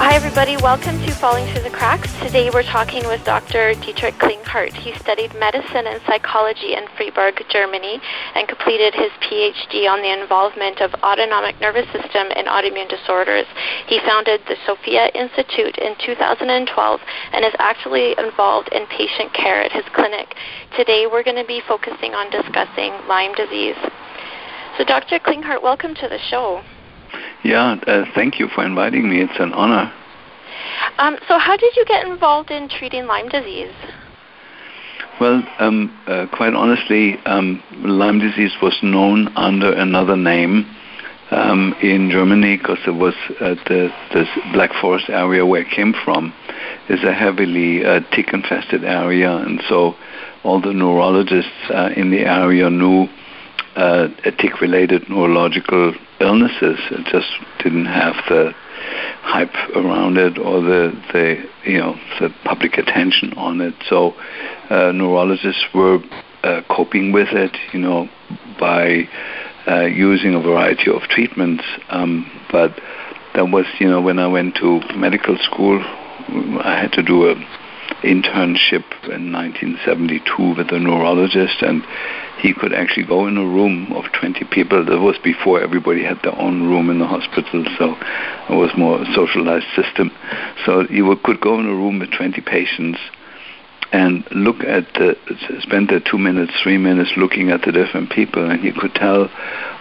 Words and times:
Hi, 0.00 0.14
everybody. 0.14 0.56
Welcome 0.56 0.96
to 1.04 1.12
Falling 1.12 1.44
Through 1.52 1.68
the 1.68 1.76
Cracks. 1.76 2.08
Today 2.24 2.48
we're 2.48 2.64
talking 2.64 3.06
with 3.06 3.22
Dr. 3.22 3.74
Dietrich 3.84 4.16
Klinghardt. 4.16 4.72
He 4.72 4.94
studied 4.96 5.34
medicine 5.34 5.84
and 5.84 6.00
psychology 6.08 6.72
in 6.72 6.88
Freiburg, 6.96 7.44
Germany, 7.50 8.00
and 8.34 8.48
completed 8.48 8.94
his 8.94 9.12
PhD 9.20 9.84
on 9.92 10.00
the 10.00 10.08
involvement 10.08 10.80
of 10.80 10.94
autonomic 11.04 11.60
nervous 11.60 11.84
system 11.92 12.32
in 12.32 12.48
autoimmune 12.48 12.88
disorders. 12.88 13.44
He 13.88 14.00
founded 14.00 14.40
the 14.48 14.56
Sophia 14.64 15.12
Institute 15.12 15.76
in 15.76 15.92
2012 16.00 16.64
and 17.36 17.44
is 17.44 17.52
actively 17.58 18.16
involved 18.16 18.72
in 18.72 18.86
patient 18.86 19.34
care 19.34 19.60
at 19.60 19.70
his 19.70 19.84
clinic. 19.92 20.32
Today 20.78 21.12
we're 21.12 21.28
going 21.28 21.36
to 21.36 21.44
be 21.44 21.60
focusing 21.68 22.16
on 22.16 22.32
discussing 22.32 22.96
Lyme 23.06 23.34
disease. 23.36 23.76
So, 24.78 24.84
Dr. 24.88 25.18
Klinghardt, 25.18 25.62
welcome 25.62 25.94
to 25.94 26.08
the 26.08 26.18
show. 26.32 26.64
Yeah, 27.42 27.76
uh, 27.86 28.04
thank 28.14 28.38
you 28.38 28.48
for 28.48 28.64
inviting 28.64 29.08
me. 29.08 29.20
It's 29.20 29.38
an 29.38 29.52
honor. 29.52 29.92
Um, 30.98 31.16
so, 31.26 31.38
how 31.38 31.56
did 31.56 31.74
you 31.76 31.84
get 31.86 32.06
involved 32.06 32.50
in 32.50 32.68
treating 32.68 33.06
Lyme 33.06 33.28
disease? 33.28 33.72
Well, 35.20 35.42
um, 35.58 35.96
uh, 36.06 36.26
quite 36.32 36.54
honestly, 36.54 37.18
um, 37.26 37.62
Lyme 37.78 38.18
disease 38.18 38.52
was 38.62 38.78
known 38.82 39.28
under 39.36 39.72
another 39.72 40.16
name 40.16 40.66
um, 41.30 41.74
in 41.82 42.10
Germany 42.10 42.56
because 42.56 42.78
it 42.86 42.94
was 42.94 43.14
uh, 43.40 43.54
the 43.66 43.92
this 44.12 44.28
Black 44.52 44.70
Forest 44.80 45.08
area 45.08 45.44
where 45.46 45.62
it 45.62 45.70
came 45.70 45.94
from 46.04 46.34
is 46.88 47.02
a 47.04 47.12
heavily 47.12 47.84
uh, 47.84 48.00
tick-infested 48.14 48.84
area, 48.84 49.36
and 49.36 49.62
so 49.68 49.94
all 50.42 50.60
the 50.60 50.72
neurologists 50.72 51.70
uh, 51.70 51.90
in 51.96 52.10
the 52.10 52.20
area 52.20 52.68
knew 52.68 53.06
uh, 53.76 54.08
tick-related 54.38 55.08
neurological 55.08 55.94
illnesses. 56.20 56.78
It 56.90 57.06
just 57.06 57.30
didn't 57.62 57.86
have 57.86 58.14
the 58.28 58.52
hype 59.22 59.54
around 59.76 60.16
it 60.16 60.38
or 60.38 60.60
the, 60.60 60.92
the 61.12 61.44
you 61.64 61.78
know 61.78 61.94
the 62.20 62.30
public 62.44 62.78
attention 62.78 63.32
on 63.34 63.60
it. 63.60 63.74
So 63.88 64.14
uh, 64.70 64.92
neurologists 64.92 65.64
were 65.74 65.98
uh, 66.42 66.62
coping 66.70 67.12
with 67.12 67.28
it, 67.32 67.56
you 67.72 67.80
know, 67.80 68.08
by 68.58 69.08
uh, 69.66 69.82
using 69.82 70.34
a 70.34 70.40
variety 70.40 70.90
of 70.90 71.02
treatments. 71.02 71.64
Um, 71.90 72.30
but 72.50 72.78
that 73.34 73.48
was, 73.48 73.66
you 73.78 73.88
know, 73.88 74.00
when 74.00 74.18
I 74.18 74.26
went 74.26 74.56
to 74.56 74.80
medical 74.96 75.36
school, 75.38 75.80
I 76.62 76.78
had 76.80 76.92
to 76.92 77.02
do 77.02 77.28
a 77.28 77.34
internship 78.02 78.84
in 79.08 79.32
1972 79.32 80.54
with 80.56 80.72
a 80.72 80.78
neurologist, 80.78 81.62
and 81.62 81.84
he 82.40 82.54
could 82.54 82.72
actually 82.72 83.06
go 83.06 83.26
in 83.26 83.36
a 83.36 83.44
room 83.44 83.92
of 83.92 84.04
20 84.18 84.44
people. 84.50 84.84
That 84.84 85.00
was 85.00 85.16
before 85.22 85.60
everybody 85.60 86.02
had 86.02 86.18
their 86.22 86.38
own 86.38 86.68
room 86.68 86.88
in 86.90 86.98
the 86.98 87.06
hospital, 87.06 87.64
so 87.78 87.94
it 88.48 88.56
was 88.56 88.70
more 88.76 89.02
a 89.02 89.06
socialized 89.14 89.66
system. 89.76 90.10
So 90.64 90.84
he 90.84 91.02
would, 91.02 91.22
could 91.22 91.40
go 91.40 91.58
in 91.60 91.66
a 91.66 91.74
room 91.74 91.98
with 91.98 92.10
20 92.12 92.40
patients 92.40 92.98
and 93.92 94.24
look 94.30 94.60
at 94.60 94.86
the, 94.94 95.16
spend 95.60 95.88
the 95.88 96.00
two 96.00 96.18
minutes, 96.18 96.52
three 96.62 96.78
minutes 96.78 97.12
looking 97.16 97.50
at 97.50 97.62
the 97.62 97.72
different 97.72 98.10
people, 98.10 98.48
and 98.48 98.60
he 98.60 98.72
could 98.72 98.94
tell 98.94 99.28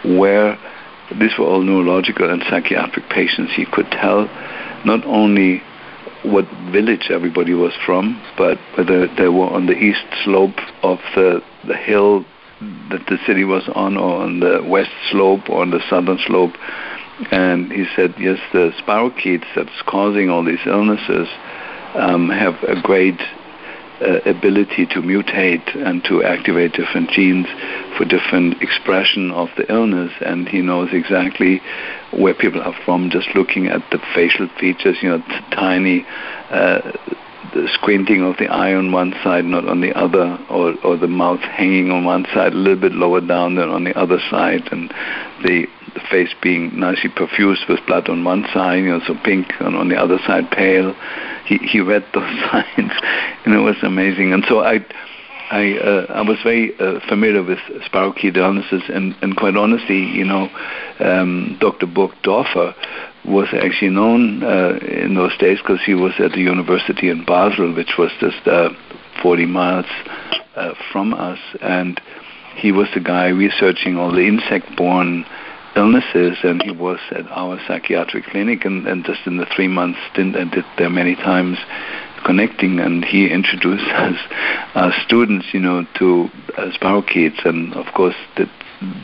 where 0.03 0.57
these 1.19 1.31
were 1.37 1.45
all 1.45 1.61
neurological 1.61 2.29
and 2.29 2.43
psychiatric 2.49 3.07
patients. 3.09 3.53
He 3.55 3.65
could 3.65 3.89
tell 3.91 4.27
not 4.85 5.05
only 5.05 5.61
what 6.23 6.45
village 6.71 7.09
everybody 7.09 7.53
was 7.53 7.73
from, 7.85 8.21
but 8.37 8.57
whether 8.75 9.07
they 9.15 9.29
were 9.29 9.47
on 9.47 9.65
the 9.65 9.77
east 9.77 10.05
slope 10.23 10.57
of 10.83 10.99
the, 11.15 11.41
the 11.67 11.75
hill 11.75 12.25
that 12.89 13.05
the 13.07 13.17
city 13.25 13.45
was 13.45 13.69
on, 13.73 13.95
or 13.95 14.21
on 14.21 14.39
the 14.41 14.61
west 14.67 14.91
slope, 15.11 15.49
or 15.49 15.61
on 15.61 15.71
the 15.71 15.81
southern 15.89 16.19
slope. 16.27 16.53
And 17.31 17.71
he 17.71 17.85
said, 17.95 18.13
yes, 18.17 18.39
the 18.53 18.71
spirochetes 18.81 19.45
that's 19.55 19.81
causing 19.87 20.29
all 20.29 20.43
these 20.43 20.65
illnesses 20.65 21.27
um, 21.95 22.29
have 22.29 22.55
a 22.63 22.81
great 22.81 23.19
uh, 24.01 24.19
ability 24.29 24.85
to 24.87 25.01
mutate 25.01 25.75
and 25.75 26.03
to 26.05 26.23
activate 26.23 26.73
different 26.73 27.09
genes 27.09 27.47
for 27.97 28.05
different 28.05 28.61
expression 28.61 29.31
of 29.31 29.49
the 29.57 29.69
illness, 29.71 30.11
and 30.21 30.47
he 30.47 30.61
knows 30.61 30.89
exactly 30.93 31.61
where 32.11 32.33
people 32.33 32.61
are 32.61 32.75
from 32.85 33.09
just 33.09 33.27
looking 33.35 33.67
at 33.67 33.81
the 33.91 33.99
facial 34.13 34.47
features, 34.59 34.97
you 35.01 35.09
know, 35.09 35.19
t- 35.19 35.39
tiny. 35.51 36.05
Uh, 36.49 36.91
the 37.53 37.67
squinting 37.73 38.21
of 38.21 38.37
the 38.37 38.47
eye 38.47 38.75
on 38.75 38.91
one 38.91 39.13
side, 39.23 39.45
not 39.45 39.67
on 39.67 39.81
the 39.81 39.91
other, 39.97 40.37
or, 40.49 40.75
or 40.83 40.97
the 40.97 41.07
mouth 41.07 41.39
hanging 41.39 41.89
on 41.89 42.03
one 42.05 42.25
side, 42.33 42.53
a 42.53 42.55
little 42.55 42.79
bit 42.79 42.91
lower 42.91 43.21
down 43.21 43.55
than 43.55 43.69
on 43.69 43.83
the 43.83 43.97
other 43.97 44.19
side, 44.29 44.67
and 44.71 44.89
the, 45.43 45.65
the 45.93 46.01
face 46.11 46.33
being 46.41 46.79
nicely 46.79 47.09
perfused 47.09 47.67
with 47.67 47.79
blood 47.87 48.09
on 48.09 48.23
one 48.23 48.45
side, 48.53 48.79
you 48.79 48.89
know, 48.89 49.01
so 49.05 49.15
pink, 49.23 49.47
and 49.59 49.75
on 49.75 49.89
the 49.89 49.95
other 49.95 50.17
side 50.25 50.49
pale. 50.51 50.93
He 51.45 51.57
he 51.57 51.79
read 51.79 52.05
those 52.13 52.29
signs, 52.51 52.91
and 53.45 53.53
it 53.53 53.59
was 53.59 53.77
amazing. 53.83 54.33
And 54.33 54.43
so 54.47 54.59
I. 54.59 54.85
I 55.51 55.79
uh, 55.79 56.05
I 56.13 56.21
was 56.21 56.37
very 56.43 56.79
uh, 56.79 56.99
familiar 57.09 57.41
with 57.41 57.57
spirochete 57.91 58.37
illnesses, 58.37 58.83
and, 58.87 59.15
and 59.23 59.35
quite 59.35 59.57
honestly, 59.57 59.97
you 59.97 60.23
know, 60.23 60.47
um, 60.99 61.57
Dr. 61.59 61.87
Burgdorfer 61.87 62.75
was 63.25 63.47
actually 63.53 63.89
known 63.89 64.43
uh, 64.43 64.77
in 64.81 65.15
those 65.15 65.35
days 65.39 65.57
because 65.57 65.79
he 65.83 65.95
was 65.95 66.13
at 66.19 66.33
the 66.33 66.41
university 66.41 67.09
in 67.09 67.25
Basel, 67.25 67.73
which 67.73 67.93
was 67.97 68.11
just 68.19 68.47
uh, 68.47 68.69
40 69.23 69.47
miles 69.47 69.87
uh, 70.55 70.73
from 70.91 71.15
us, 71.15 71.39
and 71.61 71.99
he 72.55 72.71
was 72.71 72.87
the 72.93 72.99
guy 72.99 73.27
researching 73.27 73.97
all 73.97 74.11
the 74.11 74.27
insect-borne 74.27 75.25
illnesses, 75.75 76.37
and 76.43 76.61
he 76.63 76.71
was 76.71 76.99
at 77.11 77.27
our 77.29 77.59
psychiatric 77.67 78.25
clinic, 78.25 78.65
and, 78.65 78.87
and 78.87 79.05
just 79.05 79.21
in 79.25 79.37
the 79.37 79.45
three 79.55 79.67
months 79.67 79.99
stint 80.11 80.35
I 80.35 80.45
did 80.45 80.65
there 80.77 80.89
many 80.89 81.15
times, 81.15 81.57
connecting, 82.25 82.79
and 82.79 83.03
he 83.05 83.29
introduced 83.29 83.85
us, 83.93 84.17
our 84.75 84.93
students, 85.05 85.47
you 85.53 85.59
know, 85.59 85.85
to 85.99 86.29
uh, 86.57 86.71
spirochetes, 86.71 87.45
and 87.45 87.73
of 87.73 87.85
course 87.93 88.15
that 88.37 88.49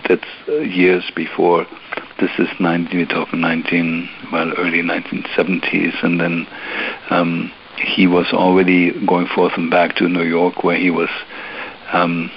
that's 0.08 0.48
years 0.48 1.04
before. 1.16 1.66
This 2.20 2.32
is 2.40 2.48
19, 2.60 2.98
we're 2.98 3.06
talking 3.06 3.42
19, 3.42 4.10
well, 4.32 4.54
early 4.58 4.82
1970s, 4.82 6.04
and 6.04 6.20
then 6.20 6.48
um, 7.10 7.52
he 7.78 8.08
was 8.08 8.28
already 8.32 8.92
going 9.06 9.28
forth 9.28 9.54
and 9.58 9.70
back 9.70 9.96
to 9.98 10.08
New 10.08 10.24
York, 10.24 10.64
where 10.64 10.78
he 10.78 10.92
was 10.92 11.10
um, 11.92 12.32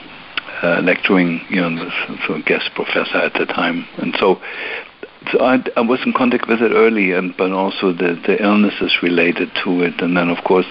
uh, 0.62 0.80
lecturing, 0.82 1.40
you 1.50 1.60
know, 1.60 1.90
so 2.26 2.34
a 2.34 2.42
guest 2.42 2.70
professor 2.74 3.18
at 3.18 3.34
the 3.34 3.46
time, 3.46 3.86
and 3.98 4.14
so. 4.18 4.40
So 5.32 5.40
I, 5.40 5.58
I 5.76 5.80
was 5.80 5.98
in 6.06 6.12
contact 6.12 6.48
with 6.48 6.62
it 6.62 6.70
early, 6.72 7.12
and 7.12 7.36
but 7.36 7.50
also 7.50 7.92
the, 7.92 8.18
the 8.24 8.40
illnesses 8.42 8.96
related 9.02 9.50
to 9.64 9.82
it, 9.82 10.00
and 10.00 10.16
then 10.16 10.28
of 10.30 10.42
course, 10.44 10.66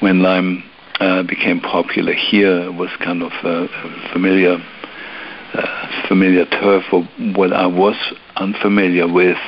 when 0.00 0.22
Lyme 0.22 0.64
uh, 0.98 1.22
became 1.22 1.60
popular 1.60 2.12
here, 2.12 2.64
it 2.64 2.74
was 2.74 2.90
kind 2.98 3.22
of 3.22 3.32
uh, 3.44 3.68
familiar 4.12 4.58
uh, 5.54 6.06
familiar 6.08 6.44
turf. 6.46 6.84
What 6.90 7.52
I 7.52 7.66
was 7.66 7.96
unfamiliar 8.36 9.10
with 9.10 9.38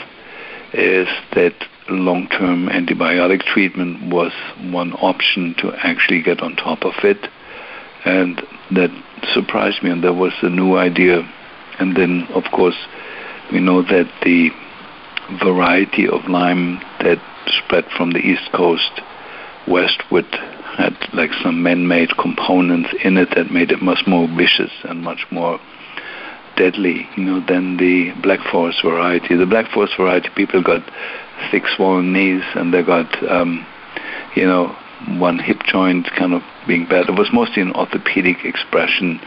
is 0.73 1.09
that 1.35 1.55
long-term 1.91 2.69
antibiotic 2.69 3.43
treatment 3.43 4.13
was 4.13 4.33
one 4.73 4.93
option 4.95 5.55
to 5.59 5.73
actually 5.85 6.23
get 6.23 6.41
on 6.41 6.57
top 6.57 6.85
of 6.85 6.95
it, 7.03 7.29
and 8.05 8.43
that 8.73 8.91
surprised 9.33 9.83
me. 9.83 9.91
And 9.91 10.03
that 10.05 10.15
was 10.15 10.33
a 10.43 10.49
new 10.49 10.77
idea 10.77 11.27
and 11.79 11.97
then, 11.97 12.29
of 12.35 12.45
course, 12.53 12.77
we 13.51 13.61
know 13.61 13.83
that 13.83 14.11
the 14.23 14.51
variety 15.43 16.07
of 16.09 16.29
Lyme 16.29 16.81
that 17.01 17.19
spread 17.47 17.85
from 17.97 18.13
the 18.13 18.19
East 18.19 18.51
Coast 18.53 19.01
westward 19.67 20.27
had 20.77 20.97
like 21.13 21.31
some 21.43 21.63
man-made 21.63 22.17
components 22.17 22.91
in 23.05 23.17
it 23.17 23.31
that 23.35 23.51
made 23.51 23.71
it 23.71 23.83
much 23.83 24.07
more 24.07 24.29
vicious 24.29 24.73
and 24.85 25.03
much 25.03 25.27
more 25.31 25.61
deadly, 26.57 27.09
you 27.17 27.25
know, 27.25 27.45
than 27.47 27.77
the 27.79 28.13
Black 28.23 28.41
Forest 28.51 28.83
variety. 28.85 29.35
The 29.37 29.47
Black 29.47 29.71
Forest 29.73 29.95
variety, 29.97 30.29
people 30.37 30.63
got 30.63 30.83
thick 31.51 31.65
swollen 31.77 32.13
knees 32.13 32.43
and 32.55 32.73
they 32.73 32.83
got, 32.83 33.11
um, 33.31 33.67
you 34.37 34.47
know, 34.47 34.77
one 35.19 35.39
hip 35.39 35.63
joint 35.65 36.09
kind 36.17 36.35
of 36.35 36.43
being 36.67 36.87
bad. 36.87 37.09
It 37.09 37.19
was 37.19 37.31
mostly 37.33 37.63
an 37.63 37.73
orthopedic 37.73 38.45
expression 38.45 39.21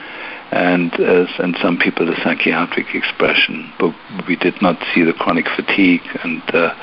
and 0.52 0.94
uh, 1.00 1.26
and 1.40 1.58
some 1.62 1.78
people 1.78 2.10
a 2.10 2.16
psychiatric 2.24 2.94
expression, 2.94 3.72
but 3.80 3.96
we 4.28 4.36
did 4.36 4.62
not 4.62 4.78
see 4.94 5.04
the 5.04 5.14
chronic 5.14 5.48
fatigue 5.56 6.04
and 6.24 6.42
uh, 6.54 6.74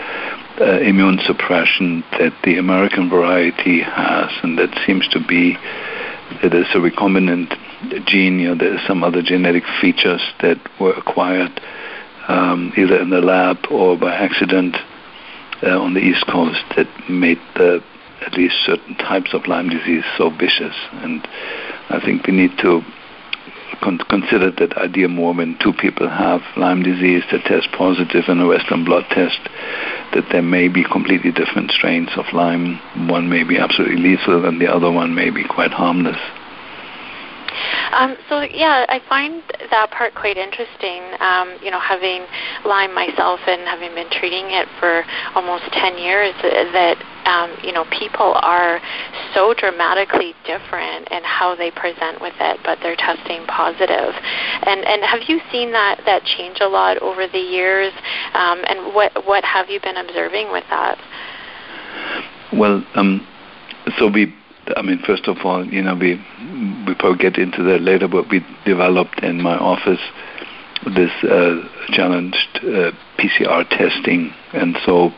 uh, 0.60 0.78
immune 0.80 1.18
suppression 1.24 2.04
that 2.18 2.34
the 2.44 2.58
American 2.58 3.08
variety 3.08 3.80
has, 3.80 4.30
and 4.42 4.58
that 4.58 4.76
seems 4.84 5.06
to 5.08 5.20
be 5.26 5.56
that 6.42 6.54
is 6.54 6.66
a 6.74 6.78
recombinant 6.78 7.56
gene. 8.06 8.40
You 8.40 8.48
know, 8.48 8.54
there 8.56 8.74
are 8.74 8.86
some 8.86 9.04
other 9.04 9.22
genetic 9.22 9.64
features 9.80 10.22
that 10.40 10.58
were 10.80 10.92
acquired 10.92 11.60
um, 12.28 12.72
either 12.76 13.00
in 13.00 13.10
the 13.10 13.20
lab 13.20 13.58
or 13.70 13.96
by 13.96 14.14
accident 14.14 14.76
uh, 15.62 15.80
on 15.80 15.94
the 15.94 16.00
East 16.00 16.26
Coast 16.26 16.62
that 16.76 16.88
made 17.08 17.40
the, 17.54 17.82
at 18.26 18.34
least 18.34 18.54
certain 18.64 18.96
types 18.96 19.34
of 19.34 19.46
Lyme 19.46 19.68
disease 19.68 20.04
so 20.16 20.30
vicious. 20.30 20.74
And 21.02 21.26
I 21.90 22.00
think 22.04 22.26
we 22.26 22.32
need 22.32 22.56
to 22.58 22.82
con- 23.82 23.98
consider 24.08 24.50
that 24.50 24.76
idea 24.78 25.08
more 25.08 25.34
when 25.34 25.58
two 25.62 25.72
people 25.72 26.08
have 26.08 26.40
Lyme 26.56 26.82
disease 26.82 27.22
that 27.30 27.44
test 27.44 27.68
positive 27.76 28.24
in 28.28 28.40
a 28.40 28.46
Western 28.46 28.84
blot 28.84 29.04
test, 29.10 29.40
that 30.14 30.24
there 30.30 30.42
may 30.42 30.68
be 30.68 30.84
completely 30.84 31.32
different 31.32 31.70
strains 31.70 32.10
of 32.16 32.24
Lyme. 32.32 32.80
One 33.08 33.28
may 33.28 33.44
be 33.44 33.58
absolutely 33.58 33.98
lethal, 33.98 34.46
and 34.46 34.60
the 34.60 34.68
other 34.68 34.90
one 34.90 35.14
may 35.14 35.30
be 35.30 35.44
quite 35.44 35.72
harmless. 35.72 36.18
Um, 37.92 38.16
so 38.28 38.40
yeah, 38.40 38.86
I 38.88 39.00
find 39.08 39.42
that 39.70 39.90
part 39.90 40.14
quite 40.14 40.38
interesting. 40.38 41.02
Um, 41.20 41.58
you 41.60 41.70
know, 41.70 41.80
having 41.80 42.24
Lyme 42.64 42.94
myself 42.94 43.40
and 43.46 43.68
having 43.68 43.94
been 43.94 44.08
treating 44.10 44.48
it 44.48 44.66
for 44.80 45.04
almost 45.34 45.64
10 45.72 45.98
years, 45.98 46.32
that 46.42 46.96
um, 47.26 47.56
you 47.62 47.72
know 47.72 47.84
people 47.90 48.34
are 48.40 48.80
so 49.34 49.54
dramatically 49.54 50.34
different 50.44 51.08
in 51.10 51.22
how 51.24 51.54
they 51.54 51.70
present 51.70 52.20
with 52.20 52.34
it, 52.40 52.60
but 52.64 52.78
they're 52.82 52.96
testing 52.96 53.44
positive. 53.46 54.14
And 54.62 54.84
and 54.84 55.02
have 55.04 55.20
you 55.28 55.40
seen 55.50 55.72
that 55.72 56.00
that 56.06 56.24
change 56.24 56.58
a 56.60 56.68
lot 56.68 56.98
over 56.98 57.26
the 57.26 57.38
years? 57.38 57.92
Um, 58.34 58.62
and 58.66 58.94
what 58.94 59.26
what 59.26 59.44
have 59.44 59.68
you 59.68 59.80
been 59.80 59.96
observing 59.96 60.52
with 60.52 60.64
that? 60.70 60.98
Well, 62.52 62.84
um, 62.94 63.26
so 63.98 64.10
we 64.10 64.34
I 64.76 64.82
mean, 64.82 65.00
first 65.04 65.26
of 65.26 65.38
all, 65.44 65.64
you 65.66 65.82
know, 65.82 65.94
we 65.94 66.14
we 66.86 66.94
probably 66.94 67.18
get 67.18 67.36
into 67.36 67.62
that 67.64 67.82
later, 67.82 68.08
but 68.08 68.28
we 68.30 68.44
developed 68.64 69.20
in 69.22 69.42
my 69.42 69.56
office 69.56 70.00
this 70.94 71.10
uh, 71.24 71.62
challenged 71.88 72.60
uh, 72.62 72.90
PCR 73.18 73.68
testing, 73.68 74.32
and 74.52 74.76
so 74.84 75.10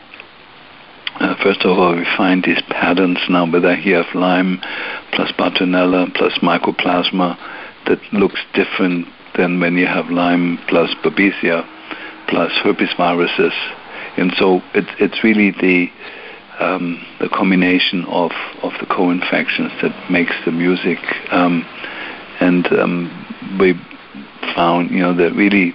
uh, 1.25 1.35
first 1.43 1.61
of 1.61 1.77
all, 1.77 1.95
we 1.95 2.05
find 2.17 2.43
these 2.43 2.61
patterns 2.69 3.19
now, 3.29 3.49
whether 3.51 3.75
you 3.75 3.95
have 3.95 4.13
Lyme 4.13 4.59
plus 5.13 5.31
Bartonella 5.33 6.13
plus 6.15 6.33
Mycoplasma, 6.41 7.37
that 7.87 7.99
looks 8.13 8.39
different 8.53 9.07
than 9.37 9.59
when 9.59 9.75
you 9.75 9.87
have 9.87 10.09
Lyme 10.09 10.59
plus 10.67 10.93
Babesia 11.03 11.67
plus 12.27 12.51
herpes 12.63 12.93
viruses, 12.97 13.53
and 14.17 14.33
so 14.37 14.61
it's 14.73 14.89
it's 14.99 15.23
really 15.23 15.51
the 15.51 15.89
um, 16.59 17.05
the 17.19 17.29
combination 17.29 18.05
of, 18.05 18.31
of 18.63 18.71
the 18.79 18.85
co-infections 18.85 19.71
that 19.81 19.93
makes 20.09 20.33
the 20.45 20.51
music. 20.51 20.99
Um, 21.31 21.65
and 22.39 22.65
um, 22.73 23.57
we 23.59 23.73
found, 24.55 24.91
you 24.91 24.99
know, 24.99 25.13
that 25.15 25.33
really, 25.33 25.73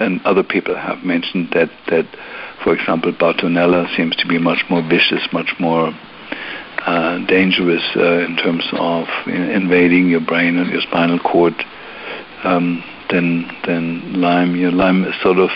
and 0.00 0.20
other 0.24 0.42
people 0.42 0.74
have 0.74 1.04
mentioned 1.04 1.50
that, 1.52 1.70
that 1.88 2.06
for 2.62 2.74
example, 2.74 3.12
Bartonella 3.12 3.94
seems 3.96 4.16
to 4.16 4.26
be 4.26 4.38
much 4.38 4.64
more 4.70 4.82
vicious, 4.82 5.26
much 5.32 5.54
more 5.58 5.92
uh, 6.86 7.18
dangerous 7.26 7.82
uh, 7.96 8.24
in 8.24 8.36
terms 8.36 8.64
of 8.72 9.06
invading 9.26 10.08
your 10.08 10.20
brain 10.20 10.58
and 10.58 10.70
your 10.70 10.80
spinal 10.82 11.18
cord 11.18 11.54
um, 12.44 12.82
than, 13.10 13.50
than 13.66 14.20
Lyme. 14.20 14.56
You 14.56 14.70
know, 14.70 14.76
Lyme 14.76 15.04
is 15.04 15.14
sort 15.22 15.38
of 15.38 15.50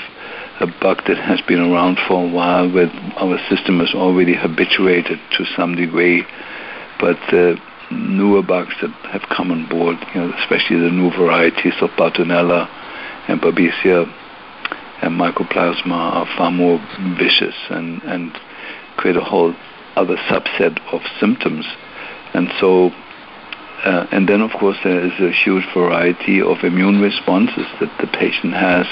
a 0.61 0.67
bug 0.67 1.03
that 1.07 1.19
has 1.19 1.41
been 1.43 1.61
around 1.61 1.99
for 2.09 2.25
a 2.25 2.29
while, 2.29 2.71
where 2.71 2.91
our 3.17 3.39
system 3.49 3.81
is 3.81 3.93
already 3.95 4.35
habituated 4.35 5.19
to 5.37 5.45
some 5.57 5.75
degree. 5.75 6.25
But 6.99 7.19
newer 7.91 8.43
bugs 8.43 8.75
that 8.81 8.91
have 9.13 9.23
come 9.35 9.51
on 9.51 9.69
board, 9.69 9.97
you 10.15 10.21
know, 10.21 10.33
especially 10.39 10.81
the 10.81 10.91
new 10.91 11.11
varieties 11.11 11.75
of 11.81 11.91
Bartonella 11.91 12.69
and 13.29 13.41
Babesia 13.41 14.07
and 15.03 15.19
Mycoplasma, 15.21 15.91
are 15.91 16.27
far 16.37 16.51
more 16.51 16.79
vicious 17.19 17.55
and, 17.71 18.03
and 18.03 18.39
create 18.97 19.17
a 19.17 19.25
whole 19.25 19.55
other 19.97 20.17
subset 20.29 20.79
of 20.93 21.01
symptoms. 21.21 21.67
And 22.35 22.49
so 22.61 22.91
uh, 23.85 24.07
and 24.11 24.29
then, 24.29 24.41
of 24.41 24.51
course, 24.59 24.77
there 24.83 25.05
is 25.05 25.13
a 25.21 25.31
huge 25.31 25.65
variety 25.75 26.41
of 26.41 26.65
immune 26.65 27.01
responses 27.01 27.67
that 27.79 27.93
the 28.01 28.07
patient 28.07 28.55
has 28.55 28.87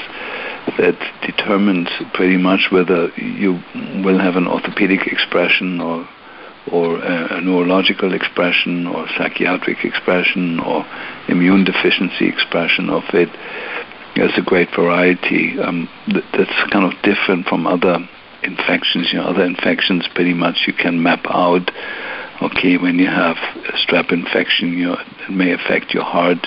that 0.78 0.96
determines 1.22 1.88
pretty 2.12 2.36
much 2.36 2.68
whether 2.70 3.08
you 3.16 3.60
will 4.04 4.18
have 4.18 4.36
an 4.36 4.46
orthopedic 4.46 5.06
expression 5.06 5.80
or 5.80 6.08
or 6.72 6.96
a, 6.96 7.36
a 7.36 7.40
neurological 7.42 8.14
expression 8.14 8.86
or 8.86 9.06
psychiatric 9.18 9.84
expression 9.84 10.58
or 10.60 10.86
immune 11.28 11.64
deficiency 11.64 12.26
expression 12.26 12.88
of 12.88 13.02
it. 13.12 13.28
There's 14.16 14.36
a 14.38 14.42
great 14.42 14.68
variety 14.74 15.58
um, 15.60 15.88
that, 16.08 16.24
that's 16.32 16.70
kind 16.72 16.84
of 16.84 16.92
different 17.02 17.46
from 17.46 17.66
other 17.66 17.98
infections. 18.42 19.10
You 19.12 19.18
know, 19.18 19.26
other 19.26 19.44
infections 19.44 20.06
pretty 20.14 20.34
much 20.34 20.64
you 20.66 20.72
can 20.72 21.02
map 21.02 21.24
out. 21.28 21.70
Okay, 22.42 22.76
when 22.76 22.98
you 22.98 23.06
have 23.06 23.36
a 23.36 23.72
strep 23.72 24.12
infection, 24.12 24.72
you 24.72 24.86
know, 24.86 24.98
it 25.28 25.30
may 25.30 25.52
affect 25.52 25.94
your 25.94 26.04
heart, 26.04 26.46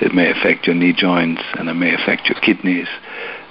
it 0.00 0.14
may 0.14 0.30
affect 0.30 0.66
your 0.66 0.74
knee 0.74 0.92
joints, 0.92 1.42
and 1.54 1.68
it 1.68 1.74
may 1.74 1.94
affect 1.94 2.28
your 2.28 2.38
kidneys 2.40 2.88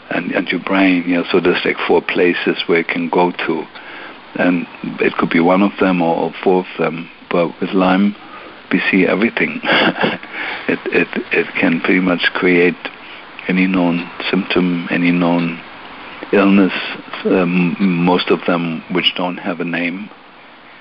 and, 0.09 0.31
and 0.31 0.48
your 0.50 0.62
brain. 0.62 1.03
You 1.08 1.17
know, 1.17 1.24
so 1.31 1.39
there's 1.39 1.63
like 1.65 1.77
four 1.88 2.01
places 2.01 2.62
where 2.67 2.79
it 2.79 2.88
can 2.88 3.10
go 3.10 3.31
to, 3.31 3.65
and 4.36 4.67
it 5.00 5.13
could 5.13 5.29
be 5.29 5.39
one 5.39 5.62
of 5.62 5.72
them 5.79 6.01
or, 6.01 6.15
or 6.15 6.34
four 6.43 6.60
of 6.62 6.77
them. 6.77 7.10
But 7.29 7.60
with 7.62 7.72
Lyme, 7.72 8.15
we 8.72 8.81
see 8.91 9.05
everything. 9.08 9.60
it 9.63 10.79
it 10.86 11.08
it 11.31 11.48
can 11.60 11.79
pretty 11.81 12.01
much 12.01 12.22
create 12.34 12.75
any 13.48 13.67
known 13.67 14.10
symptom, 14.29 14.88
any 14.91 15.12
known 15.12 15.60
illness. 16.33 16.74
Um, 17.25 17.75
most 17.79 18.29
of 18.29 18.39
them 18.48 18.83
which 18.91 19.13
don't 19.15 19.38
have 19.38 19.60
a 19.60 19.65
name. 19.65 20.10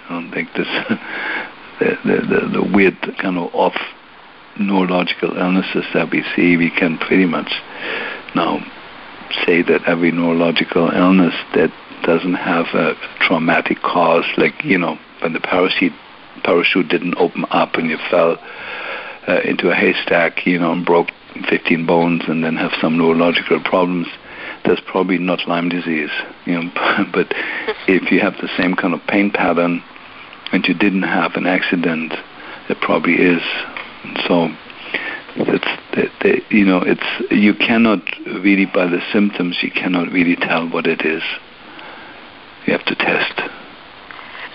I 0.09 0.21
don't 0.21 0.33
think 0.33 0.49
this 0.57 0.67
the, 1.81 1.97
the, 2.05 2.17
the, 2.27 2.61
the 2.61 2.71
weird 2.73 2.97
kind 3.21 3.39
of 3.39 3.55
off 3.55 3.77
neurological 4.59 5.37
illnesses 5.37 5.85
that 5.95 6.11
we 6.11 6.25
see, 6.37 6.57
we 6.57 6.71
can 6.71 6.99
pretty 6.99 7.27
much 7.27 7.53
now 8.35 8.59
say 9.47 9.63
that 9.63 9.83
every 9.87 10.11
neurological 10.13 10.91
illness 10.91 11.35
that 11.55 11.73
doesn't 12.03 12.35
have 12.35 12.67
a 12.75 12.95
traumatic 13.21 13.79
cause, 13.83 14.25
like 14.37 14.65
you 14.65 14.79
know 14.79 14.99
when 15.21 15.33
the 15.33 15.41
parachute 15.41 15.93
parachute 16.43 16.89
didn't 16.89 17.15
open 17.19 17.45
up 17.51 17.75
and 17.75 17.91
you 17.91 17.99
fell 18.11 18.39
uh, 19.29 19.41
into 19.45 19.71
a 19.71 19.75
haystack, 19.75 20.47
you 20.47 20.59
know, 20.59 20.73
and 20.73 20.85
broke 20.85 21.09
15 21.49 21.87
bones, 21.87 22.23
and 22.29 22.45
then 22.45 22.57
have 22.57 22.73
some 22.81 22.97
neurological 22.97 23.61
problems. 23.61 24.07
That's 24.65 24.81
probably 24.87 25.19
not 25.19 25.47
Lyme 25.49 25.69
disease, 25.69 26.11
you 26.45 26.55
know. 26.55 26.71
but 27.13 27.27
if 27.89 28.11
you 28.11 28.21
have 28.21 28.35
the 28.41 28.49
same 28.57 28.75
kind 28.75 28.95
of 28.95 29.01
pain 29.07 29.31
pattern 29.31 29.83
and 30.53 30.67
you 30.67 30.75
didn't 30.75 31.03
have 31.03 31.35
an 31.35 31.47
accident, 31.47 32.13
it 32.69 32.81
probably 32.81 33.15
is. 33.15 33.43
So 34.27 34.49
it's 35.37 35.65
that, 35.95 36.43
you 36.51 36.65
know 36.65 36.83
it's 36.83 37.31
you 37.31 37.55
cannot 37.55 38.01
really 38.27 38.67
by 38.67 38.87
the 38.87 39.01
symptoms 39.13 39.59
you 39.63 39.71
cannot 39.71 40.11
really 40.11 40.37
tell 40.37 40.69
what 40.69 40.87
it 40.87 41.03
is. 41.03 41.23
You 42.67 42.73
have 42.73 42.85
to 42.87 42.95
test. 42.95 43.41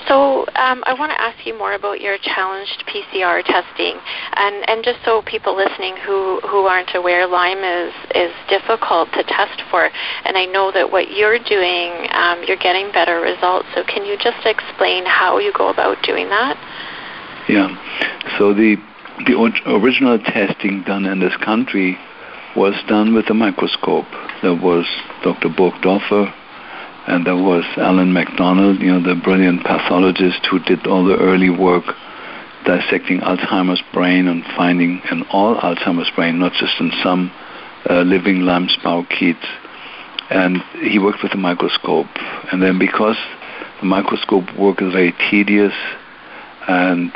So 0.07 0.45
um, 0.55 0.83
I 0.85 0.93
want 0.93 1.11
to 1.11 1.21
ask 1.21 1.45
you 1.45 1.57
more 1.57 1.73
about 1.73 1.99
your 1.99 2.17
challenged 2.21 2.83
PCR 2.85 3.43
testing, 3.43 3.97
and, 4.35 4.67
and 4.69 4.83
just 4.83 4.99
so 5.03 5.23
people 5.23 5.55
listening 5.55 5.97
who, 5.97 6.39
who 6.41 6.65
aren't 6.65 6.93
aware, 6.93 7.25
Lyme 7.27 7.63
is 7.63 7.93
is 8.13 8.31
difficult 8.47 9.09
to 9.13 9.23
test 9.23 9.61
for, 9.71 9.89
and 10.25 10.37
I 10.37 10.45
know 10.45 10.71
that 10.71 10.91
what 10.91 11.11
you're 11.11 11.39
doing, 11.39 12.07
um, 12.11 12.43
you're 12.47 12.61
getting 12.61 12.91
better 12.91 13.19
results. 13.19 13.67
So 13.73 13.83
can 13.83 14.05
you 14.05 14.17
just 14.17 14.45
explain 14.45 15.05
how 15.05 15.39
you 15.39 15.51
go 15.53 15.69
about 15.69 15.97
doing 16.03 16.29
that? 16.29 16.55
Yeah. 17.49 17.73
So 18.37 18.53
the 18.53 18.77
the 19.25 19.33
original 19.65 20.19
testing 20.19 20.83
done 20.83 21.05
in 21.05 21.19
this 21.19 21.35
country 21.37 21.97
was 22.55 22.75
done 22.87 23.13
with 23.13 23.29
a 23.29 23.33
microscope. 23.33 24.05
There 24.41 24.55
was 24.55 24.85
Dr. 25.23 25.49
Burgdorfer 25.49 26.33
and 27.07 27.25
there 27.25 27.35
was 27.35 27.63
Alan 27.77 28.13
MacDonald, 28.13 28.81
you 28.81 28.91
know, 28.91 29.01
the 29.01 29.19
brilliant 29.19 29.63
pathologist 29.63 30.45
who 30.49 30.59
did 30.59 30.87
all 30.87 31.05
the 31.05 31.17
early 31.17 31.49
work 31.49 31.85
dissecting 32.65 33.19
Alzheimer's 33.19 33.83
brain 33.93 34.27
and 34.27 34.43
finding 34.57 35.01
in 35.11 35.23
all 35.31 35.55
Alzheimer's 35.55 36.09
brain, 36.15 36.39
not 36.39 36.53
just 36.53 36.73
in 36.79 36.91
some 37.03 37.31
uh, 37.87 38.01
living 38.01 38.37
spirochetes. 38.41 39.45
And 40.31 40.57
he 40.81 40.97
worked 40.97 41.21
with 41.21 41.33
a 41.33 41.37
microscope. 41.37 42.07
And 42.51 42.61
then 42.61 42.79
because 42.79 43.17
the 43.79 43.85
microscope 43.85 44.45
work 44.57 44.81
is 44.81 44.91
very 44.91 45.13
tedious 45.29 45.73
and 46.67 47.11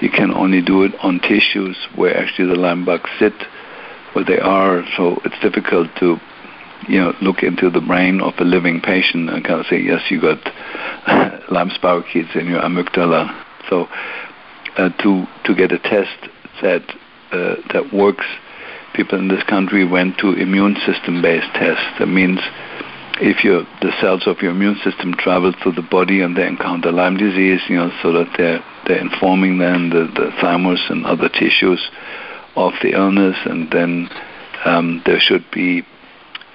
you 0.00 0.08
can 0.08 0.32
only 0.32 0.62
do 0.62 0.84
it 0.84 0.92
on 1.02 1.20
tissues 1.20 1.76
where 1.94 2.16
actually 2.16 2.48
the 2.48 2.58
Lyme 2.58 2.86
bugs 2.86 3.10
sit, 3.18 3.34
where 4.14 4.24
they 4.24 4.38
are, 4.38 4.84
so 4.96 5.20
it's 5.26 5.38
difficult 5.42 5.88
to 5.98 6.16
you 6.88 7.00
know, 7.00 7.12
look 7.20 7.42
into 7.42 7.70
the 7.70 7.80
brain 7.80 8.20
of 8.20 8.34
a 8.38 8.44
living 8.44 8.80
patient 8.80 9.28
and 9.30 9.44
kind 9.44 9.60
of 9.60 9.66
say, 9.66 9.80
yes, 9.80 10.00
you 10.10 10.20
got 10.20 10.38
Lyme 11.50 11.70
spirochetes 11.70 12.34
in 12.34 12.46
your 12.46 12.62
amygdala. 12.62 13.44
So 13.68 13.86
uh, 14.76 14.88
to 15.02 15.26
to 15.44 15.54
get 15.54 15.72
a 15.72 15.78
test 15.78 16.16
that 16.62 16.82
uh, 17.32 17.56
that 17.72 17.92
works, 17.92 18.24
people 18.94 19.18
in 19.18 19.28
this 19.28 19.42
country 19.44 19.86
went 19.86 20.18
to 20.18 20.32
immune 20.32 20.76
system-based 20.86 21.52
tests. 21.54 21.98
That 21.98 22.06
means 22.06 22.38
if 23.20 23.44
your 23.44 23.64
the 23.82 23.92
cells 24.00 24.26
of 24.26 24.40
your 24.40 24.52
immune 24.52 24.78
system 24.82 25.14
travel 25.14 25.52
through 25.62 25.72
the 25.72 25.82
body 25.82 26.22
and 26.22 26.36
they 26.36 26.46
encounter 26.46 26.90
Lyme 26.90 27.16
disease, 27.16 27.60
you 27.68 27.76
know, 27.76 27.90
so 28.02 28.12
that 28.12 28.32
they're 28.38 28.64
they're 28.86 29.00
informing 29.00 29.58
then 29.58 29.90
the, 29.90 30.08
the 30.14 30.30
thymus 30.40 30.80
and 30.88 31.04
other 31.04 31.28
tissues 31.28 31.90
of 32.56 32.72
the 32.82 32.92
illness, 32.92 33.36
and 33.44 33.70
then 33.70 34.08
um, 34.64 35.02
there 35.04 35.20
should 35.20 35.44
be 35.52 35.82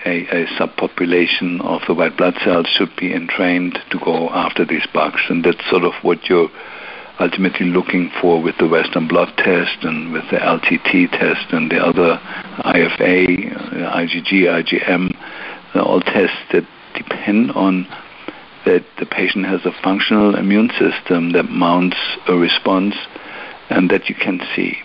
a, 0.05 0.25
a, 0.27 0.45
subpopulation 0.57 1.61
of 1.61 1.81
the 1.87 1.93
white 1.93 2.17
blood 2.17 2.35
cells 2.43 2.67
should 2.67 2.95
be 2.95 3.13
entrained 3.13 3.79
to 3.91 3.99
go 3.99 4.29
after 4.29 4.65
these 4.65 4.85
bugs, 4.93 5.21
and 5.29 5.43
that's 5.43 5.69
sort 5.69 5.83
of 5.83 5.93
what 6.01 6.29
you're 6.29 6.49
ultimately 7.19 7.67
looking 7.67 8.11
for 8.19 8.41
with 8.41 8.57
the 8.57 8.67
Western 8.67 9.07
blot 9.07 9.35
test 9.37 9.83
and 9.83 10.11
with 10.11 10.23
the 10.31 10.37
LTT 10.37 11.11
test 11.11 11.53
and 11.53 11.71
the 11.71 11.77
other 11.77 12.19
IFA, 12.65 13.53
IgG, 13.93 14.31
IgM, 14.43 15.15
all 15.75 16.01
tests 16.01 16.37
that 16.51 16.67
depend 16.95 17.51
on 17.51 17.87
that 18.65 18.85
the 18.99 19.05
patient 19.05 19.45
has 19.45 19.65
a 19.65 19.71
functional 19.83 20.35
immune 20.35 20.69
system 20.79 21.33
that 21.33 21.49
mounts 21.49 21.97
a 22.27 22.35
response 22.35 22.95
and 23.69 23.89
that 23.89 24.09
you 24.09 24.15
can 24.15 24.39
see. 24.55 24.77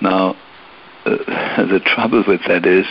Now, 0.00 0.36
uh, 1.04 1.10
the 1.66 1.80
trouble 1.84 2.24
with 2.26 2.40
that 2.48 2.66
is 2.66 2.86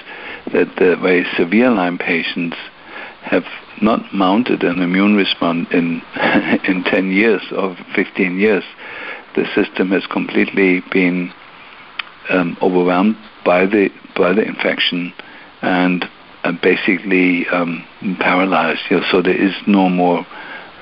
that 0.54 0.76
the 0.78 0.96
very 1.02 1.26
severe 1.38 1.72
Lyme 1.72 1.98
patients 1.98 2.56
have 3.22 3.46
not 3.82 4.14
mounted 4.14 4.64
an 4.64 4.82
immune 4.82 5.16
response 5.16 5.68
in 5.72 6.02
in 6.68 6.84
10 6.84 7.12
years 7.12 7.42
or 7.52 7.76
15 7.96 8.40
years. 8.40 8.64
The 9.36 9.46
system 9.54 9.90
has 9.92 10.06
completely 10.08 10.82
been 10.92 11.34
um, 12.30 12.58
overwhelmed 12.62 13.18
by 13.44 13.66
the 13.66 13.90
by 14.16 14.34
the 14.34 14.44
infection 14.44 15.14
and 15.62 16.06
uh, 16.44 16.52
basically 16.62 17.48
um, 17.48 17.84
paralyzed. 18.20 18.82
You 18.90 19.00
know, 19.00 19.06
so 19.12 19.22
there 19.22 19.36
is 19.36 19.54
no 19.68 19.90
more 19.90 20.26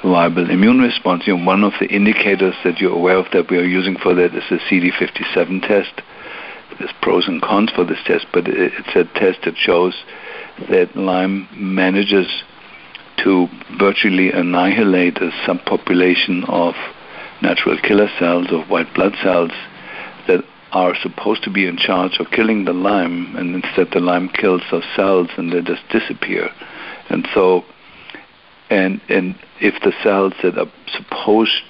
viable 0.04 0.50
immune 0.50 0.80
response. 0.80 1.24
You 1.26 1.38
know, 1.38 1.46
one 1.46 1.64
of 1.64 1.74
the 1.80 1.88
indicators 1.88 2.56
that 2.64 2.80
you're 2.80 2.96
aware 2.96 3.18
of 3.18 3.28
that 3.34 3.50
we 3.50 3.58
are 3.58 3.66
using 3.66 3.98
for 3.98 4.14
that 4.14 4.36
is 4.36 4.44
the 4.50 4.60
CD57 4.70 5.68
test. 5.68 6.02
There's 6.80 6.94
pros 7.02 7.28
and 7.28 7.42
cons 7.42 7.72
for 7.72 7.86
this 7.86 8.00
test, 8.06 8.28
but 8.34 8.48
it's 8.48 8.96
a 8.96 9.04
test 9.20 9.40
that 9.46 9.58
shows 9.58 9.96
that 10.70 10.96
Lyme 10.96 11.48
manages 11.56 12.28
to 13.24 13.48
virtually 13.78 14.32
annihilate 14.32 15.18
a 15.18 15.32
subpopulation 15.46 16.48
of 16.50 16.76
natural 17.42 17.78
killer 17.78 18.10
cells, 18.20 18.48
of 18.52 18.70
white 18.70 18.94
blood 18.94 19.14
cells, 19.22 19.52
that 20.28 20.44
are 20.72 20.96
supposed 20.96 21.44
to 21.44 21.52
be 21.52 21.68
in 21.68 21.78
charge 21.78 22.18
of 22.20 22.32
killing 22.32 22.66
the 22.66 22.74
Lyme, 22.74 23.36
and 23.36 23.56
instead 23.56 23.88
the 23.92 24.00
Lyme 24.00 24.30
kills 24.30 24.62
those 24.72 24.84
cells 24.96 25.30
and 25.38 25.52
they 25.52 25.62
just 25.62 25.84
disappear. 25.92 26.50
And 27.10 27.28
so, 27.34 27.64
and 28.70 29.00
and 29.10 29.36
if 29.62 29.76
the 29.84 29.94
cells 30.02 30.34
that 30.42 30.58
are 30.58 30.72
supposed 30.92 31.62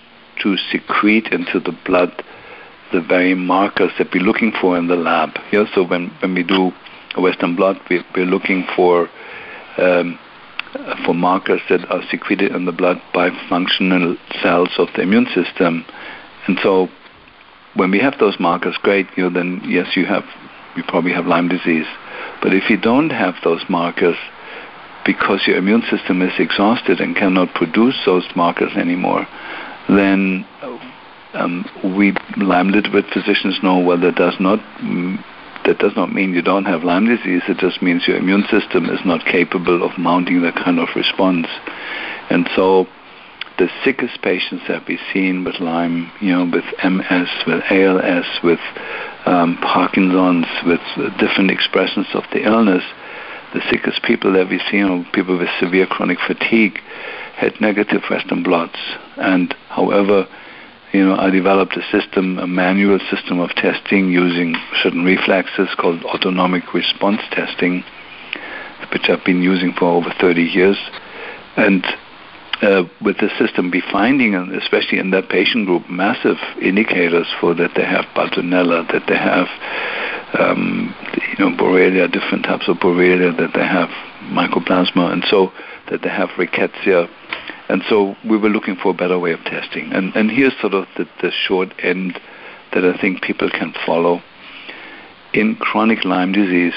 to 0.42 0.58
secrete 0.72 1.28
into 1.28 1.60
the 1.60 1.78
blood 1.86 2.24
the 2.94 3.02
very 3.02 3.34
markers 3.34 3.92
that 3.98 4.08
we're 4.14 4.24
looking 4.24 4.54
for 4.62 4.78
in 4.78 4.88
the 4.88 4.96
lab. 4.96 5.32
Yeah, 5.52 5.66
so 5.76 5.86
when, 5.86 6.10
when 6.22 6.34
we 6.34 6.44
do 6.44 6.72
a 7.16 7.22
Western 7.22 7.56
blot, 7.56 7.78
we, 7.90 8.02
we're 8.16 8.26
looking 8.26 8.66
for 8.76 9.10
um, 9.78 10.20
for 11.06 11.14
markers 11.14 11.62
that 11.70 11.86
are 11.90 12.02
secreted 12.10 12.52
in 12.52 12.66
the 12.66 12.72
blood 12.72 13.02
by 13.14 13.30
functional 13.50 14.18
cells 14.42 14.70
of 14.78 14.88
the 14.96 15.02
immune 15.02 15.28
system. 15.34 15.86
And 16.48 16.58
so 16.64 16.88
when 17.76 17.92
we 17.92 18.00
have 18.00 18.18
those 18.20 18.38
markers, 18.40 18.78
great, 18.82 19.08
you 19.16 19.24
know, 19.24 19.30
then 19.34 19.62
yes, 19.66 19.96
you 19.96 20.06
have 20.06 20.24
you 20.76 20.84
probably 20.88 21.14
have 21.14 21.28
Lyme 21.28 21.50
disease. 21.50 21.86
But 22.42 22.54
if 22.54 22.70
you 22.70 22.78
don't 22.78 23.12
have 23.12 23.36
those 23.44 23.64
markers 23.70 24.18
because 25.06 25.44
your 25.46 25.58
immune 25.58 25.84
system 25.90 26.22
is 26.22 26.34
exhausted 26.40 27.00
and 27.00 27.16
cannot 27.16 27.54
produce 27.54 27.96
those 28.06 28.26
markers 28.36 28.72
anymore, 28.76 29.28
then 29.88 30.46
um, 31.34 31.66
we 31.98 32.14
Lyme 32.38 32.70
literate 32.70 33.06
physicians 33.14 33.58
know 33.64 33.80
well 33.80 34.00
that 34.00 34.16
does 34.16 34.36
not 34.40 34.60
that 35.66 35.80
does 35.80 35.94
not 35.96 36.14
mean 36.14 36.34
you 36.34 36.42
don't 36.42 36.66
have 36.66 36.84
Lyme 36.84 37.06
disease. 37.06 37.42
It 37.48 37.58
just 37.58 37.82
means 37.82 38.08
your 38.08 38.18
immune 38.18 38.44
system 38.52 38.86
is 38.86 39.00
not 39.06 39.26
capable 39.26 39.84
of 39.84 39.98
mounting 39.98 40.42
that 40.42 40.56
kind 40.56 40.80
of 40.80 40.90
response. 40.96 41.48
And 42.30 42.50
so 42.56 42.88
the 43.58 43.70
sickest 43.84 44.22
patients 44.22 44.64
that 44.68 44.88
we've 44.88 45.00
seen 45.14 45.44
with 45.44 45.60
Lyme, 45.60 46.12
you 46.20 46.34
know, 46.34 46.46
with 46.46 46.66
MS, 46.84 47.30
with 47.48 47.64
ALS, 47.70 48.26
with 48.44 48.60
um, 49.26 49.58
Parkinson's, 49.62 50.48
with 50.66 50.82
different 51.18 51.52
expressions 51.52 52.08
of 52.14 52.24
the 52.34 52.44
illness, 52.44 52.84
the 53.54 53.62
sickest 53.70 54.02
people 54.04 54.34
that 54.34 54.50
we've 54.50 54.62
seen, 54.70 55.06
people 55.14 55.38
with 55.38 55.50
severe 55.60 55.86
chronic 55.86 56.18
fatigue, 56.26 56.80
had 57.36 57.54
negative 57.62 58.02
Western 58.10 58.44
blots. 58.44 58.78
And 59.18 59.54
however, 59.70 60.28
you 60.94 61.04
know, 61.04 61.16
I 61.16 61.32
developed 61.32 61.76
a 61.76 61.82
system, 61.92 62.38
a 62.38 62.46
manual 62.46 63.00
system 63.10 63.40
of 63.40 63.50
testing 63.56 64.10
using 64.10 64.56
certain 64.84 65.04
reflexes 65.04 65.70
called 65.76 66.04
autonomic 66.04 66.72
response 66.74 67.22
testing, 67.32 67.84
which 68.92 69.10
I've 69.10 69.26
been 69.26 69.42
using 69.42 69.74
for 69.74 69.86
over 69.86 70.14
30 70.22 70.44
years. 70.44 70.78
And 71.58 71.84
uh, 72.62 72.84
with 73.02 73.18
the 73.18 73.30
system 73.40 73.72
be 73.72 73.82
finding, 73.92 74.36
especially 74.36 75.00
in 75.00 75.10
that 75.12 75.30
patient 75.30 75.66
group, 75.66 75.90
massive 75.90 76.38
indicators 76.62 77.28
for 77.42 77.56
that 77.56 77.72
they 77.76 77.84
have 77.84 78.06
Bartonella, 78.16 78.90
that 78.92 79.04
they 79.08 79.18
have, 79.18 79.48
um, 80.40 80.96
you 81.38 81.44
know, 81.44 81.58
Borrelia, 81.58 82.12
different 82.12 82.46
types 82.46 82.70
of 82.70 82.78
Borrelia, 82.78 83.36
that 83.36 83.52
they 83.56 83.66
have 83.66 83.90
Mycoplasma, 84.30 85.12
and 85.12 85.24
so 85.28 85.52
that 85.90 86.04
they 86.04 86.10
have 86.10 86.30
Rickettsia 86.38 87.10
and 87.70 87.82
so 87.90 88.16
we 88.28 88.38
were 88.38 88.50
looking 88.50 88.76
for 88.76 88.92
a 88.92 88.94
better 88.94 89.18
way 89.18 89.32
of 89.32 89.40
testing. 89.42 89.92
And, 89.94 90.16
and 90.16 90.30
here's 90.30 90.54
sort 90.60 90.74
of 90.74 90.86
the, 90.98 91.06
the 91.22 91.32
short 91.32 91.74
end 91.82 92.20
that 92.74 92.84
I 92.84 93.00
think 93.00 93.22
people 93.22 93.50
can 93.50 93.74
follow. 93.86 94.22
In 95.34 95.56
chronic 95.56 96.04
Lyme 96.04 96.32
disease, 96.32 96.74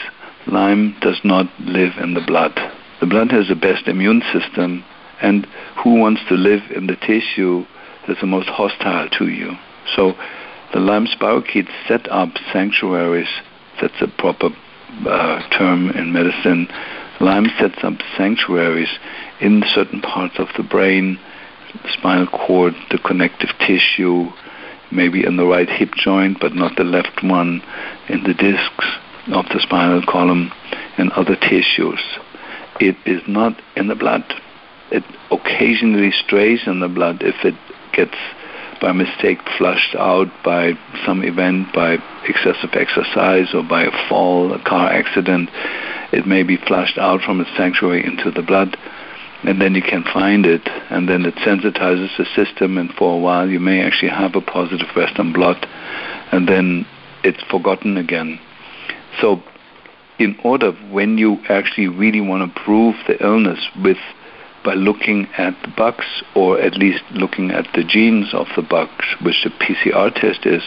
Lyme 0.46 0.96
does 1.00 1.20
not 1.24 1.46
live 1.60 1.92
in 2.00 2.14
the 2.14 2.20
blood. 2.20 2.52
The 3.00 3.06
blood 3.06 3.30
has 3.32 3.48
the 3.48 3.56
best 3.56 3.88
immune 3.88 4.22
system, 4.32 4.84
and 5.20 5.46
who 5.82 5.98
wants 5.98 6.22
to 6.28 6.34
live 6.34 6.62
in 6.74 6.86
the 6.86 6.96
tissue 6.96 7.64
that's 8.06 8.20
the 8.20 8.26
most 8.26 8.48
hostile 8.48 9.08
to 9.18 9.28
you? 9.28 9.52
So 9.94 10.14
the 10.72 10.80
Lyme 10.80 11.06
spirochetes 11.06 11.68
set 11.88 12.10
up 12.10 12.30
sanctuaries. 12.52 13.28
That's 13.80 14.00
a 14.00 14.08
proper 14.18 14.48
uh, 15.06 15.48
term 15.58 15.90
in 15.90 16.12
medicine. 16.12 16.68
Lyme 17.20 17.48
sets 17.58 17.82
up 17.82 17.94
sanctuaries 18.16 18.98
in 19.40 19.64
certain 19.74 20.00
parts 20.00 20.38
of 20.38 20.48
the 20.56 20.62
brain, 20.62 21.18
the 21.82 21.92
spinal 21.92 22.26
cord, 22.26 22.74
the 22.90 22.98
connective 22.98 23.50
tissue, 23.66 24.30
maybe 24.90 25.24
in 25.24 25.36
the 25.36 25.46
right 25.46 25.68
hip 25.68 25.90
joint, 25.96 26.38
but 26.40 26.54
not 26.54 26.76
the 26.76 26.84
left 26.84 27.22
one, 27.22 27.62
in 28.08 28.22
the 28.22 28.34
discs 28.34 28.86
of 29.28 29.46
the 29.48 29.60
spinal 29.60 30.02
column, 30.06 30.52
and 30.98 31.10
other 31.12 31.36
tissues. 31.36 32.00
It 32.80 32.96
is 33.06 33.22
not 33.26 33.60
in 33.76 33.88
the 33.88 33.94
blood. 33.94 34.24
It 34.90 35.04
occasionally 35.30 36.12
strays 36.12 36.60
in 36.66 36.80
the 36.80 36.88
blood 36.88 37.22
if 37.22 37.44
it 37.44 37.54
gets 37.92 38.16
by 38.80 38.92
mistake 38.92 39.38
flushed 39.58 39.94
out 39.96 40.28
by 40.44 40.72
some 41.04 41.22
event, 41.22 41.72
by 41.72 41.98
excessive 42.28 42.70
exercise 42.74 43.54
or 43.54 43.62
by 43.62 43.84
a 43.84 44.08
fall, 44.08 44.52
a 44.52 44.62
car 44.62 44.90
accident. 44.90 45.50
It 46.12 46.26
may 46.26 46.42
be 46.42 46.56
flushed 46.56 46.98
out 46.98 47.22
from 47.22 47.40
its 47.40 47.50
sanctuary 47.56 48.04
into 48.04 48.30
the 48.30 48.42
blood 48.42 48.76
and 49.42 49.60
then 49.60 49.74
you 49.74 49.82
can 49.82 50.02
find 50.12 50.46
it, 50.46 50.66
and 50.90 51.08
then 51.08 51.24
it 51.24 51.34
sensitizes 51.36 52.16
the 52.16 52.24
system, 52.34 52.78
and 52.78 52.90
for 52.94 53.14
a 53.14 53.18
while 53.18 53.48
you 53.48 53.60
may 53.60 53.82
actually 53.82 54.10
have 54.10 54.34
a 54.34 54.40
positive 54.40 54.88
Western 54.96 55.32
blot, 55.32 55.66
and 56.32 56.48
then 56.48 56.86
it's 57.22 57.42
forgotten 57.44 57.96
again. 57.96 58.40
So 59.20 59.42
in 60.18 60.36
order 60.42 60.72
when 60.90 61.18
you 61.18 61.38
actually 61.48 61.88
really 61.88 62.20
want 62.20 62.54
to 62.54 62.60
prove 62.60 62.96
the 63.06 63.22
illness 63.22 63.60
with 63.82 63.98
by 64.66 64.74
looking 64.74 65.28
at 65.38 65.54
the 65.62 65.72
bugs 65.76 66.04
or 66.34 66.60
at 66.60 66.74
least 66.76 67.04
looking 67.12 67.52
at 67.52 67.68
the 67.74 67.84
genes 67.84 68.34
of 68.34 68.48
the 68.56 68.62
bugs, 68.62 69.06
which 69.22 69.44
the 69.44 69.50
PCR 69.50 70.12
test 70.12 70.44
is, 70.44 70.62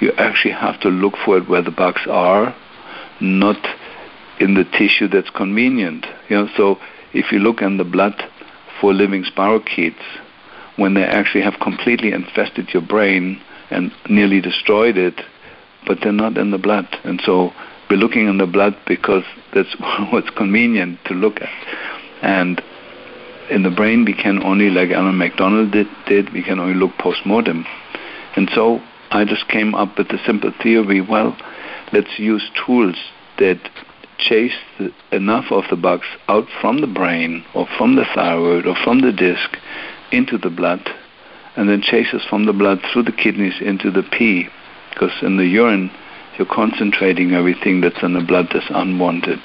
you 0.00 0.12
actually 0.16 0.54
have 0.54 0.78
to 0.80 0.88
look 0.88 1.14
for 1.24 1.38
it 1.38 1.48
where 1.48 1.60
the 1.60 1.72
bugs 1.72 2.02
are, 2.08 2.54
not 3.20 3.58
in 4.38 4.54
the 4.54 4.64
tissue 4.64 5.08
that's 5.08 5.28
convenient. 5.30 6.06
You 6.28 6.36
know, 6.36 6.48
so 6.56 6.78
if 7.12 7.32
you 7.32 7.40
look 7.40 7.60
in 7.60 7.78
the 7.78 7.84
blood 7.84 8.14
for 8.80 8.94
living 8.94 9.24
spirochetes, 9.24 10.00
when 10.76 10.94
they 10.94 11.02
actually 11.02 11.42
have 11.42 11.54
completely 11.60 12.12
infested 12.12 12.68
your 12.72 12.82
brain 12.82 13.40
and 13.70 13.92
nearly 14.08 14.40
destroyed 14.40 14.96
it, 14.96 15.20
but 15.86 15.98
they're 16.00 16.12
not 16.12 16.38
in 16.38 16.52
the 16.52 16.58
blood. 16.58 16.86
And 17.02 17.20
so 17.24 17.50
we're 17.90 17.96
looking 17.96 18.28
in 18.28 18.38
the 18.38 18.46
blood 18.46 18.76
because 18.86 19.24
that's 19.52 19.74
what's 20.12 20.30
convenient 20.30 21.00
to 21.06 21.14
look 21.14 21.40
at. 21.40 21.50
And 22.22 22.62
in 23.50 23.62
the 23.62 23.70
brain, 23.70 24.04
we 24.04 24.14
can 24.14 24.42
only, 24.42 24.70
like 24.70 24.90
Alan 24.90 25.18
MacDonald 25.18 25.72
did, 25.72 25.86
did 26.06 26.32
we 26.32 26.42
can 26.42 26.58
only 26.58 26.74
look 26.74 26.92
post-mortem. 26.98 27.64
And 28.36 28.50
so 28.54 28.80
I 29.10 29.24
just 29.24 29.48
came 29.48 29.74
up 29.74 29.98
with 29.98 30.08
the 30.08 30.18
simple 30.24 30.52
theory, 30.62 31.00
well, 31.00 31.36
let's 31.92 32.18
use 32.18 32.50
tools 32.66 32.96
that 33.38 33.60
chase 34.18 34.56
the, 34.78 34.92
enough 35.10 35.46
of 35.50 35.64
the 35.70 35.76
bugs 35.76 36.06
out 36.28 36.46
from 36.60 36.80
the 36.80 36.86
brain 36.86 37.44
or 37.54 37.66
from 37.76 37.96
the 37.96 38.04
thyroid 38.14 38.66
or 38.66 38.76
from 38.84 39.00
the 39.00 39.12
disc 39.12 39.56
into 40.12 40.38
the 40.38 40.50
blood 40.50 40.88
and 41.56 41.68
then 41.68 41.82
chases 41.82 42.22
from 42.28 42.46
the 42.46 42.52
blood 42.52 42.78
through 42.92 43.02
the 43.02 43.12
kidneys 43.12 43.60
into 43.60 43.90
the 43.90 44.02
pee 44.02 44.48
because 44.90 45.12
in 45.22 45.36
the 45.36 45.46
urine 45.46 45.90
you're 46.38 46.46
concentrating 46.46 47.32
everything 47.32 47.80
that's 47.80 48.02
in 48.02 48.14
the 48.14 48.24
blood 48.24 48.46
that's 48.52 48.70
unwanted. 48.70 49.40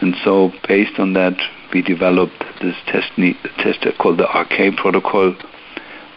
And 0.00 0.14
so 0.24 0.52
based 0.66 0.98
on 0.98 1.12
that 1.14 1.36
we 1.72 1.82
developed 1.82 2.44
this 2.60 2.76
test, 2.86 3.10
test 3.58 3.86
called 3.98 4.18
the 4.18 4.26
RK 4.26 4.76
protocol 4.76 5.34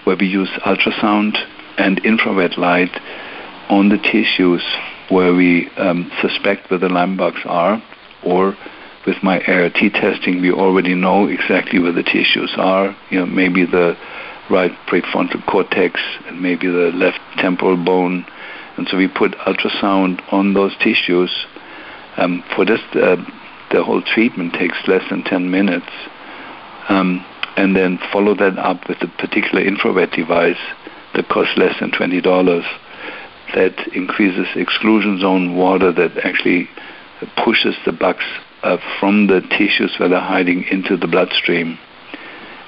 where 0.03 0.17
we 0.17 0.27
use 0.27 0.49
ultrasound 0.65 1.35
and 1.77 1.99
infrared 2.05 2.57
light 2.57 2.91
on 3.69 3.89
the 3.89 3.97
tissues 3.97 4.61
where 5.09 5.33
we 5.33 5.69
um, 5.77 6.11
suspect 6.21 6.69
where 6.69 6.79
the 6.79 6.89
Lyme 6.89 7.17
bugs 7.17 7.41
are, 7.45 7.81
or 8.23 8.55
with 9.05 9.21
my 9.21 9.41
ART 9.41 9.75
testing, 9.93 10.41
we 10.41 10.51
already 10.51 10.95
know 10.95 11.27
exactly 11.27 11.79
where 11.79 11.91
the 11.91 12.03
tissues 12.03 12.53
are. 12.57 12.95
You 13.09 13.19
know, 13.19 13.25
maybe 13.25 13.65
the 13.65 13.97
right 14.49 14.71
prefrontal 14.87 15.45
cortex 15.45 15.99
and 16.27 16.41
maybe 16.41 16.67
the 16.67 16.91
left 16.93 17.19
temporal 17.37 17.83
bone. 17.83 18.25
And 18.77 18.87
so 18.87 18.97
we 18.97 19.07
put 19.07 19.33
ultrasound 19.39 20.21
on 20.31 20.53
those 20.53 20.75
tissues. 20.77 21.31
Um, 22.17 22.43
for 22.55 22.65
this, 22.65 22.79
uh, 22.95 23.17
the 23.73 23.83
whole 23.83 24.01
treatment 24.01 24.53
takes 24.53 24.77
less 24.87 25.03
than 25.09 25.23
10 25.23 25.51
minutes. 25.51 25.89
Um, 26.87 27.25
and 27.57 27.75
then 27.75 27.99
follow 28.11 28.35
that 28.35 28.57
up 28.57 28.87
with 28.87 29.01
a 29.01 29.07
particular 29.07 29.63
infrared 29.63 30.11
device 30.11 30.57
that 31.13 31.29
costs 31.29 31.57
less 31.57 31.79
than 31.79 31.91
$20 31.91 32.63
that 33.55 33.87
increases 33.93 34.47
exclusion 34.55 35.19
zone 35.19 35.55
water 35.55 35.91
that 35.91 36.17
actually 36.23 36.67
pushes 37.43 37.75
the 37.85 37.91
bugs 37.91 38.23
uh, 38.63 38.77
from 38.99 39.27
the 39.27 39.41
tissues 39.57 39.93
where 39.99 40.09
they're 40.09 40.19
hiding 40.19 40.63
into 40.71 40.97
the 40.97 41.07
bloodstream. 41.07 41.77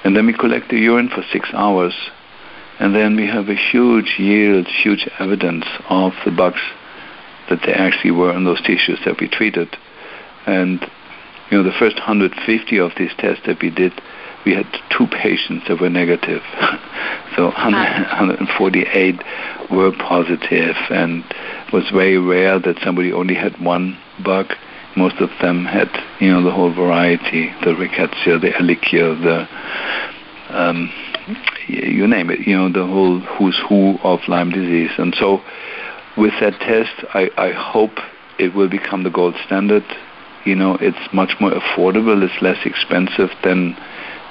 And 0.04 0.14
then 0.14 0.26
we 0.26 0.32
collect 0.32 0.68
the 0.68 0.78
urine 0.78 1.08
for 1.08 1.24
six 1.32 1.48
hours. 1.52 1.94
And 2.78 2.94
then 2.94 3.16
we 3.16 3.26
have 3.26 3.48
a 3.48 3.54
huge 3.54 4.16
yield, 4.18 4.68
huge 4.68 5.08
evidence 5.18 5.64
of 5.88 6.12
the 6.24 6.30
bugs 6.30 6.60
that 7.48 7.60
they 7.64 7.72
actually 7.72 8.12
were 8.12 8.36
in 8.36 8.44
those 8.44 8.62
tissues 8.62 9.00
that 9.04 9.20
we 9.20 9.28
treated. 9.28 9.76
And 10.46 10.80
you 11.50 11.58
know, 11.58 11.64
the 11.64 11.76
first 11.78 11.96
150 11.96 12.78
of 12.78 12.92
these 12.96 13.12
tests 13.18 13.44
that 13.46 13.60
we 13.62 13.70
did, 13.70 13.92
we 14.44 14.54
had 14.54 14.66
two 14.96 15.06
patients 15.06 15.66
that 15.68 15.80
were 15.80 15.90
negative. 15.90 16.42
so 17.36 17.46
148 17.46 19.22
were 19.70 19.92
positive, 19.92 20.76
and 20.90 21.24
it 21.30 21.72
was 21.72 21.84
very 21.92 22.18
rare 22.18 22.58
that 22.58 22.78
somebody 22.82 23.12
only 23.12 23.34
had 23.34 23.60
one 23.60 23.98
bug. 24.24 24.52
Most 24.96 25.16
of 25.16 25.30
them 25.40 25.66
had, 25.66 25.90
you 26.20 26.32
know, 26.32 26.42
the 26.42 26.50
whole 26.50 26.72
variety, 26.72 27.52
the 27.62 27.74
rickettsia, 27.74 28.40
the 28.40 28.50
ehrlichia, 28.50 29.22
the 29.22 29.46
um, 30.48 30.90
you 31.68 32.06
name 32.06 32.30
it, 32.30 32.46
you 32.46 32.56
know, 32.56 32.70
the 32.70 32.86
whole 32.86 33.20
who's 33.20 33.58
who 33.68 33.98
of 34.02 34.20
Lyme 34.28 34.50
disease. 34.50 34.90
And 34.96 35.14
so 35.18 35.42
with 36.16 36.32
that 36.40 36.58
test, 36.60 37.04
I, 37.14 37.30
I 37.36 37.52
hope 37.52 37.98
it 38.38 38.54
will 38.54 38.68
become 38.68 39.02
the 39.02 39.10
gold 39.10 39.34
standard. 39.44 39.84
You 40.46 40.54
know, 40.54 40.78
it's 40.80 41.12
much 41.12 41.32
more 41.40 41.50
affordable, 41.50 42.22
it's 42.22 42.40
less 42.40 42.64
expensive 42.64 43.30
than 43.42 43.76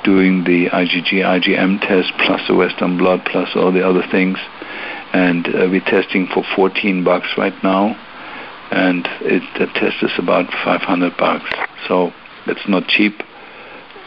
doing 0.05 0.45
the 0.45 0.69
IgG, 0.69 1.11
IgM 1.11 1.81
test 1.81 2.13
plus 2.25 2.39
the 2.47 2.55
Western 2.55 2.97
blot 2.97 3.25
plus 3.25 3.49
all 3.55 3.71
the 3.71 3.85
other 3.85 4.03
things. 4.11 4.37
And 5.11 5.47
uh, 5.47 5.67
we're 5.69 5.81
testing 5.81 6.27
for 6.33 6.43
14 6.55 7.03
bucks 7.03 7.27
right 7.37 7.55
now. 7.63 7.99
And 8.71 9.07
it, 9.21 9.43
the 9.59 9.67
test 9.77 10.03
is 10.03 10.11
about 10.17 10.49
500 10.63 11.17
bucks. 11.17 11.49
So 11.87 12.11
it's 12.47 12.67
not 12.67 12.87
cheap. 12.87 13.13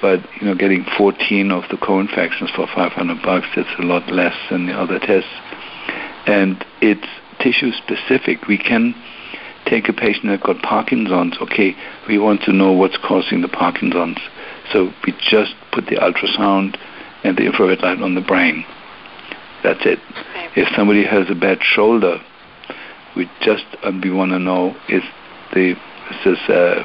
But, 0.01 0.21
you 0.41 0.47
know, 0.47 0.55
getting 0.55 0.87
14 0.97 1.51
of 1.51 1.65
the 1.71 1.77
co-infections 1.77 2.51
for 2.55 2.67
500 2.69 3.21
bucks, 3.23 3.47
that's 3.57 3.69
a 3.79 3.83
lot 3.83 4.09
less 4.11 4.35
than 4.49 4.67
the 4.67 4.73
other 4.73 4.99
tests. 4.99 5.29
And 6.27 6.65
it's 6.81 7.09
tissue 7.41 7.73
specific. 7.73 8.47
We 8.47 8.59
can 8.59 8.95
take 9.69 9.89
a 9.89 9.93
patient 9.93 10.27
that 10.27 10.43
got 10.43 10.63
Parkinson's. 10.63 11.37
Okay, 11.41 11.77
we 12.09 12.19
want 12.19 12.43
to 12.43 12.53
know 12.53 12.73
what's 12.73 12.99
causing 12.99 13.43
the 13.43 13.49
Parkinson's 13.49 14.19
so 14.73 14.93
we 15.07 15.13
just 15.21 15.55
put 15.73 15.87
the 15.87 15.97
ultrasound 15.97 16.79
and 17.25 17.37
the 17.37 17.47
infrared 17.47 17.81
light 17.81 18.01
on 18.01 18.15
the 18.15 18.21
brain. 18.21 18.65
That's 19.63 19.81
it. 19.85 19.99
Okay. 20.11 20.49
If 20.57 20.69
somebody 20.77 21.05
has 21.05 21.31
a 21.31 21.35
bad 21.35 21.59
shoulder, 21.63 22.19
we 23.17 23.29
just 23.41 23.65
um, 23.83 24.01
we 24.01 24.11
want 24.11 24.31
to 24.33 24.39
know 24.39 24.77
is 24.89 25.03
the 25.53 25.73
is 25.73 26.25
this 26.25 26.39
a 26.49 26.85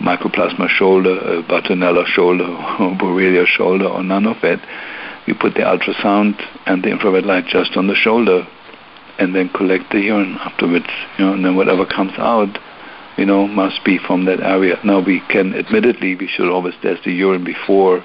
mycoplasma 0.00 0.68
shoulder, 0.68 1.18
a 1.18 1.42
Bartonella 1.42 2.06
shoulder, 2.06 2.44
or 2.80 2.96
Borrelia 2.96 3.46
shoulder, 3.46 3.86
or 3.86 4.02
none 4.02 4.26
of 4.26 4.36
it. 4.42 4.60
We 5.26 5.34
put 5.34 5.54
the 5.54 5.60
ultrasound 5.60 6.42
and 6.66 6.82
the 6.82 6.90
infrared 6.90 7.26
light 7.26 7.44
just 7.46 7.76
on 7.76 7.86
the 7.86 7.94
shoulder, 7.94 8.46
and 9.18 9.34
then 9.34 9.48
collect 9.50 9.90
the 9.90 10.00
urine 10.00 10.36
afterwards. 10.40 10.88
You 11.18 11.26
know, 11.26 11.32
and 11.34 11.44
then 11.44 11.56
whatever 11.56 11.84
comes 11.84 12.12
out, 12.18 12.58
you 13.16 13.26
know, 13.26 13.48
must 13.48 13.84
be 13.84 13.98
from 13.98 14.24
that 14.26 14.40
area. 14.40 14.78
Now 14.84 15.00
we 15.04 15.20
can, 15.28 15.54
admittedly, 15.54 16.14
we 16.14 16.28
should 16.28 16.48
always 16.48 16.74
test 16.82 17.04
the 17.04 17.12
urine 17.12 17.44
before 17.44 18.04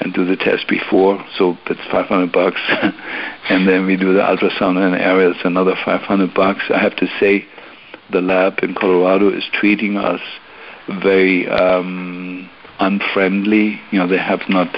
and 0.00 0.12
do 0.12 0.26
the 0.26 0.36
test 0.36 0.68
before, 0.68 1.24
so 1.38 1.56
that's 1.66 1.80
500 1.90 2.30
bucks. 2.30 2.60
and 3.48 3.66
then 3.66 3.86
we 3.86 3.96
do 3.96 4.12
the 4.12 4.20
ultrasound 4.20 4.76
in 4.76 4.94
an 4.94 4.94
area, 4.94 5.30
it's 5.30 5.40
another 5.44 5.74
500 5.84 6.34
bucks. 6.34 6.64
I 6.68 6.78
have 6.78 6.94
to 6.96 7.06
say, 7.18 7.46
the 8.12 8.20
lab 8.20 8.58
in 8.62 8.74
Colorado 8.74 9.30
is 9.34 9.44
treating 9.52 9.96
us 9.96 10.20
very 11.00 11.48
um, 11.48 12.48
unfriendly. 12.78 13.80
You 13.90 13.98
know, 13.98 14.06
they 14.06 14.18
have 14.18 14.42
not, 14.50 14.68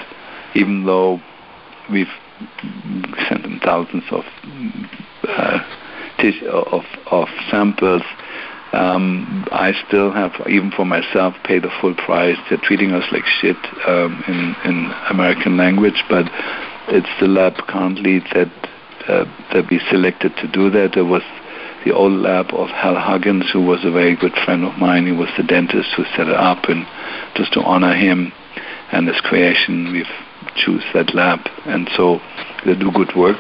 even 0.55 0.87
though 0.87 1.21
we've 1.90 2.07
sent 3.29 3.42
them 3.42 3.61
thousands 3.62 4.05
of 4.12 4.25
uh, 5.29 5.59
of, 6.51 6.85
of 7.11 7.29
samples 7.51 8.03
um, 8.73 9.47
I 9.51 9.73
still 9.87 10.12
have, 10.12 10.33
even 10.49 10.71
for 10.71 10.85
myself, 10.85 11.35
pay 11.45 11.59
the 11.59 11.71
full 11.81 11.95
price. 11.95 12.37
They're 12.49 12.61
treating 12.62 12.93
us 12.93 13.05
like 13.12 13.25
shit 13.25 13.57
um, 13.87 14.23
in 14.29 14.55
in 14.64 14.93
American 15.09 15.57
language, 15.57 16.05
but 16.09 16.27
it's 16.88 17.09
the 17.19 17.29
lab 17.29 17.55
currently 17.67 18.21
that 18.35 18.53
uh, 19.09 19.25
that 19.55 19.71
we 19.71 19.81
selected 19.91 20.37
to 20.37 20.49
do 20.49 20.69
that. 20.71 20.93
There 20.95 21.07
was 21.07 21.23
the 21.87 21.95
old 21.95 22.12
lab 22.12 22.53
of 22.53 22.69
Hal 22.69 22.97
Huggins, 22.97 23.51
who 23.51 23.62
was 23.62 23.85
a 23.85 23.91
very 23.91 24.14
good 24.14 24.37
friend 24.45 24.64
of 24.64 24.77
mine. 24.77 25.07
He 25.07 25.12
was 25.12 25.31
the 25.38 25.45
dentist 25.45 25.88
who 25.97 26.05
set 26.14 26.29
it 26.29 26.37
up, 26.37 26.64
and 26.69 26.85
just 27.37 27.55
to 27.55 27.61
honor 27.62 27.95
him 27.95 28.33
and 28.93 29.09
his 29.09 29.21
creation, 29.23 29.93
we've 29.93 30.12
choose 30.57 30.85
that 30.93 31.14
lab, 31.14 31.41
and 31.67 31.88
so 31.97 32.21
they 32.67 32.75
do 32.75 32.91
good 32.93 33.14
work. 33.17 33.38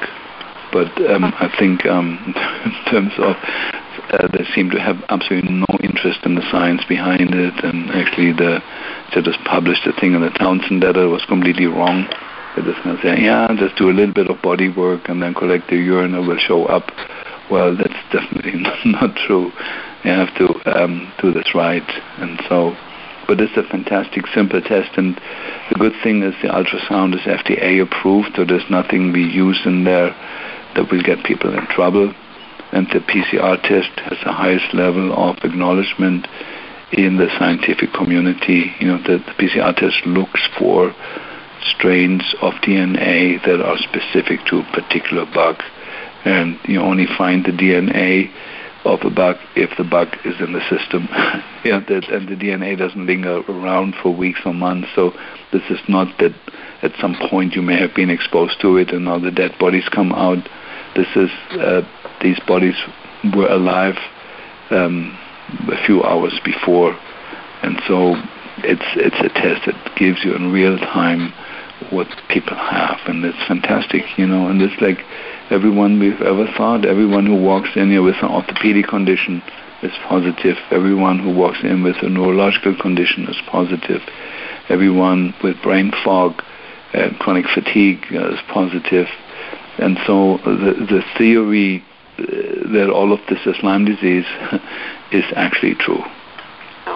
But 0.72 0.92
um, 1.10 1.24
I 1.24 1.48
think 1.58 1.86
um, 1.86 2.34
in 2.64 2.92
terms 2.92 3.12
of 3.18 3.36
uh, 4.10 4.28
they 4.32 4.44
seem 4.54 4.70
to 4.70 4.80
have 4.80 4.96
absolutely 5.08 5.52
no 5.52 5.66
interest 5.82 6.20
in 6.24 6.34
the 6.34 6.44
science 6.50 6.82
behind 6.88 7.34
it, 7.34 7.64
and 7.64 7.90
actually 7.90 8.32
the 8.32 8.60
they 9.14 9.22
just 9.22 9.42
published 9.44 9.86
a 9.86 9.92
thing 10.00 10.14
in 10.14 10.20
the 10.20 10.30
Townsend 10.30 10.82
letter 10.82 11.08
was 11.08 11.24
completely 11.26 11.66
wrong. 11.66 12.06
They're 12.54 12.64
just 12.64 12.82
going 12.84 12.96
to 12.96 13.02
say, 13.02 13.22
yeah, 13.22 13.48
just 13.58 13.76
do 13.76 13.90
a 13.90 13.96
little 13.96 14.14
bit 14.14 14.28
of 14.28 14.40
body 14.42 14.68
work 14.68 15.08
and 15.08 15.22
then 15.22 15.34
collect 15.34 15.68
the 15.68 15.76
urine, 15.76 16.14
it 16.14 16.26
will 16.26 16.38
show 16.38 16.66
up. 16.66 16.90
Well, 17.50 17.76
that's 17.76 18.00
definitely 18.12 18.60
not 18.84 19.16
true. 19.26 19.52
You 20.04 20.10
have 20.10 20.34
to 20.36 20.46
um, 20.78 21.12
do 21.20 21.32
this 21.32 21.54
right, 21.54 21.88
and 22.18 22.40
so. 22.48 22.76
But 23.26 23.42
it's 23.42 23.54
a 23.58 23.62
fantastic, 23.68 24.26
simple 24.34 24.62
test, 24.62 24.96
and 24.96 25.14
the 25.68 25.74
good 25.78 25.92
thing 26.02 26.22
is 26.22 26.32
the 26.40 26.48
ultrasound 26.48 27.14
is 27.14 27.20
FDA 27.28 27.82
approved, 27.82 28.30
so 28.36 28.46
there's 28.46 28.64
nothing 28.70 29.12
we 29.12 29.22
use 29.22 29.60
in 29.66 29.84
there 29.84 30.16
that 30.74 30.90
will 30.90 31.02
get 31.02 31.24
people 31.24 31.56
in 31.56 31.66
trouble 31.66 32.12
and 32.72 32.86
the 32.88 33.00
PCR 33.00 33.60
test 33.62 33.98
has 34.00 34.18
the 34.24 34.32
highest 34.32 34.74
level 34.74 35.12
of 35.12 35.38
acknowledgement 35.42 36.26
in 36.92 37.16
the 37.16 37.28
scientific 37.38 37.92
community. 37.92 38.74
You 38.80 38.88
know, 38.88 38.98
the, 38.98 39.18
the 39.18 39.32
PCR 39.38 39.74
test 39.74 40.04
looks 40.06 40.40
for 40.58 40.94
strains 41.62 42.34
of 42.40 42.54
DNA 42.62 43.42
that 43.44 43.60
are 43.60 43.78
specific 43.78 44.44
to 44.46 44.60
a 44.60 44.72
particular 44.72 45.24
bug, 45.32 45.62
and 46.24 46.58
you 46.64 46.80
only 46.80 47.06
find 47.06 47.44
the 47.44 47.52
DNA 47.52 48.30
of 48.88 49.00
a 49.04 49.10
bug 49.10 49.36
if 49.54 49.70
the 49.76 49.84
bug 49.84 50.08
is 50.24 50.34
in 50.40 50.52
the 50.52 50.62
system. 50.68 51.08
yeah, 51.64 51.80
that, 51.88 52.08
and 52.10 52.28
the 52.28 52.34
DNA 52.34 52.76
doesn't 52.76 53.06
linger 53.06 53.40
around 53.48 53.94
for 54.02 54.14
weeks 54.14 54.40
or 54.44 54.54
months. 54.54 54.88
So 54.94 55.12
this 55.52 55.62
is 55.70 55.78
not 55.88 56.08
that 56.18 56.34
at 56.82 56.92
some 57.00 57.16
point 57.30 57.54
you 57.54 57.62
may 57.62 57.78
have 57.78 57.94
been 57.94 58.10
exposed 58.10 58.60
to 58.62 58.76
it 58.76 58.90
and 58.90 59.04
now 59.04 59.18
the 59.18 59.30
dead 59.30 59.52
bodies 59.58 59.88
come 59.90 60.12
out. 60.12 60.48
This 60.96 61.08
is 61.14 61.30
uh, 61.52 61.82
these 62.22 62.40
bodies 62.46 62.74
were 63.36 63.48
alive 63.48 63.96
um, 64.70 65.16
a 65.70 65.84
few 65.86 66.02
hours 66.02 66.40
before, 66.44 66.98
and 67.62 67.80
so 67.86 68.14
it's 68.64 68.88
it's 68.96 69.20
a 69.20 69.28
test 69.28 69.66
that 69.66 69.96
gives 69.96 70.24
you 70.24 70.34
in 70.34 70.50
real 70.50 70.78
time 70.78 71.32
what 71.90 72.08
people 72.28 72.56
have, 72.56 72.98
and 73.06 73.24
it's 73.24 73.46
fantastic, 73.46 74.02
you 74.18 74.26
know. 74.26 74.48
And 74.48 74.60
it's 74.60 74.80
like 74.80 74.98
everyone 75.50 75.98
we've 75.98 76.20
ever 76.20 76.46
thought, 76.56 76.84
everyone 76.84 77.26
who 77.26 77.40
walks 77.40 77.70
in 77.76 77.90
here 77.90 78.02
with 78.02 78.16
an 78.22 78.28
orthopedic 78.28 78.86
condition 78.88 79.42
is 79.82 79.92
positive. 80.08 80.56
Everyone 80.70 81.18
who 81.18 81.34
walks 81.34 81.58
in 81.62 81.82
with 81.82 81.96
a 82.02 82.08
neurological 82.08 82.76
condition 82.76 83.28
is 83.28 83.36
positive. 83.50 84.02
Everyone 84.68 85.34
with 85.42 85.60
brain 85.62 85.92
fog 86.04 86.42
and 86.92 87.18
chronic 87.18 87.46
fatigue 87.54 88.04
is 88.10 88.38
positive. 88.52 89.06
And 89.78 89.98
so 90.06 90.38
the, 90.44 90.74
the 90.88 91.02
theory 91.16 91.84
uh, 92.18 92.22
that 92.72 92.90
all 92.92 93.12
of 93.12 93.20
this 93.28 93.38
is 93.46 93.56
Lyme 93.62 93.84
disease 93.84 94.26
is 95.12 95.24
actually 95.36 95.74
true. 95.76 96.02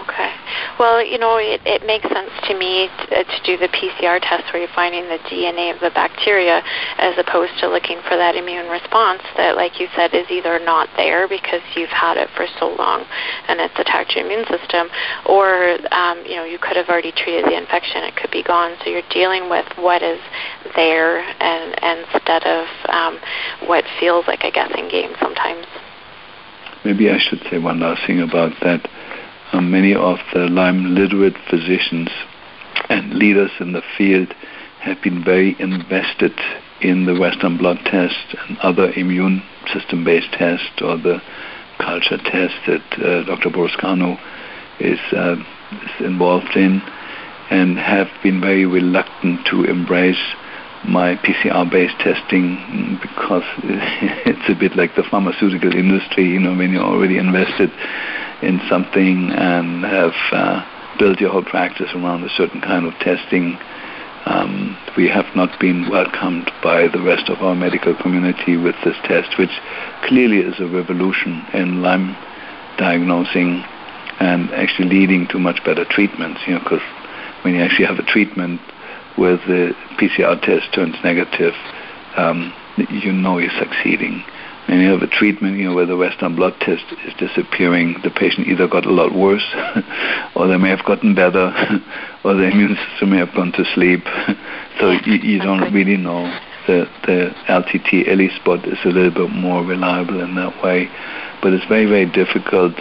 Okay. 0.03 0.35
Well, 0.81 1.05
you 1.05 1.19
know, 1.19 1.39
it, 1.39 1.63
it 1.65 1.87
makes 1.87 2.03
sense 2.11 2.33
to 2.51 2.59
me 2.59 2.91
to, 3.07 3.23
to 3.23 3.39
do 3.47 3.55
the 3.57 3.71
PCR 3.71 4.19
test 4.19 4.51
where 4.51 4.67
you're 4.67 4.75
finding 4.75 5.07
the 5.07 5.23
DNA 5.31 5.71
of 5.71 5.79
the 5.79 5.91
bacteria 5.95 6.59
as 6.99 7.15
opposed 7.19 7.55
to 7.61 7.69
looking 7.71 8.03
for 8.09 8.19
that 8.19 8.35
immune 8.35 8.67
response 8.67 9.23
that, 9.37 9.55
like 9.55 9.79
you 9.79 9.87
said, 9.95 10.11
is 10.15 10.27
either 10.31 10.59
not 10.59 10.89
there 10.97 11.29
because 11.29 11.63
you've 11.77 11.95
had 11.95 12.17
it 12.17 12.29
for 12.35 12.47
so 12.59 12.75
long 12.75 13.05
and 13.47 13.61
it's 13.61 13.79
attacked 13.79 14.17
your 14.17 14.27
immune 14.27 14.47
system, 14.51 14.89
or, 15.27 15.79
um, 15.95 16.19
you 16.27 16.35
know, 16.35 16.45
you 16.45 16.59
could 16.59 16.75
have 16.75 16.89
already 16.89 17.13
treated 17.13 17.45
the 17.45 17.57
infection. 17.57 18.03
It 18.03 18.17
could 18.17 18.31
be 18.31 18.43
gone. 18.43 18.75
So 18.83 18.91
you're 18.91 19.07
dealing 19.11 19.51
with 19.51 19.67
what 19.79 20.03
is 20.03 20.19
there 20.75 21.21
and, 21.21 21.79
and 21.79 22.07
instead 22.11 22.43
of 22.43 22.67
um, 22.89 23.19
what 23.71 23.85
feels 24.01 24.27
like 24.27 24.43
a 24.43 24.51
guessing 24.51 24.89
game 24.89 25.15
sometimes. 25.21 25.67
Maybe 26.85 27.11
I 27.11 27.19
should 27.19 27.41
say 27.51 27.59
one 27.59 27.79
last 27.79 28.03
thing 28.07 28.21
about 28.21 28.51
that 28.63 28.83
uh, 28.83 29.02
many 29.61 29.95
of 29.95 30.19
the 30.33 30.47
Lyme 30.49 30.95
literate 30.95 31.37
physicians 31.51 32.09
and 32.89 33.15
leaders 33.15 33.51
in 33.61 33.73
the 33.73 33.83
field 33.97 34.33
have 34.81 35.01
been 35.03 35.23
very 35.23 35.57
invested 35.61 36.33
in 36.81 37.07
the 37.07 37.19
Western 37.19 37.57
blot 37.57 37.79
test 37.85 38.35
and 38.49 38.59
other 38.59 38.91
immune 38.93 39.43
system 39.73 40.05
based 40.05 40.33
tests 40.33 40.81
or 40.81 40.97
the 40.97 41.21
culture 41.79 42.19
test 42.19 42.55
that 42.67 42.83
uh, 42.99 43.25
Dr. 43.25 43.51
Burrascano 43.51 44.19
is, 44.81 44.99
uh, 45.13 45.37
is 45.37 46.07
involved 46.07 46.57
in 46.57 46.83
and 47.51 47.79
have 47.79 48.09
been 48.23 48.41
very 48.41 48.67
reluctant 48.67 49.47
to 49.47 49.65
embrace 49.65 50.23
my 50.85 51.15
PCR 51.17 51.71
based 51.71 51.95
testing 52.01 52.99
because 53.01 53.45
it's 54.27 54.49
a 54.49 54.59
bit 54.59 54.77
like 54.77 54.97
the 54.97 55.05
pharmaceutical 55.09 55.73
industry, 55.73 56.29
you 56.29 56.41
know, 56.41 56.57
when 56.57 56.73
you're 56.73 56.83
already 56.83 57.19
invested 57.19 57.71
in 58.43 58.61
something 58.69 59.31
and 59.31 59.85
have 59.85 60.15
uh, 60.33 60.99
built 60.99 61.21
your 61.21 61.31
whole 61.31 61.45
practice 61.45 61.91
around 61.95 62.25
a 62.25 62.29
certain 62.31 62.61
kind 62.61 62.87
of 62.87 62.93
testing, 62.99 63.59
um, 64.27 64.77
we 64.97 65.09
have 65.09 65.27
not 65.35 65.59
been 65.59 65.89
welcomed 65.91 66.51
by 66.63 66.87
the 66.89 67.01
rest 67.03 67.29
of 67.29 67.43
our 67.43 67.55
medical 67.55 67.95
community 67.95 68.57
with 68.57 68.77
this 68.85 68.97
test, 69.05 69.39
which 69.39 69.51
clearly 70.05 70.39
is 70.39 70.61
a 70.61 70.67
revolution 70.67 71.45
in 71.55 71.83
Lyme 71.83 72.17
diagnosing 72.79 73.65
and 74.21 74.51
actually 74.53 74.89
leading 74.89 75.27
to 75.29 75.39
much 75.39 75.65
better 75.65 75.85
treatments. 75.85 76.41
You 76.47 76.55
know, 76.55 76.61
because 76.61 76.83
when 77.43 77.55
you 77.55 77.63
actually 77.63 77.87
have 77.87 77.99
a 77.99 78.05
treatment 78.05 78.61
where 79.17 79.37
the 79.37 79.75
PCR 79.99 80.41
test 80.41 80.73
turns 80.73 80.97
negative, 81.03 81.55
um, 82.17 82.53
you 82.77 83.13
know 83.13 83.39
you're 83.39 83.51
succeeding 83.59 84.25
and 84.69 84.81
you 84.81 84.89
have 84.91 85.03
a 85.03 85.07
treatment, 85.07 85.59
you 85.59 85.65
know, 85.65 85.75
where 85.75 85.87
the 85.87 85.97
Western 85.97 86.37
blot 86.37 86.59
test 86.61 86.85
is 87.07 87.13
disappearing, 87.19 87.97
the 88.05 88.11
patient 88.11 88.47
either 88.47 88.69
got 88.69 88.87
a 88.87 88.93
lot 88.93 89.13
worse, 89.13 89.45
or 90.37 90.47
they 90.47 90.57
may 90.57 90.71
have 90.71 90.85
gotten 90.85 91.15
better, 91.15 91.53
or 92.25 92.35
the 92.35 92.49
immune 92.49 92.77
system 92.91 93.11
may 93.11 93.19
have 93.19 93.35
gone 93.35 93.53
to 93.53 93.65
sleep. 93.75 94.03
so 94.81 94.91
you, 95.05 95.15
you 95.15 95.39
don't 95.41 95.73
really 95.73 95.97
know. 95.97 96.25
The, 96.67 96.87
the 97.07 97.35
LTT 97.49 98.07
ELISpot 98.07 98.65
is 98.67 98.79
a 98.85 98.89
little 98.89 99.11
bit 99.11 99.35
more 99.35 99.65
reliable 99.65 100.21
in 100.21 100.37
that 100.37 100.63
way, 100.63 100.89
but 101.43 101.53
it's 101.53 101.67
very, 101.67 101.87
very 101.87 102.07
difficult 102.07 102.75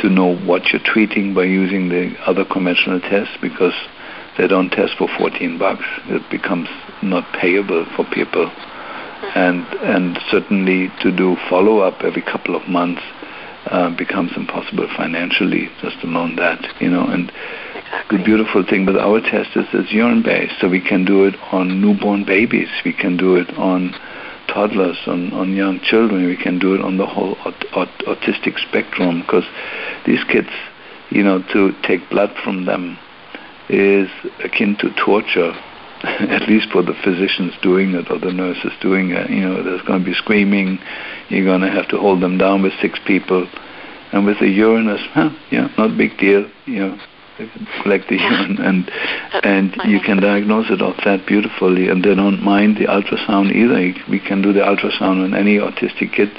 to 0.00 0.10
know 0.10 0.36
what 0.36 0.66
you're 0.66 0.82
treating 0.84 1.32
by 1.32 1.44
using 1.44 1.88
the 1.88 2.14
other 2.26 2.44
conventional 2.44 3.00
tests 3.00 3.36
because 3.40 3.74
they 4.36 4.46
don't 4.46 4.70
test 4.70 4.92
for 4.98 5.08
14 5.18 5.58
bucks. 5.58 5.84
It 6.06 6.22
becomes 6.30 6.68
not 7.02 7.24
payable 7.32 7.86
for 7.96 8.04
people 8.12 8.52
and 9.34 9.64
and 9.82 10.18
certainly 10.30 10.90
to 11.02 11.14
do 11.14 11.36
follow 11.48 11.78
up 11.80 12.02
every 12.02 12.22
couple 12.22 12.56
of 12.56 12.68
months 12.68 13.02
uh, 13.66 13.90
becomes 13.96 14.32
impossible 14.36 14.88
financially. 14.96 15.68
Just 15.82 16.02
alone 16.02 16.36
that, 16.36 16.60
you 16.80 16.90
know, 16.90 17.06
and 17.06 17.30
exactly. 17.74 18.18
the 18.18 18.24
beautiful 18.24 18.64
thing 18.64 18.86
with 18.86 18.96
our 18.96 19.20
test 19.20 19.50
is 19.56 19.66
it's 19.72 19.92
urine 19.92 20.22
based, 20.22 20.54
so 20.60 20.68
we 20.68 20.80
can 20.80 21.04
do 21.04 21.24
it 21.24 21.34
on 21.52 21.80
newborn 21.80 22.24
babies, 22.24 22.68
we 22.84 22.92
can 22.92 23.16
do 23.16 23.36
it 23.36 23.50
on 23.58 23.94
toddlers, 24.48 24.98
on, 25.06 25.32
on 25.32 25.54
young 25.54 25.78
children, 25.80 26.26
we 26.26 26.36
can 26.36 26.58
do 26.58 26.74
it 26.74 26.80
on 26.80 26.96
the 26.96 27.06
whole 27.06 27.36
aut- 27.44 27.66
aut- 27.74 28.02
autistic 28.06 28.58
spectrum 28.58 29.20
because 29.20 29.44
these 30.06 30.24
kids, 30.24 30.48
you 31.10 31.22
know, 31.22 31.42
to 31.52 31.72
take 31.82 32.08
blood 32.10 32.34
from 32.42 32.64
them 32.64 32.98
is 33.68 34.08
akin 34.42 34.76
to 34.76 34.90
torture 34.94 35.52
at 36.04 36.48
least 36.48 36.68
for 36.70 36.82
the 36.82 36.94
physicians 37.04 37.52
doing 37.62 37.94
it 37.94 38.10
or 38.10 38.18
the 38.18 38.32
nurses 38.32 38.72
doing 38.80 39.10
it. 39.10 39.28
You 39.28 39.40
know, 39.40 39.62
there's 39.62 39.82
going 39.82 40.00
to 40.00 40.04
be 40.04 40.14
screaming. 40.14 40.78
You're 41.28 41.44
going 41.44 41.60
to 41.60 41.70
have 41.70 41.88
to 41.88 41.98
hold 41.98 42.22
them 42.22 42.38
down 42.38 42.62
with 42.62 42.72
six 42.80 42.98
people. 43.06 43.46
And 44.12 44.26
with 44.26 44.40
the 44.40 44.48
urinus, 44.48 45.00
huh, 45.12 45.30
yeah, 45.50 45.68
not 45.78 45.90
a 45.90 45.96
big 45.96 46.18
deal. 46.18 46.50
You 46.66 46.78
know, 46.78 46.98
collect 47.82 48.08
the 48.08 48.16
urine 48.16 48.58
and 48.58 48.90
and 49.44 49.76
you 49.86 50.00
can 50.00 50.20
diagnose 50.20 50.70
it 50.70 50.82
off 50.82 50.96
that 51.04 51.26
beautifully. 51.26 51.88
And 51.88 52.02
they 52.02 52.14
don't 52.14 52.42
mind 52.42 52.76
the 52.76 52.86
ultrasound 52.86 53.54
either. 53.54 53.94
We 54.10 54.20
can 54.20 54.42
do 54.42 54.52
the 54.52 54.60
ultrasound 54.60 55.22
on 55.22 55.34
any 55.34 55.58
autistic 55.58 56.14
kid. 56.14 56.30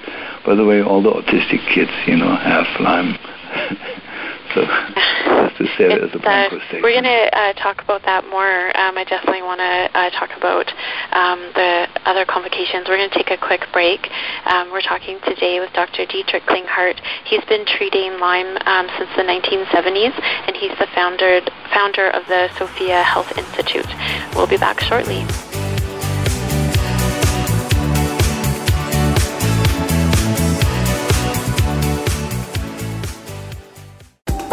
By 0.45 0.55
the 0.55 0.65
way, 0.65 0.81
all 0.81 1.03
the 1.03 1.11
autistic 1.11 1.61
kids, 1.73 1.91
you 2.07 2.17
know, 2.17 2.35
have 2.35 2.65
Lyme. 2.79 3.15
So 4.53 4.65
just 4.65 5.57
to 5.57 5.65
say 5.77 5.87
it 5.87 6.03
as 6.03 6.11
a 6.11 6.19
uh, 6.19 6.49
We're 6.83 6.91
going 6.91 7.07
to 7.07 7.23
uh, 7.31 7.53
talk 7.53 7.81
about 7.81 8.03
that 8.03 8.27
more. 8.27 8.75
Um, 8.75 8.97
I 8.97 9.03
definitely 9.03 9.43
want 9.43 9.59
to 9.59 9.87
uh, 9.97 10.09
talk 10.11 10.35
about 10.35 10.67
um, 11.15 11.39
the 11.55 11.87
other 12.05 12.25
complications. 12.25 12.87
We're 12.87 12.97
going 12.97 13.09
to 13.09 13.17
take 13.17 13.31
a 13.31 13.39
quick 13.39 13.63
break. 13.71 14.09
Um, 14.45 14.71
we're 14.71 14.83
talking 14.83 15.19
today 15.23 15.59
with 15.59 15.71
Dr. 15.73 16.05
Dietrich 16.05 16.43
Klinghardt. 16.43 16.99
He's 17.25 17.43
been 17.45 17.65
treating 17.65 18.19
Lyme 18.19 18.57
um, 18.67 18.87
since 18.97 19.09
the 19.15 19.23
1970s, 19.23 20.15
and 20.47 20.55
he's 20.55 20.75
the 20.79 20.87
founder 20.93 21.41
founder 21.71 22.09
of 22.11 22.27
the 22.27 22.49
Sophia 22.57 23.03
Health 23.03 23.31
Institute. 23.37 23.87
We'll 24.35 24.47
be 24.47 24.57
back 24.57 24.79
shortly. 24.81 25.23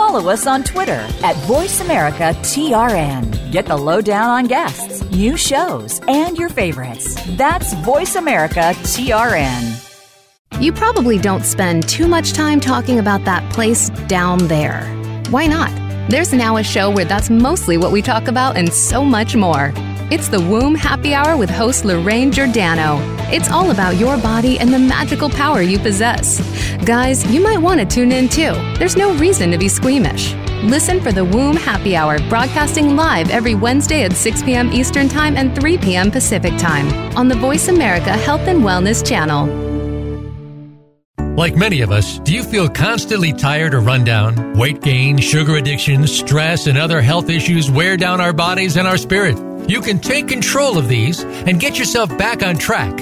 Follow 0.09 0.31
us 0.31 0.47
on 0.47 0.65
Twitter 0.65 1.07
at 1.23 1.37
VoiceAmericaTRN. 1.45 3.53
Get 3.53 3.67
the 3.67 3.77
lowdown 3.77 4.31
on 4.31 4.47
guests, 4.47 5.05
new 5.11 5.37
shows, 5.37 6.01
and 6.09 6.39
your 6.39 6.49
favorites. 6.49 7.15
That's 7.37 7.75
VoiceAmericaTRN. 7.75 10.63
You 10.63 10.73
probably 10.73 11.19
don't 11.19 11.45
spend 11.45 11.87
too 11.87 12.09
much 12.09 12.33
time 12.33 12.59
talking 12.59 12.99
about 12.99 13.27
that 13.27 13.53
place 13.53 13.91
down 14.07 14.39
there. 14.49 14.83
Why 15.29 15.47
not? 15.47 15.71
There's 16.09 16.33
now 16.33 16.57
a 16.57 16.65
show 16.65 16.91
where 16.91 17.05
that's 17.05 17.29
mostly 17.29 17.77
what 17.77 17.93
we 17.93 18.01
talk 18.01 18.29
about 18.29 18.57
and 18.57 18.73
so 18.73 19.05
much 19.05 19.37
more. 19.37 19.75
It's 20.11 20.29
the 20.29 20.41
Womb 20.41 20.75
Happy 20.75 21.13
Hour 21.13 21.37
with 21.37 21.51
host 21.51 21.85
Lorraine 21.85 22.33
Giordano. 22.33 22.97
It's 23.31 23.51
all 23.51 23.71
about 23.73 23.97
your 23.97 24.17
body 24.17 24.59
and 24.59 24.73
the 24.73 24.79
magical 24.79 25.29
power 25.29 25.61
you 25.61 25.79
possess. 25.79 26.41
Guys, 26.83 27.31
you 27.31 27.43
might 27.43 27.59
want 27.59 27.79
to 27.79 27.85
tune 27.85 28.11
in 28.11 28.27
too. 28.31 28.53
There's 28.79 28.97
no 28.97 29.15
reason 29.19 29.51
to 29.51 29.59
be 29.59 29.69
squeamish. 29.69 30.33
Listen 30.65 30.99
for 30.99 31.13
the 31.13 31.27
Womb 31.27 31.57
Happy 31.57 31.95
Hour 31.95 32.21
broadcasting 32.31 32.97
live 32.97 33.29
every 33.31 33.55
Wednesday 33.55 34.03
at 34.05 34.15
6 34.15 34.45
p.m. 34.45 34.73
Eastern 34.73 35.11
Time 35.11 35.37
and 35.37 35.55
3 35.55 35.77
p.m. 35.77 36.11
Pacific 36.11 36.57
Time 36.57 36.89
on 37.15 37.29
the 37.29 37.37
Voice 37.37 37.69
America 37.69 38.17
Health 38.17 38.49
and 38.49 38.63
Wellness 38.63 39.07
channel. 39.07 39.47
Like 41.39 41.55
many 41.55 41.83
of 41.83 41.93
us, 41.93 42.19
do 42.19 42.35
you 42.35 42.43
feel 42.43 42.69
constantly 42.69 43.33
tired 43.33 43.73
or 43.73 43.79
run 43.79 44.03
down? 44.03 44.59
Weight 44.59 44.83
gain, 44.83 45.19
sugar 45.19 45.55
addiction, 45.55 46.05
stress, 46.09 46.67
and 46.67 46.77
other 46.77 47.01
health 47.01 47.31
issues 47.31 47.71
wear 47.71 47.97
down 47.97 48.21
our 48.21 48.33
bodies 48.33 48.77
and 48.77 48.89
our 48.89 48.97
spirit. 48.97 49.39
You 49.71 49.81
can 49.81 50.01
take 50.01 50.27
control 50.27 50.79
of 50.79 50.89
these 50.89 51.23
and 51.23 51.61
get 51.61 51.79
yourself 51.79 52.09
back 52.19 52.43
on 52.43 52.57
track. 52.57 52.93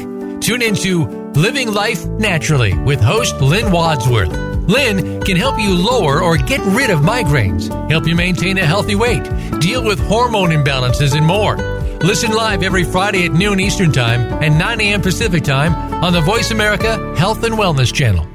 Tune 0.42 0.60
into 0.60 1.06
Living 1.32 1.72
Life 1.72 2.04
Naturally 2.04 2.78
with 2.80 3.00
host 3.00 3.40
Lynn 3.40 3.72
Wadsworth. 3.72 4.28
Lynn 4.68 5.22
can 5.22 5.38
help 5.38 5.58
you 5.58 5.72
lower 5.72 6.20
or 6.20 6.36
get 6.36 6.60
rid 6.74 6.90
of 6.90 6.98
migraines, 6.98 7.70
help 7.88 8.06
you 8.06 8.14
maintain 8.14 8.58
a 8.58 8.66
healthy 8.66 8.96
weight, 8.96 9.24
deal 9.60 9.82
with 9.82 9.98
hormone 9.98 10.50
imbalances, 10.50 11.16
and 11.16 11.24
more. 11.24 11.54
Listen 12.02 12.32
live 12.32 12.62
every 12.62 12.84
Friday 12.84 13.24
at 13.24 13.32
noon 13.32 13.58
Eastern 13.58 13.90
Time 13.90 14.20
and 14.42 14.58
9 14.58 14.80
a.m. 14.82 15.00
Pacific 15.00 15.42
Time 15.42 15.74
on 16.04 16.12
the 16.12 16.20
Voice 16.20 16.50
America 16.50 17.14
Health 17.16 17.42
and 17.42 17.54
Wellness 17.54 17.92
Channel. 17.92 18.26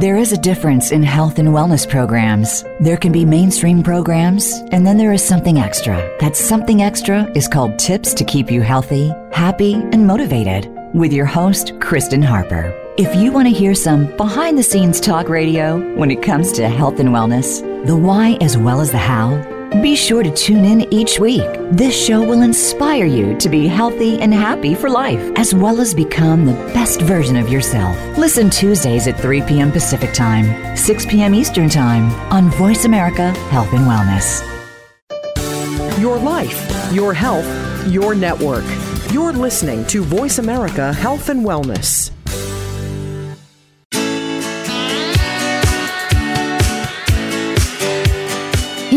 There 0.00 0.16
is 0.16 0.32
a 0.32 0.38
difference 0.38 0.90
in 0.90 1.02
health 1.02 1.38
and 1.38 1.48
wellness 1.48 1.88
programs. 1.88 2.64
There 2.80 2.96
can 2.96 3.12
be 3.12 3.24
mainstream 3.24 3.82
programs, 3.82 4.52
and 4.72 4.86
then 4.86 4.96
there 4.96 5.12
is 5.12 5.22
something 5.22 5.58
extra. 5.58 5.96
That 6.20 6.36
something 6.36 6.80
extra 6.80 7.30
is 7.36 7.48
called 7.48 7.78
Tips 7.78 8.14
to 8.14 8.24
Keep 8.24 8.50
You 8.50 8.62
Healthy, 8.62 9.12
Happy, 9.32 9.74
and 9.74 10.06
Motivated 10.06 10.68
with 10.94 11.12
your 11.12 11.26
host, 11.26 11.78
Kristen 11.80 12.22
Harper. 12.22 12.74
If 12.96 13.14
you 13.14 13.30
want 13.30 13.48
to 13.48 13.54
hear 13.54 13.74
some 13.74 14.16
behind 14.16 14.56
the 14.56 14.62
scenes 14.62 15.00
talk 15.00 15.28
radio 15.28 15.78
when 15.96 16.10
it 16.10 16.22
comes 16.22 16.50
to 16.52 16.68
health 16.68 16.98
and 16.98 17.10
wellness, 17.10 17.60
the 17.86 17.96
why 17.96 18.38
as 18.40 18.56
well 18.56 18.80
as 18.80 18.90
the 18.90 18.98
how, 18.98 19.36
be 19.82 19.94
sure 19.94 20.22
to 20.22 20.30
tune 20.34 20.64
in 20.64 20.92
each 20.92 21.18
week. 21.18 21.48
This 21.70 21.94
show 21.94 22.20
will 22.20 22.42
inspire 22.42 23.04
you 23.04 23.36
to 23.38 23.48
be 23.48 23.68
healthy 23.68 24.20
and 24.20 24.34
happy 24.34 24.74
for 24.74 24.90
life, 24.90 25.20
as 25.36 25.54
well 25.54 25.80
as 25.80 25.94
become 25.94 26.44
the 26.44 26.54
best 26.74 27.00
version 27.02 27.36
of 27.36 27.48
yourself. 27.48 27.96
Listen 28.18 28.50
Tuesdays 28.50 29.06
at 29.06 29.18
3 29.20 29.42
p.m. 29.42 29.70
Pacific 29.70 30.12
Time, 30.12 30.76
6 30.76 31.06
p.m. 31.06 31.34
Eastern 31.34 31.68
Time 31.68 32.10
on 32.32 32.50
Voice 32.50 32.84
America 32.84 33.30
Health 33.50 33.72
and 33.72 33.86
Wellness. 33.86 34.42
Your 36.00 36.18
life, 36.18 36.92
your 36.92 37.14
health, 37.14 37.46
your 37.86 38.14
network. 38.14 38.64
You're 39.12 39.32
listening 39.32 39.86
to 39.86 40.02
Voice 40.02 40.38
America 40.38 40.92
Health 40.92 41.28
and 41.28 41.44
Wellness. 41.44 42.10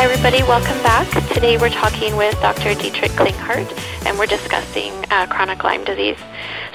Hi, 0.00 0.06
everybody. 0.06 0.42
Welcome 0.44 0.82
back. 0.82 1.10
Today 1.34 1.58
we're 1.58 1.68
talking 1.68 2.16
with 2.16 2.32
Dr. 2.40 2.74
Dietrich 2.74 3.10
Klinghardt, 3.10 3.68
and 4.06 4.18
we're 4.18 4.26
discussing 4.26 4.92
uh, 5.10 5.26
chronic 5.26 5.62
Lyme 5.64 5.84
disease. 5.84 6.18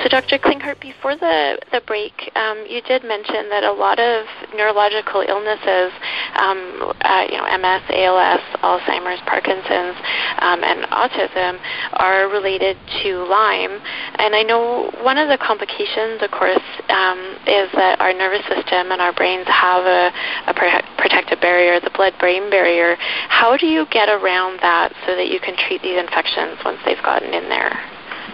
So, 0.04 0.10
Dr. 0.10 0.38
Klinghardt, 0.38 0.80
before 0.80 1.16
the, 1.16 1.58
the 1.72 1.82
break, 1.88 2.32
um, 2.36 2.66
you 2.68 2.82
did 2.82 3.04
mention 3.04 3.50
that 3.50 3.64
a 3.64 3.72
lot 3.72 3.98
of 3.98 4.26
neurological 4.54 5.24
illnesses, 5.26 5.92
um, 6.36 6.94
uh, 7.02 7.26
you 7.32 7.38
know, 7.38 7.48
MS, 7.58 7.82
ALS, 7.90 8.44
Alzheimer's, 8.62 9.22
Parkinson's, 9.26 9.96
um, 10.44 10.64
and 10.64 10.86
autism 10.92 11.60
are 11.94 12.28
related 12.28 12.78
to 13.04 13.24
Lyme. 13.26 13.80
And 14.20 14.36
I 14.36 14.44
know 14.44 14.92
one 15.02 15.18
of 15.18 15.30
the 15.30 15.38
complications, 15.38 16.22
of 16.22 16.30
course, 16.32 16.64
um, 16.90 17.20
is 17.48 17.72
that 17.74 17.98
our 18.00 18.14
nervous 18.14 18.46
system 18.46 18.92
and 18.92 19.02
our 19.02 19.14
brains 19.14 19.48
have 19.48 19.86
a, 19.86 20.12
a 20.48 20.54
protective 20.98 21.40
barrier, 21.40 21.80
the 21.80 21.92
blood-brain 21.96 22.50
barrier. 22.50 22.96
How 23.30 23.56
do 23.56 23.66
you 23.66 23.88
get 23.88 24.10
around 24.10 24.60
that 24.60 24.92
so 25.08 25.16
that 25.16 25.32
you 25.32 25.40
can 25.40 25.56
treat 25.56 25.82
these 25.82 25.98
infections 25.98 26.60
once 26.64 26.80
they've 26.86 27.02
gotten 27.16 27.34
in 27.34 27.50
there? 27.50 27.80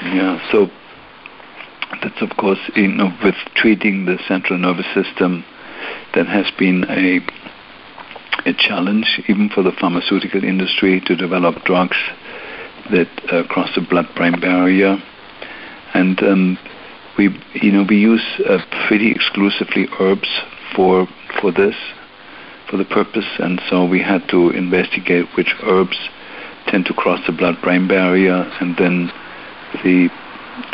Yeah, 0.01 0.51
so 0.51 0.67
that's 2.01 2.21
of 2.21 2.35
course 2.37 2.59
you 2.75 2.87
know 2.87 3.11
with 3.23 3.35
treating 3.55 4.05
the 4.05 4.17
central 4.27 4.57
nervous 4.57 4.87
system 4.93 5.43
that 6.15 6.25
has 6.25 6.49
been 6.57 6.85
a 6.89 7.19
a 8.49 8.53
challenge 8.57 9.21
even 9.27 9.49
for 9.49 9.61
the 9.61 9.73
pharmaceutical 9.79 10.43
industry 10.43 11.01
to 11.05 11.15
develop 11.15 11.63
drugs 11.63 11.97
that 12.89 13.09
uh, 13.31 13.43
cross 13.47 13.69
the 13.75 13.81
blood-brain 13.81 14.39
barrier 14.39 14.97
and 15.93 16.23
um, 16.23 16.57
we 17.17 17.25
you 17.53 17.71
know 17.71 17.85
we 17.87 17.97
use 17.97 18.23
uh, 18.47 18.57
pretty 18.87 19.11
exclusively 19.11 19.87
herbs 19.99 20.29
for 20.75 21.07
for 21.39 21.51
this 21.51 21.75
for 22.69 22.77
the 22.77 22.85
purpose 22.85 23.27
and 23.37 23.61
so 23.69 23.85
we 23.85 24.01
had 24.01 24.27
to 24.29 24.49
investigate 24.49 25.27
which 25.35 25.53
herbs 25.63 25.97
tend 26.71 26.85
to 26.85 26.93
cross 26.93 27.19
the 27.27 27.33
blood-brain 27.33 27.87
barrier 27.87 28.49
and 28.59 28.75
then 28.77 29.11
the 29.83 30.09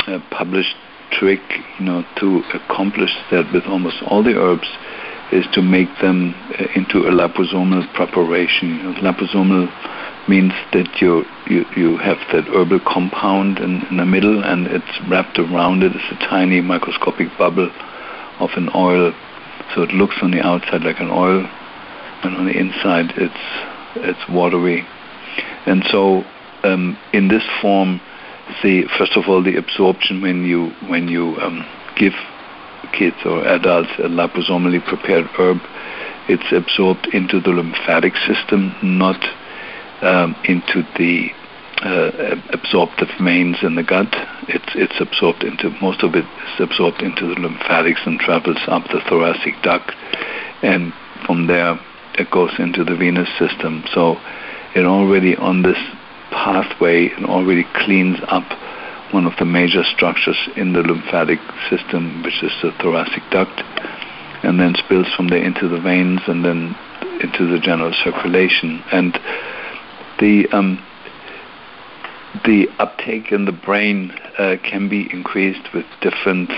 uh, 0.06 0.18
published 0.30 0.76
trick, 1.10 1.40
you 1.78 1.84
know, 1.84 2.04
to 2.16 2.42
accomplish 2.54 3.10
that 3.30 3.50
with 3.52 3.64
almost 3.64 3.96
all 4.06 4.22
the 4.22 4.34
herbs 4.34 4.68
is 5.32 5.44
to 5.52 5.62
make 5.62 5.88
them 6.00 6.34
uh, 6.58 6.64
into 6.74 7.06
a 7.06 7.12
liposomal 7.12 7.92
preparation. 7.94 8.76
You 8.76 8.82
know, 8.82 8.94
liposomal 9.00 9.68
means 10.28 10.52
that 10.72 10.88
you, 11.00 11.24
you, 11.48 11.64
you 11.76 11.96
have 11.98 12.18
that 12.32 12.44
herbal 12.48 12.80
compound 12.86 13.58
in, 13.58 13.82
in 13.90 13.96
the 13.96 14.06
middle 14.06 14.44
and 14.44 14.66
it's 14.66 15.00
wrapped 15.08 15.38
around 15.38 15.82
it 15.82 15.92
as 15.94 16.02
a 16.12 16.18
tiny 16.28 16.60
microscopic 16.60 17.28
bubble 17.38 17.70
of 18.38 18.50
an 18.56 18.68
oil. 18.74 19.12
So 19.74 19.82
it 19.82 19.90
looks 19.90 20.16
on 20.22 20.30
the 20.30 20.40
outside 20.40 20.82
like 20.82 21.00
an 21.00 21.10
oil 21.10 21.46
and 22.24 22.36
on 22.36 22.46
the 22.46 22.56
inside 22.56 23.12
it's 23.16 23.34
it's 23.96 24.28
watery. 24.28 24.86
And 25.66 25.84
so 25.90 26.24
um, 26.64 26.98
in 27.12 27.28
this 27.28 27.44
form 27.60 28.00
the 28.62 28.84
first 28.96 29.16
of 29.16 29.28
all 29.28 29.42
the 29.42 29.56
absorption 29.56 30.22
when 30.22 30.44
you 30.44 30.70
when 30.88 31.08
you 31.08 31.36
um, 31.40 31.66
give 31.96 32.14
kids 32.92 33.16
or 33.24 33.46
adults 33.46 33.90
a 33.98 34.08
liposomally 34.08 34.84
prepared 34.86 35.26
herb, 35.38 35.58
it's 36.28 36.50
absorbed 36.52 37.06
into 37.12 37.40
the 37.40 37.50
lymphatic 37.50 38.14
system, 38.16 38.74
not 38.82 39.22
um, 40.02 40.34
into 40.44 40.82
the 40.96 41.30
uh, 41.82 42.36
absorptive 42.50 43.08
veins 43.22 43.56
in 43.62 43.74
the 43.74 43.82
gut. 43.82 44.08
It's 44.48 44.72
it's 44.74 45.00
absorbed 45.00 45.44
into 45.44 45.70
most 45.82 46.02
of 46.02 46.14
it 46.14 46.24
is 46.24 46.60
absorbed 46.60 47.02
into 47.02 47.26
the 47.26 47.40
lymphatics 47.40 48.00
and 48.06 48.18
travels 48.18 48.58
up 48.66 48.84
the 48.88 49.00
thoracic 49.08 49.54
duct, 49.62 49.92
and 50.62 50.92
from 51.26 51.46
there 51.46 51.78
it 52.14 52.30
goes 52.30 52.52
into 52.58 52.82
the 52.82 52.96
venous 52.96 53.28
system. 53.38 53.84
So 53.94 54.16
it 54.74 54.84
already 54.84 55.36
on 55.36 55.62
this 55.62 55.78
pathway 56.30 57.10
and 57.10 57.26
already 57.26 57.64
cleans 57.74 58.18
up 58.28 58.44
one 59.12 59.26
of 59.26 59.32
the 59.38 59.44
major 59.44 59.82
structures 59.84 60.36
in 60.56 60.72
the 60.72 60.80
lymphatic 60.80 61.38
system, 61.70 62.22
which 62.22 62.42
is 62.42 62.52
the 62.62 62.70
thoracic 62.80 63.22
duct, 63.30 63.62
and 64.42 64.60
then 64.60 64.74
spills 64.76 65.06
from 65.16 65.28
there 65.28 65.42
into 65.42 65.68
the 65.68 65.80
veins 65.80 66.20
and 66.26 66.44
then 66.44 66.76
into 67.22 67.46
the 67.50 67.58
general 67.58 67.92
circulation. 68.04 68.82
And 68.92 69.18
the 70.20 70.46
um, 70.52 70.84
the 72.44 72.68
uptake 72.78 73.32
in 73.32 73.46
the 73.46 73.52
brain 73.52 74.10
uh, 74.38 74.56
can 74.62 74.88
be 74.88 75.08
increased 75.10 75.72
with 75.72 75.86
different 76.00 76.50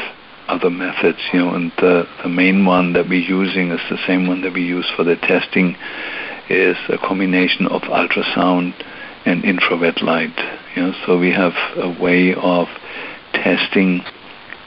other 0.49 0.71
methods, 0.71 1.19
you 1.33 1.39
know, 1.39 1.55
and 1.55 1.71
the, 1.79 2.05
the 2.25 2.29
main 2.29 2.67
one 2.67 2.93
that 2.95 3.09
we're 3.09 3.21
using 3.21 3.71
is 3.71 3.81
the 3.89 3.99
same 4.07 4.27
one 4.27 4.43
that 4.43 4.53
we 4.53 4.63
use 4.63 4.87
for 4.97 5.05
the 5.05 5.15
testing 5.17 5.77
is 6.51 6.77
a 6.89 6.99
combination 6.99 7.67
of 7.67 7.83
ultrasound 7.83 8.75
and 9.25 9.45
infrared 9.45 10.03
light. 10.03 10.37
So 11.07 11.19
we 11.19 11.31
have 11.31 11.53
a 11.77 11.97
way 12.01 12.35
of 12.35 12.69
testing 13.33 14.03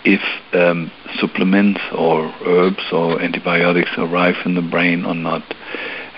if 0.05 0.21
um, 0.53 0.91
supplements 1.19 1.79
or 1.95 2.33
herbs 2.45 2.83
or 2.91 3.21
antibiotics 3.21 3.91
arrive 3.97 4.35
in 4.45 4.55
the 4.55 4.61
brain 4.61 5.05
or 5.05 5.15
not. 5.15 5.43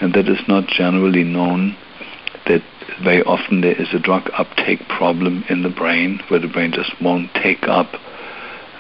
And 0.02 0.14
that 0.14 0.28
is 0.28 0.40
not 0.48 0.68
generally 0.68 1.24
known 1.24 1.78
that 2.48 2.62
very 3.04 3.24
often 3.24 3.62
there 3.62 3.80
is 3.80 3.88
a 3.94 4.00
drug 4.00 4.30
uptake 4.34 4.88
problem 4.88 5.44
in 5.50 5.64
the 5.64 5.70
brain 5.70 6.20
where 6.28 6.40
the 6.40 6.48
brain 6.48 6.72
just 6.72 6.94
won't 7.02 7.34
take 7.34 7.64
up 7.64 7.88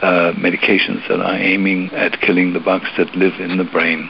uh, 0.01 0.33
medications 0.33 1.07
that 1.07 1.19
are 1.19 1.37
aiming 1.37 1.89
at 1.93 2.19
killing 2.21 2.53
the 2.53 2.59
bugs 2.59 2.89
that 2.97 3.15
live 3.15 3.39
in 3.39 3.57
the 3.57 3.63
brain. 3.63 4.09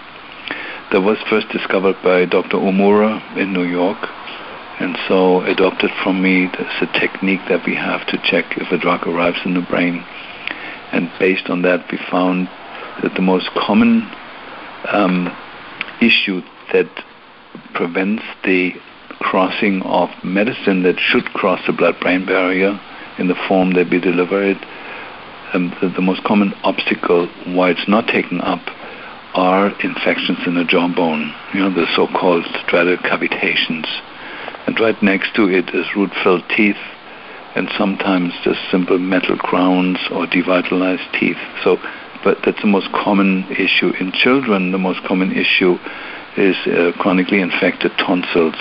That 0.92 1.02
was 1.02 1.18
first 1.30 1.50
discovered 1.50 1.98
by 2.04 2.26
Dr. 2.26 2.58
Omura 2.58 3.38
in 3.38 3.54
New 3.54 3.64
York 3.64 3.98
and 4.80 4.98
so 5.08 5.42
adopted 5.42 5.90
from 6.04 6.22
me 6.22 6.46
as 6.46 6.82
a 6.82 7.00
technique 7.00 7.40
that 7.50 7.66
we 7.66 7.76
have 7.76 8.06
to 8.08 8.18
check 8.24 8.58
if 8.58 8.72
a 8.72 8.78
drug 8.78 9.08
arrives 9.08 9.40
in 9.46 9.54
the 9.54 9.62
brain. 9.62 10.04
And 10.92 11.10
based 11.20 11.50
on 11.50 11.62
that, 11.64 11.90
we 11.92 11.98
found 12.12 12.48
that 13.02 13.14
the 13.16 13.22
most 13.22 13.50
common 13.56 14.10
um, 14.92 15.36
issue 16.02 16.42
that 16.74 16.90
prevents 17.74 18.24
the 18.44 18.72
crossing 19.20 19.82
of 19.84 20.10
medicine 20.24 20.84
that 20.84 21.00
should 21.00 21.26
cross 21.34 21.62
the 21.66 21.74
blood-brain 21.74 22.26
barrier 22.26 22.80
in 23.18 23.28
the 23.28 23.36
form 23.48 23.74
that 23.74 23.90
we 23.90 24.00
deliver 24.00 24.44
it, 24.44 24.58
um, 25.54 25.74
the, 25.82 25.88
the, 25.90 26.02
most 26.02 26.24
common 26.24 26.54
obstacle 26.64 27.28
why 27.48 27.70
it's 27.70 27.88
not 27.88 28.08
taken 28.08 28.42
up 28.42 28.60
are 29.36 29.68
infections 29.82 30.40
in 30.48 30.56
the 30.56 30.64
jawbone, 30.64 31.34
you 31.54 31.60
know, 31.60 31.70
the 31.70 31.86
so-called 31.96 32.46
striatal 32.64 32.98
cavitations. 33.04 33.86
And 34.66 34.80
right 34.80 35.02
next 35.04 35.36
to 35.36 35.50
it 35.50 35.70
is 35.76 35.86
root-filled 35.96 36.44
teeth 36.56 36.80
and 37.56 37.70
sometimes 37.78 38.34
just 38.44 38.60
simple 38.72 38.98
metal 38.98 39.38
crowns 39.38 39.98
or 40.12 40.26
devitalized 40.26 41.20
teeth. 41.20 41.38
So, 41.64 41.78
but 42.24 42.40
that's 42.46 42.62
the 42.62 42.68
most 42.68 42.92
common 42.92 43.46
issue 43.52 43.92
in 44.00 44.12
children. 44.14 44.72
The 44.72 44.78
most 44.78 45.04
common 45.04 45.32
issue 45.32 45.78
is 46.38 46.56
uh, 46.66 46.92
chronically 46.98 47.42
infected 47.42 47.92
tonsils. 47.98 48.56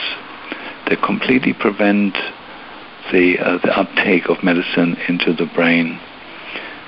They 0.89 0.97
completely 0.97 1.55
prevent 1.55 2.15
the 3.11 3.39
uh, 3.39 3.59
the 3.63 3.73
uptake 3.79 4.29
of 4.29 4.43
medicine 4.43 4.97
into 5.09 5.33
the 5.33 5.47
brain. 5.55 5.99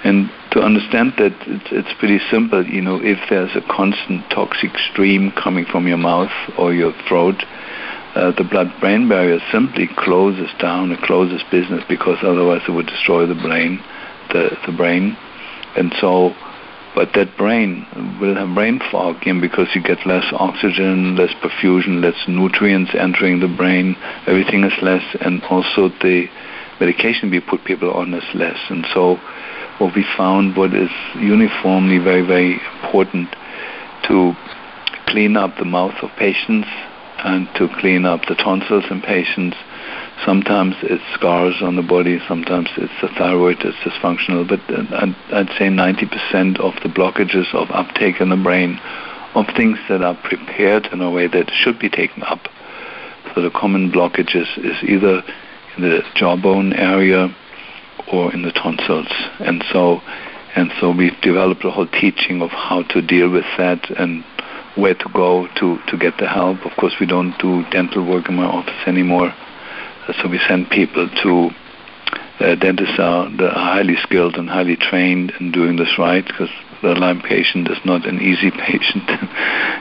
And 0.04 0.30
to 0.52 0.60
understand 0.60 1.14
that, 1.18 1.34
it's, 1.46 1.68
it's 1.70 1.98
pretty 1.98 2.18
simple. 2.30 2.64
You 2.64 2.80
know, 2.80 3.00
if 3.02 3.18
there's 3.28 3.54
a 3.56 3.60
constant 3.68 4.28
toxic 4.30 4.70
stream 4.90 5.32
coming 5.32 5.64
from 5.64 5.86
your 5.86 5.98
mouth 5.98 6.32
or 6.58 6.72
your 6.72 6.92
throat, 7.08 7.42
uh, 8.14 8.32
the 8.32 8.44
blood-brain 8.44 9.08
barrier 9.08 9.38
simply 9.52 9.88
closes 9.98 10.50
down, 10.58 10.90
it 10.90 11.00
closes 11.02 11.42
business 11.50 11.84
because 11.88 12.18
otherwise 12.22 12.62
it 12.66 12.72
would 12.72 12.86
destroy 12.86 13.26
the 13.26 13.34
brain, 13.34 13.78
the, 14.32 14.56
the 14.66 14.72
brain. 14.72 15.16
And 15.76 15.92
so, 16.00 16.34
but 16.94 17.10
that 17.14 17.36
brain 17.36 17.84
will 18.18 18.34
have 18.34 18.54
brain 18.54 18.80
fog 18.90 19.20
again 19.20 19.42
because 19.42 19.68
you 19.74 19.82
get 19.82 20.06
less 20.06 20.24
oxygen, 20.32 21.14
less 21.16 21.34
perfusion, 21.42 22.00
less 22.00 22.16
nutrients 22.26 22.92
entering 22.98 23.40
the 23.40 23.54
brain, 23.54 23.94
everything 24.26 24.64
is 24.64 24.72
less, 24.80 25.04
and 25.20 25.42
also 25.44 25.90
the 26.00 26.24
medication 26.80 27.30
we 27.30 27.40
put 27.40 27.64
people 27.64 27.92
on 27.92 28.14
is 28.14 28.24
less. 28.34 28.58
And 28.70 28.86
so 28.94 29.20
what 29.78 29.94
we 29.94 30.04
found 30.16 30.56
what 30.56 30.74
is 30.74 30.90
uniformly 31.16 31.98
very, 31.98 32.22
very 32.26 32.60
important 32.82 33.28
to 34.08 34.34
clean 35.06 35.36
up 35.36 35.56
the 35.58 35.64
mouth 35.64 35.94
of 36.02 36.10
patients 36.16 36.68
and 37.18 37.48
to 37.56 37.68
clean 37.80 38.04
up 38.04 38.20
the 38.28 38.34
tonsils 38.34 38.84
in 38.90 39.00
patients. 39.02 39.56
Sometimes 40.24 40.74
it's 40.82 41.02
scars 41.14 41.56
on 41.60 41.76
the 41.76 41.82
body, 41.82 42.18
sometimes 42.26 42.68
it's 42.76 42.92
the 43.00 43.08
thyroid 43.08 43.58
that's 43.62 43.76
dysfunctional, 43.78 44.48
but 44.48 44.60
I'd, 45.32 45.48
say 45.58 45.68
90% 45.68 46.58
of 46.60 46.74
the 46.82 46.88
blockages 46.88 47.54
of 47.54 47.70
uptake 47.70 48.20
in 48.20 48.30
the 48.30 48.36
brain 48.36 48.80
of 49.34 49.46
things 49.56 49.78
that 49.88 50.02
are 50.02 50.16
prepared 50.24 50.86
in 50.92 51.00
a 51.00 51.10
way 51.10 51.26
that 51.26 51.50
should 51.52 51.78
be 51.78 51.90
taken 51.90 52.22
up. 52.22 52.48
So 53.34 53.42
the 53.42 53.50
common 53.50 53.92
blockages 53.92 54.48
is 54.56 54.82
either 54.82 55.22
in 55.76 55.82
the 55.82 56.02
jawbone 56.14 56.72
area 56.72 57.34
or 58.12 58.32
in 58.32 58.42
the 58.42 58.52
tonsils. 58.52 59.08
And 59.40 59.64
so 59.72 60.00
and 60.56 60.72
so 60.80 60.90
we've 60.90 61.20
developed 61.20 61.64
a 61.66 61.70
whole 61.70 61.86
teaching 61.86 62.40
of 62.40 62.48
how 62.48 62.82
to 62.84 63.02
deal 63.02 63.30
with 63.30 63.44
that 63.58 63.90
and 63.90 64.24
where 64.74 64.94
to 64.94 65.08
go 65.12 65.48
to, 65.56 65.78
to 65.86 65.96
get 65.98 66.16
the 66.18 66.26
help. 66.26 66.64
Of 66.64 66.72
course, 66.78 66.94
we 66.98 67.06
don't 67.06 67.36
do 67.38 67.64
dental 67.70 68.06
work 68.06 68.28
in 68.30 68.36
my 68.36 68.46
office 68.46 68.86
anymore, 68.86 69.34
so 70.20 70.28
we 70.28 70.40
send 70.48 70.70
people 70.70 71.10
to 71.22 71.50
uh, 72.38 72.54
dentists 72.54 72.98
are 72.98 73.30
highly 73.30 73.96
skilled 74.02 74.36
and 74.36 74.48
highly 74.48 74.76
trained 74.76 75.32
in 75.40 75.52
doing 75.52 75.76
this 75.76 75.98
right 75.98 76.26
because 76.26 76.50
the 76.82 76.94
Lyme 76.94 77.20
patient 77.20 77.68
is 77.70 77.78
not 77.84 78.06
an 78.06 78.20
easy 78.20 78.50
patient. 78.66 79.08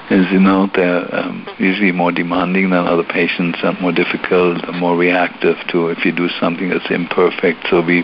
As 0.09 0.31
you 0.31 0.39
know, 0.39 0.69
they're 0.73 1.13
um, 1.13 1.47
usually 1.59 1.91
more 1.91 2.11
demanding 2.11 2.69
than 2.69 2.87
other 2.87 3.03
patients, 3.03 3.59
and 3.63 3.79
more 3.81 3.91
difficult, 3.91 4.63
more 4.75 4.95
reactive 4.95 5.57
to 5.71 5.89
if 5.89 6.05
you 6.05 6.11
do 6.11 6.29
something 6.39 6.69
that's 6.69 6.89
imperfect. 6.89 7.67
So 7.69 7.81
we 7.81 8.03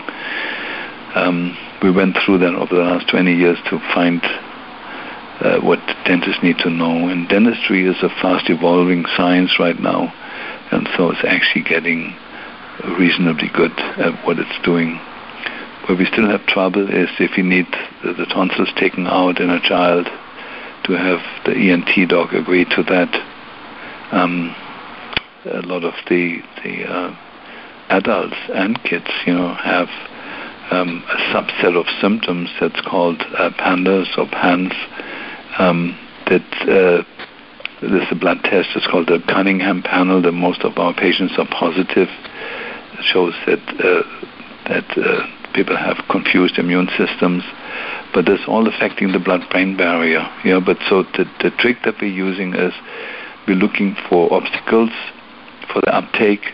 um, 1.15 1.57
we 1.83 1.91
went 1.91 2.17
through 2.25 2.39
that 2.39 2.55
over 2.55 2.75
the 2.75 2.81
last 2.81 3.09
20 3.09 3.33
years 3.33 3.57
to 3.69 3.79
find 3.93 4.21
uh, 5.41 5.59
what 5.59 5.79
dentists 6.05 6.41
need 6.43 6.57
to 6.59 6.69
know. 6.69 7.09
And 7.09 7.27
dentistry 7.27 7.85
is 7.85 7.97
a 8.01 8.09
fast 8.21 8.49
evolving 8.49 9.05
science 9.17 9.59
right 9.59 9.79
now, 9.79 10.13
and 10.71 10.87
so 10.95 11.11
it's 11.11 11.25
actually 11.25 11.63
getting 11.63 12.15
reasonably 12.97 13.49
good 13.53 13.77
at 13.97 14.25
what 14.25 14.39
it's 14.39 14.65
doing. 14.65 14.99
Where 15.87 15.97
we 15.97 16.05
still 16.05 16.29
have 16.29 16.45
trouble 16.45 16.89
is 16.89 17.09
if 17.19 17.37
you 17.37 17.43
need 17.43 17.65
the, 18.03 18.25
tonsils 18.31 18.71
taken 18.75 19.07
out 19.07 19.39
in 19.39 19.49
a 19.49 19.59
child 19.61 20.05
to 20.85 20.93
have 20.93 21.19
the 21.45 21.53
ENT 21.53 22.09
doc 22.09 22.33
agree 22.33 22.65
to 22.65 22.83
that. 22.83 23.13
Um, 24.11 24.55
a 25.45 25.61
lot 25.61 25.83
of 25.83 25.93
the 26.07 26.41
the 26.63 26.85
uh, 26.85 27.15
adults 27.89 28.35
and 28.53 28.81
kids, 28.83 29.09
you 29.25 29.33
know, 29.33 29.53
have 29.55 29.89
um, 30.71 31.03
a 31.09 31.17
subset 31.33 31.75
of 31.75 31.85
symptoms 31.99 32.49
that's 32.59 32.79
called 32.81 33.21
uh, 33.37 33.49
pandas 33.59 34.17
or 34.17 34.27
PANS, 34.27 34.73
um, 35.59 35.97
that 36.27 36.41
uh, 36.63 37.03
this 37.81 38.03
is 38.03 38.07
a 38.11 38.15
blood 38.15 38.37
test. 38.43 38.69
It's 38.75 38.87
called 38.87 39.07
the 39.07 39.19
Cunningham 39.27 39.81
panel. 39.81 40.21
That 40.21 40.31
most 40.31 40.61
of 40.61 40.77
our 40.77 40.93
patients 40.93 41.33
are 41.37 41.47
positive. 41.47 42.07
It 42.07 43.03
shows 43.03 43.33
that 43.47 43.59
uh, 43.81 44.03
that 44.69 44.97
uh, 44.97 45.40
people 45.53 45.77
have 45.77 45.97
confused 46.09 46.57
immune 46.57 46.89
systems, 46.97 47.43
but 48.13 48.27
it's 48.27 48.47
all 48.47 48.67
affecting 48.67 49.11
the 49.11 49.19
blood-brain 49.19 49.77
barrier. 49.77 50.27
Yeah, 50.43 50.59
but 50.59 50.77
so 50.89 51.03
the 51.03 51.25
the 51.41 51.51
trick 51.51 51.77
that 51.85 51.95
we're 52.01 52.11
using 52.11 52.53
is 52.53 52.73
we're 53.47 53.55
looking 53.55 53.95
for 54.09 54.31
obstacles 54.33 54.91
for 55.71 55.81
the 55.81 55.95
uptake, 55.95 56.45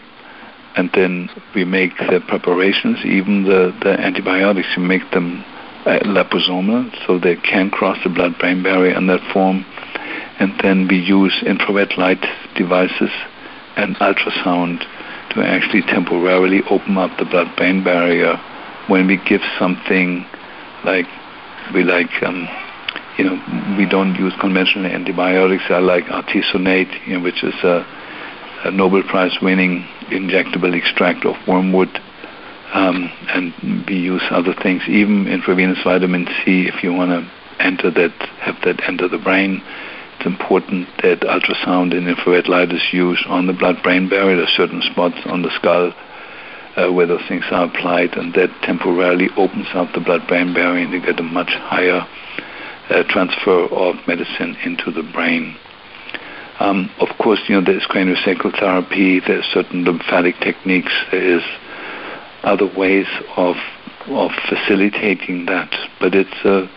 and 0.76 0.90
then 0.94 1.30
we 1.56 1.66
make 1.66 1.98
the 1.98 2.22
preparations, 2.28 3.00
even 3.06 3.44
the 3.44 3.74
the 3.82 4.00
antibiotics, 4.00 4.68
we 4.78 4.84
make 4.84 5.10
them 5.12 5.44
uh, 5.86 6.00
liposomal, 6.06 6.92
so 7.06 7.18
they 7.20 7.36
can 7.36 7.70
cross 7.70 7.98
the 8.04 8.10
blood-brain 8.10 8.64
barrier 8.64 8.96
in 8.96 9.08
that 9.08 9.22
form. 9.34 9.66
And 10.40 10.54
then 10.62 10.88
we 10.88 10.98
use 10.98 11.34
infrared 11.46 11.98
light 11.98 12.24
devices 12.56 13.10
and 13.76 13.96
ultrasound 13.98 14.86
to 15.34 15.42
actually 15.42 15.82
temporarily 15.82 16.62
open 16.70 16.98
up 16.98 17.18
the 17.18 17.26
blood-brain 17.26 17.84
barrier 17.84 18.40
when 18.88 19.08
we 19.08 19.17
give 19.28 19.41
something 19.60 20.26
like 20.84 21.06
we 21.73 21.84
like 21.84 22.12
um, 22.23 22.47
you 23.17 23.26
know 23.26 23.76
we 23.78 23.86
don't 23.86 24.15
use 24.15 24.34
conventional 24.39 24.86
antibiotics 24.86 25.63
I 25.69 25.80
like 25.80 26.06
artesunate 26.06 27.08
you 27.08 27.17
know, 27.17 27.23
which 27.23 27.43
is 27.43 27.56
a, 27.63 27.86
a 28.65 28.71
Nobel 28.71 29.04
Prize 29.04 29.38
winning 29.41 29.86
injectable 30.10 30.76
extract 30.76 31.26
of 31.26 31.36
wormwood 31.47 32.00
um, 32.73 33.10
and 33.30 33.54
we 33.88 33.95
use 33.95 34.21
other 34.30 34.54
things, 34.62 34.82
even 34.89 35.28
intravenous 35.28 35.80
vitamin 35.84 36.28
C, 36.43 36.67
if 36.67 36.84
you 36.84 36.93
want 36.93 37.12
to 37.12 37.63
enter 37.63 37.89
that, 37.91 38.12
have 38.41 38.56
that 38.65 38.84
enter 38.88 39.08
the 39.08 39.17
brain. 39.17 39.62
It's 40.17 40.26
important 40.26 40.88
that 41.02 41.21
ultrasound 41.21 41.95
and 41.95 42.08
infrared 42.10 42.50
light 42.50 42.73
is 42.73 42.82
used 42.91 43.26
on 43.28 43.47
the 43.47 43.54
blood-brain 43.54 44.10
barrier. 44.10 44.36
There 44.36 44.45
are 44.45 44.58
certain 44.58 44.82
spots 44.82 45.15
on 45.26 45.43
the 45.43 45.52
skull 45.56 45.93
uh, 46.78 46.92
where 46.94 47.08
those 47.08 47.26
things 47.28 47.44
are 47.52 47.66
applied, 47.66 48.13
and 48.16 48.34
that 48.36 48.50
temporarily 48.62 49.30
opens 49.36 49.68
up 49.74 49.92
the 49.94 50.00
blood-brain 50.00 50.54
barrier, 50.54 50.86
and 50.86 50.94
you 50.94 51.02
get 51.02 51.20
a 51.20 51.24
much 51.24 51.50
higher 51.50 52.08
uh, 52.90 53.04
transfer 53.10 53.66
of 53.66 53.96
medicine 54.08 54.56
into 54.63 54.92
the 54.92 55.04
brain. 55.12 55.58
Um, 56.60 56.90
of 57.00 57.10
course, 57.22 57.40
you 57.48 57.56
know, 57.56 57.66
there's 57.66 57.86
craniosacral 57.88 58.58
therapy, 58.60 59.20
there's 59.20 59.46
certain 59.46 59.84
lymphatic 59.84 60.40
techniques, 60.40 60.94
there 61.12 61.38
is 61.38 61.44
other 62.44 62.68
ways 62.78 63.08
of 63.36 63.56
of 64.10 64.32
facilitating 64.48 65.48
that, 65.48 65.70
but 66.00 66.16
it's 66.16 66.45
a 66.45 66.70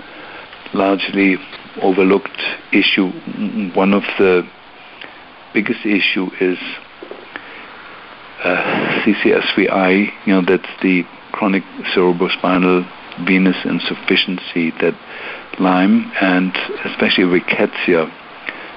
largely 0.74 1.37
overlooked 1.81 2.43
issue. 2.72 3.09
One 3.74 3.95
of 3.95 4.03
the 4.18 4.43
biggest 5.55 5.87
issue 5.87 6.29
is 6.41 6.59
uh, 8.43 9.03
CCSVI. 9.05 10.11
You 10.26 10.32
know, 10.34 10.43
that's 10.47 10.70
the 10.82 11.05
chronic 11.32 11.62
cerebrospinal 11.95 12.88
venous 13.26 13.57
insufficiency 13.64 14.70
that 14.80 14.95
Lyme 15.59 16.11
and 16.20 16.57
especially 16.84 17.24
rickettsia 17.24 18.11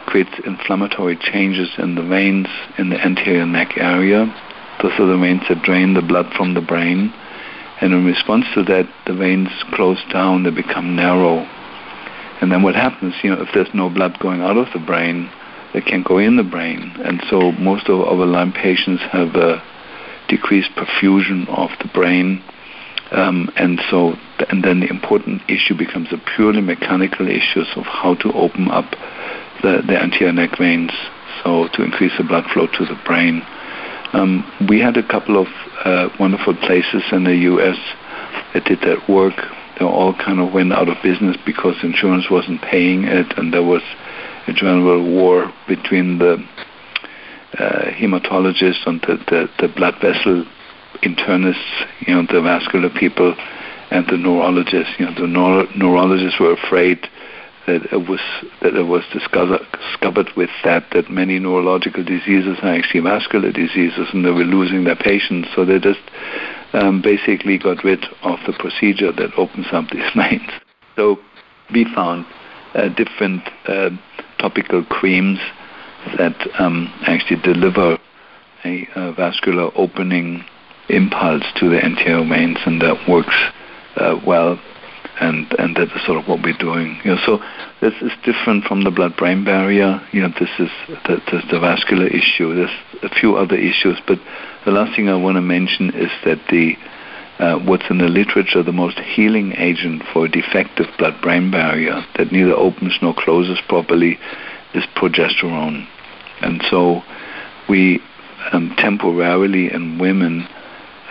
creates 0.05 0.31
inflammatory 0.45 1.17
changes 1.17 1.69
in 1.77 1.95
the 1.95 2.03
veins 2.03 2.47
in 2.77 2.89
the 2.89 2.99
anterior 2.99 3.45
neck 3.45 3.77
area 3.77 4.25
those 4.83 4.99
are 4.99 5.05
the 5.05 5.17
veins 5.17 5.43
that 5.47 5.61
drain 5.61 5.93
the 5.93 6.01
blood 6.01 6.33
from 6.35 6.55
the 6.55 6.61
brain. 6.61 7.13
And 7.79 7.93
in 7.93 8.05
response 8.05 8.45
to 8.53 8.63
that, 8.63 8.89
the 9.07 9.13
veins 9.13 9.47
close 9.73 10.03
down, 10.11 10.43
they 10.43 10.51
become 10.51 10.95
narrow. 10.95 11.47
And 12.41 12.51
then 12.51 12.63
what 12.63 12.75
happens, 12.75 13.15
you 13.23 13.29
know, 13.29 13.41
if 13.41 13.47
there's 13.53 13.73
no 13.73 13.89
blood 13.89 14.19
going 14.19 14.41
out 14.41 14.57
of 14.57 14.67
the 14.73 14.79
brain, 14.79 15.29
they 15.73 15.81
can't 15.81 16.05
go 16.05 16.17
in 16.19 16.37
the 16.37 16.43
brain. 16.43 16.93
And 17.03 17.21
so 17.29 17.51
most 17.53 17.89
of 17.89 17.99
our 17.99 18.25
Lyme 18.25 18.53
patients 18.53 19.01
have 19.11 19.35
a 19.35 19.61
decreased 20.27 20.71
perfusion 20.75 21.47
of 21.49 21.69
the 21.81 21.89
brain. 21.93 22.43
Um, 23.11 23.51
and 23.57 23.79
so, 23.89 24.13
and 24.49 24.63
then 24.63 24.79
the 24.79 24.89
important 24.89 25.41
issue 25.49 25.77
becomes 25.77 26.07
a 26.11 26.17
purely 26.35 26.61
mechanical 26.61 27.27
issue 27.27 27.63
of 27.75 27.85
how 27.85 28.15
to 28.15 28.31
open 28.33 28.69
up 28.69 28.89
the, 29.61 29.81
the 29.85 29.97
anterior 29.97 30.33
neck 30.33 30.57
veins, 30.57 30.91
so 31.43 31.67
to 31.73 31.83
increase 31.83 32.11
the 32.17 32.23
blood 32.23 32.45
flow 32.53 32.67
to 32.67 32.85
the 32.85 32.99
brain. 33.05 33.41
Um, 34.13 34.45
we 34.69 34.79
had 34.79 34.97
a 34.97 35.07
couple 35.07 35.41
of 35.41 35.47
uh, 35.85 36.09
wonderful 36.19 36.55
places 36.55 37.03
in 37.11 37.23
the 37.23 37.35
U.S. 37.53 37.77
that 38.53 38.65
did 38.65 38.81
that 38.81 39.09
work. 39.09 39.35
They 39.79 39.85
all 39.85 40.13
kind 40.13 40.39
of 40.39 40.53
went 40.53 40.73
out 40.73 40.87
of 40.87 40.97
business 41.01 41.37
because 41.45 41.75
insurance 41.83 42.29
wasn't 42.29 42.61
paying 42.61 43.05
it, 43.05 43.37
and 43.37 43.53
there 43.53 43.63
was 43.63 43.81
general 44.51 45.01
war 45.09 45.51
between 45.67 46.17
the 46.17 46.43
uh, 47.59 47.91
hematologists 47.91 48.85
and 48.85 48.99
the, 49.01 49.17
the, 49.29 49.47
the 49.59 49.73
blood 49.73 49.95
vessel 50.01 50.43
internists, 51.03 51.85
you 52.07 52.13
know, 52.13 52.25
the 52.29 52.41
vascular 52.41 52.89
people, 52.89 53.35
and 53.91 54.07
the 54.07 54.17
neurologists. 54.17 54.93
You 54.97 55.05
know, 55.05 55.13
the 55.13 55.27
neuro- 55.27 55.67
neurologists 55.75 56.39
were 56.39 56.53
afraid 56.53 57.07
that 57.67 57.85
it 57.93 58.09
was 58.09 58.19
that 58.61 58.75
it 58.75 58.87
was 58.87 59.03
discovered, 59.13 59.61
discovered 59.71 60.29
with 60.35 60.49
that 60.63 60.83
that 60.91 61.09
many 61.09 61.39
neurological 61.39 62.03
diseases 62.03 62.57
are 62.61 62.73
actually 62.73 63.01
vascular 63.01 63.51
diseases, 63.51 64.07
and 64.13 64.25
they 64.25 64.31
were 64.31 64.43
losing 64.43 64.83
their 64.83 64.95
patients. 64.95 65.47
So 65.55 65.63
they 65.63 65.79
just 65.79 66.01
um, 66.73 67.01
basically 67.01 67.57
got 67.57 67.83
rid 67.83 68.03
of 68.23 68.39
the 68.45 68.53
procedure 68.53 69.11
that 69.11 69.31
opens 69.37 69.67
up 69.71 69.89
these 69.91 70.09
veins. 70.15 70.49
So 70.95 71.17
we 71.71 71.85
found 71.93 72.25
uh, 72.73 72.89
different 72.89 73.43
uh, 73.67 73.91
topical 74.43 74.83
creams 74.83 75.39
that 76.17 76.35
um, 76.59 76.93
actually 77.07 77.41
deliver 77.41 77.97
a, 78.65 78.87
a 78.95 79.13
vascular 79.13 79.71
opening 79.75 80.43
impulse 80.89 81.43
to 81.55 81.69
the 81.69 81.79
anterior 81.83 82.27
veins, 82.27 82.57
and 82.65 82.81
that 82.81 82.97
works 83.07 83.37
uh, 83.95 84.19
well. 84.27 84.59
And 85.19 85.45
and 85.59 85.75
that 85.77 85.89
is 85.95 86.05
sort 86.05 86.17
of 86.17 86.27
what 86.27 86.41
we're 86.43 86.57
doing. 86.57 86.99
You 87.05 87.11
know, 87.11 87.21
so 87.25 87.37
this 87.81 87.93
is 88.01 88.11
different 88.25 88.65
from 88.65 88.83
the 88.83 88.89
blood-brain 88.89 89.45
barrier. 89.45 90.01
You 90.11 90.21
know, 90.23 90.33
this 90.39 90.49
is 90.57 90.71
the, 91.05 91.21
the, 91.29 91.37
the 91.51 91.59
vascular 91.59 92.07
issue. 92.07 92.55
There's 92.55 92.77
a 93.03 93.09
few 93.09 93.35
other 93.35 93.55
issues, 93.55 94.01
but 94.07 94.17
the 94.65 94.71
last 94.71 94.95
thing 94.95 95.09
I 95.09 95.15
want 95.15 95.35
to 95.37 95.41
mention 95.41 95.93
is 95.93 96.09
that 96.25 96.39
the 96.49 96.75
uh, 97.39 97.57
what's 97.59 97.89
in 97.89 97.97
the 97.97 98.07
literature 98.07 98.63
the 98.63 98.71
most 98.71 98.99
healing 98.99 99.53
agent 99.57 100.03
for 100.11 100.25
a 100.25 100.29
defective 100.29 100.87
blood-brain 100.97 101.51
barrier 101.51 102.05
that 102.17 102.31
neither 102.31 102.53
opens 102.53 102.97
nor 103.01 103.13
closes 103.17 103.59
properly 103.67 104.19
is 104.73 104.83
progesterone. 104.95 105.87
And 106.41 106.63
so 106.69 107.01
we 107.67 108.01
um, 108.51 108.75
temporarily 108.77 109.71
in 109.71 109.97
women 109.97 110.47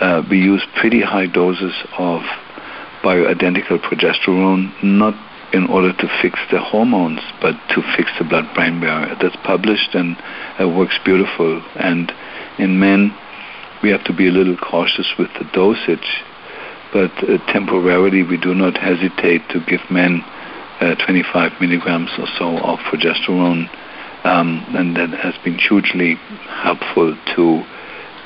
uh, 0.01 0.23
we 0.29 0.39
use 0.39 0.63
pretty 0.77 1.01
high 1.01 1.27
doses 1.27 1.75
of 1.99 2.23
bioidentical 3.03 3.79
progesterone, 3.81 4.73
not 4.83 5.15
in 5.53 5.67
order 5.67 5.93
to 5.93 6.09
fix 6.21 6.39
the 6.51 6.59
hormones, 6.59 7.21
but 7.41 7.53
to 7.69 7.83
fix 7.97 8.11
the 8.19 8.25
blood-brain 8.25 8.81
barrier. 8.81 9.15
That's 9.21 9.37
published 9.45 9.95
and 9.95 10.17
it 10.59 10.75
works 10.77 10.99
beautiful. 11.05 11.63
And 11.77 12.11
in 12.59 12.81
men, 12.81 13.15
we 13.83 13.91
have 13.91 14.05
to 14.05 14.13
be 14.13 14.29
a 14.29 14.31
little 14.31 14.57
cautious 14.57 15.13
with 15.19 15.29
the 15.39 15.45
dosage, 15.53 16.23
but 16.93 17.11
uh, 17.25 17.39
temporarily 17.53 18.23
we 18.23 18.37
do 18.37 18.55
not 18.55 18.77
hesitate 18.77 19.43
to 19.51 19.61
give 19.67 19.81
men 19.91 20.23
uh, 20.81 20.95
25 21.05 21.61
milligrams 21.61 22.11
or 22.19 22.27
so 22.39 22.59
of 22.59 22.79
progesterone, 22.81 23.69
um, 24.25 24.65
and 24.77 24.97
that 24.97 25.11
has 25.11 25.35
been 25.45 25.59
hugely 25.59 26.15
helpful 26.63 27.17
to 27.35 27.65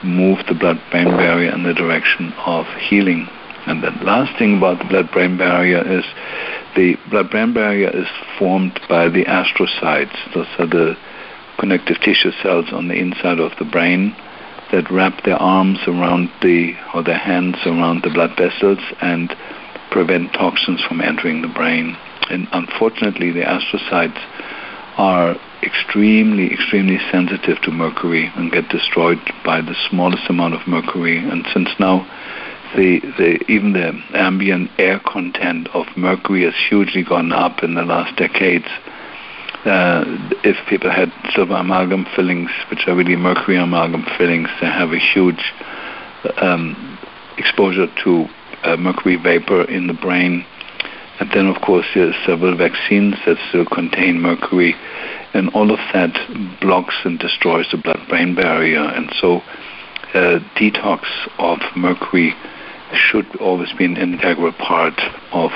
move 0.04 0.38
the 0.46 0.54
blood-brain 0.54 1.08
barrier 1.08 1.50
in 1.52 1.62
the 1.62 1.74
direction 1.74 2.32
of 2.44 2.66
healing. 2.88 3.26
And 3.66 3.82
the 3.82 3.90
last 4.04 4.38
thing 4.38 4.58
about 4.58 4.78
the 4.78 4.84
blood-brain 4.84 5.38
barrier 5.38 5.82
is 5.98 6.04
the 6.76 6.96
blood-brain 7.10 7.54
barrier 7.54 7.90
is 7.90 8.06
formed 8.38 8.78
by 8.88 9.08
the 9.08 9.24
astrocytes. 9.24 10.34
Those 10.34 10.46
are 10.58 10.66
the 10.66 10.96
connective 11.58 11.98
tissue 12.00 12.32
cells 12.42 12.66
on 12.72 12.88
the 12.88 12.94
inside 12.94 13.40
of 13.40 13.52
the 13.58 13.64
brain 13.64 14.14
that 14.72 14.90
wrap 14.90 15.24
their 15.24 15.40
arms 15.40 15.78
around 15.86 16.30
the 16.42 16.74
or 16.94 17.02
their 17.02 17.18
hands 17.18 17.56
around 17.66 18.02
the 18.02 18.10
blood 18.10 18.36
vessels 18.36 18.78
and 19.00 19.34
prevent 19.90 20.32
toxins 20.32 20.82
from 20.82 21.00
entering 21.00 21.42
the 21.42 21.48
brain. 21.48 21.96
And 22.30 22.48
unfortunately, 22.52 23.30
the 23.30 23.42
astrocytes 23.42 24.20
are 24.96 25.36
extremely, 25.62 26.52
extremely 26.52 26.98
sensitive 27.10 27.60
to 27.62 27.70
mercury 27.70 28.30
and 28.36 28.50
get 28.50 28.68
destroyed 28.68 29.18
by 29.44 29.60
the 29.60 29.76
smallest 29.88 30.28
amount 30.28 30.54
of 30.54 30.66
mercury. 30.66 31.18
And 31.18 31.46
since 31.52 31.68
now 31.78 32.06
the, 32.74 33.00
the 33.18 33.50
even 33.50 33.72
the 33.72 33.92
ambient 34.14 34.70
air 34.78 35.00
content 35.00 35.68
of 35.74 35.86
mercury 35.96 36.44
has 36.44 36.54
hugely 36.68 37.04
gone 37.04 37.32
up 37.32 37.62
in 37.62 37.74
the 37.74 37.82
last 37.82 38.16
decades. 38.16 38.66
Uh, 39.66 40.04
if 40.44 40.56
people 40.68 40.90
had 40.90 41.12
silver 41.34 41.54
amalgam 41.54 42.06
fillings, 42.14 42.50
which 42.70 42.86
are 42.86 42.94
really 42.94 43.16
mercury 43.16 43.56
amalgam 43.56 44.04
fillings, 44.16 44.48
they 44.60 44.66
have 44.66 44.92
a 44.92 44.98
huge 44.98 45.52
um, 46.40 46.98
exposure 47.36 47.88
to 48.04 48.26
uh, 48.62 48.76
mercury 48.76 49.16
vapor 49.16 49.64
in 49.64 49.88
the 49.88 49.92
brain. 49.92 50.46
And 51.18 51.30
then, 51.32 51.46
of 51.46 51.60
course, 51.62 51.86
there 51.94 52.08
are 52.08 52.14
several 52.24 52.56
vaccines 52.56 53.16
that 53.26 53.38
still 53.48 53.64
contain 53.66 54.20
mercury 54.20 54.74
and 55.34 55.48
all 55.50 55.70
of 55.72 55.80
that 55.92 56.14
blocks 56.60 56.94
and 57.04 57.18
destroys 57.18 57.66
the 57.70 57.78
blood-brain 57.78 58.34
barrier. 58.34 58.82
And 58.82 59.12
so, 59.20 59.40
uh, 60.14 60.38
detox 60.56 61.02
of 61.38 61.58
mercury 61.74 62.34
should 62.92 63.26
always 63.36 63.72
be 63.72 63.84
an 63.84 63.96
integral 63.96 64.52
part 64.52 64.98
of 65.32 65.50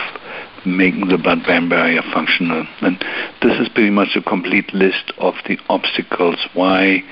making 0.64 1.08
the 1.08 1.18
blood-brain 1.18 1.68
barrier 1.68 2.02
functional. 2.12 2.66
And 2.80 2.98
this 3.42 3.58
is 3.58 3.68
pretty 3.68 3.90
much 3.90 4.16
a 4.16 4.22
complete 4.22 4.72
list 4.74 5.12
of 5.18 5.34
the 5.46 5.58
obstacles 5.68 6.36
why 6.54 7.02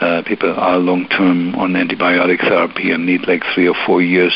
uh, 0.00 0.22
people 0.26 0.52
are 0.54 0.78
long-term 0.78 1.54
on 1.54 1.72
antibiotic 1.72 2.40
therapy 2.40 2.90
and 2.90 3.06
need 3.06 3.26
like 3.26 3.42
three 3.54 3.68
or 3.68 3.76
four 3.86 4.02
years 4.02 4.34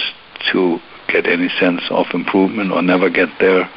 to 0.53 0.79
get 1.09 1.27
any 1.27 1.49
sense 1.61 1.83
of 1.91 2.07
improvement 2.15 2.73
or 2.73 2.83
never 2.83 3.11
get 3.11 3.29
there. 3.41 3.69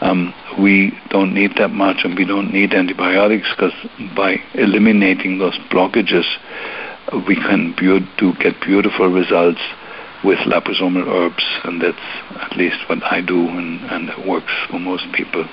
Um, 0.00 0.34
we 0.60 0.92
don't 1.10 1.32
need 1.32 1.52
that 1.56 1.70
much 1.70 1.98
and 2.04 2.16
we 2.16 2.24
don't 2.24 2.52
need 2.52 2.74
antibiotics 2.74 3.48
because 3.56 3.72
by 4.14 4.36
eliminating 4.54 5.38
those 5.38 5.56
blockages, 5.70 6.26
we 7.26 7.36
can 7.36 7.74
be- 7.78 8.06
do 8.18 8.34
get 8.34 8.60
beautiful 8.60 9.08
results 9.08 9.60
with 10.24 10.38
liposomal 10.40 11.06
herbs, 11.06 11.44
and 11.64 11.80
that's 11.80 11.96
at 12.40 12.56
least 12.56 12.76
what 12.88 13.02
I 13.04 13.20
do, 13.20 13.48
and, 13.48 13.80
and 13.90 14.08
it 14.08 14.26
works 14.26 14.52
for 14.70 14.78
most 14.78 15.04
people. 15.12 15.44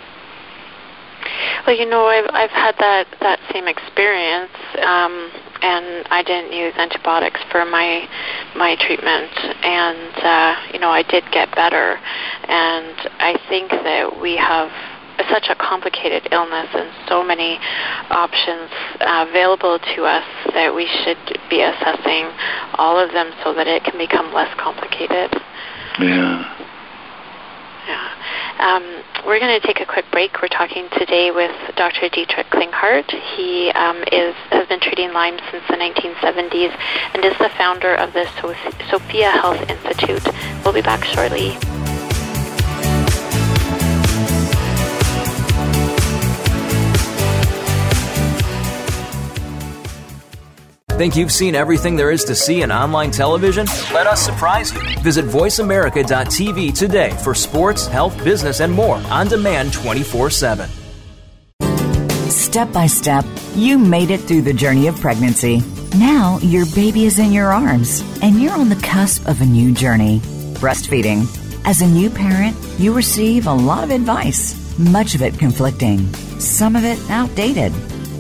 Well, 1.68 1.76
you 1.76 1.86
know, 1.86 2.06
I've 2.08 2.30
I've 2.34 2.50
had 2.50 2.76
that 2.80 3.08
that 3.20 3.40
same 3.54 3.68
experience, 3.68 4.52
um, 4.82 5.30
and 5.62 6.08
I 6.10 6.24
didn't 6.26 6.54
use 6.54 6.74
antibiotics 6.76 7.40
for 7.52 7.66
my 7.66 8.08
my 8.56 8.76
treatment, 8.80 9.32
and 9.62 10.14
uh, 10.18 10.56
you 10.74 10.80
know, 10.80 10.90
I 10.90 11.04
did 11.04 11.24
get 11.32 11.54
better, 11.54 12.00
and 12.48 12.96
I 13.20 13.38
think 13.50 13.70
that 13.70 14.20
we 14.20 14.36
have 14.38 14.72
such 15.30 15.48
a 15.50 15.56
complicated 15.56 16.28
illness 16.32 16.68
and 16.74 16.90
so 17.08 17.24
many 17.24 17.60
options 18.10 18.70
uh, 19.00 19.26
available 19.30 19.80
to 19.96 20.06
us 20.06 20.26
that 20.54 20.74
we 20.74 20.88
should 21.04 21.40
be 21.50 21.62
assessing 21.62 22.30
all 22.76 22.98
of 22.98 23.12
them 23.12 23.32
so 23.44 23.54
that 23.54 23.68
it 23.68 23.84
can 23.84 23.98
become 23.98 24.34
less 24.34 24.54
complicated. 24.58 25.32
Yeah. 26.00 26.62
Yeah. 27.88 28.12
Um, 28.60 29.04
we're 29.26 29.40
going 29.40 29.60
to 29.60 29.66
take 29.66 29.82
a 29.82 29.86
quick 29.86 30.06
break. 30.12 30.42
We're 30.42 30.48
talking 30.48 30.88
today 30.98 31.32
with 31.32 31.52
Dr. 31.76 32.10
Dietrich 32.10 32.48
Klinghardt. 32.48 33.10
He 33.36 33.72
um, 33.72 34.04
is 34.12 34.36
has 34.52 34.68
been 34.68 34.80
treating 34.80 35.14
Lyme 35.14 35.40
since 35.52 35.64
the 35.68 35.78
1970s 35.78 36.78
and 37.14 37.26
is 37.26 37.38
the 37.40 37.50
founder 37.58 37.96
of 37.96 38.14
the 38.14 38.26
Sophia 38.90 39.32
Health 39.32 39.68
Institute. 39.70 40.28
We'll 40.64 40.74
be 40.74 40.82
back 40.82 41.04
shortly. 41.04 41.81
Think 51.02 51.16
you've 51.16 51.32
seen 51.32 51.56
everything 51.56 51.96
there 51.96 52.12
is 52.12 52.24
to 52.26 52.36
see 52.36 52.62
in 52.62 52.72
online 52.72 53.10
television? 53.10 53.66
Let 53.92 54.06
us 54.06 54.24
surprise 54.24 54.72
you. 54.72 54.80
Visit 55.00 55.26
VoiceAmerica.tv 55.26 56.78
today 56.78 57.10
for 57.24 57.34
sports, 57.34 57.88
health, 57.88 58.24
business, 58.24 58.60
and 58.60 58.72
more 58.72 58.98
on 59.10 59.28
demand 59.28 59.74
24 59.74 60.30
7. 60.30 60.70
Step 62.30 62.72
by 62.72 62.86
step, 62.86 63.26
you 63.56 63.80
made 63.80 64.12
it 64.12 64.20
through 64.20 64.44
the 64.44 64.54
journey 64.54 64.86
of 64.86 65.02
pregnancy. 65.02 65.64
Now 65.98 66.38
your 66.44 66.68
baby 66.68 67.06
is 67.06 67.18
in 67.18 67.32
your 67.32 67.52
arms, 67.52 68.04
and 68.22 68.40
you're 68.40 68.54
on 68.54 68.70
the 68.70 68.80
cusp 68.84 69.28
of 69.28 69.42
a 69.42 69.46
new 69.46 69.74
journey 69.74 70.20
breastfeeding. 70.62 71.26
As 71.66 71.82
a 71.82 71.88
new 71.88 72.12
parent, 72.12 72.56
you 72.78 72.94
receive 72.94 73.48
a 73.48 73.54
lot 73.54 73.84
of 73.84 73.90
advice, 73.90 74.54
much 74.78 75.16
of 75.16 75.24
it 75.24 75.40
conflicting, 75.40 76.14
some 76.38 76.76
of 76.76 76.84
it 76.84 77.00
outdated. 77.10 77.74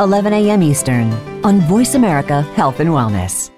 11 0.00 0.32
a.m. 0.32 0.62
Eastern 0.62 1.12
on 1.44 1.60
Voice 1.60 1.94
America 1.94 2.40
Health 2.56 2.80
and 2.80 2.88
Wellness. 2.90 3.50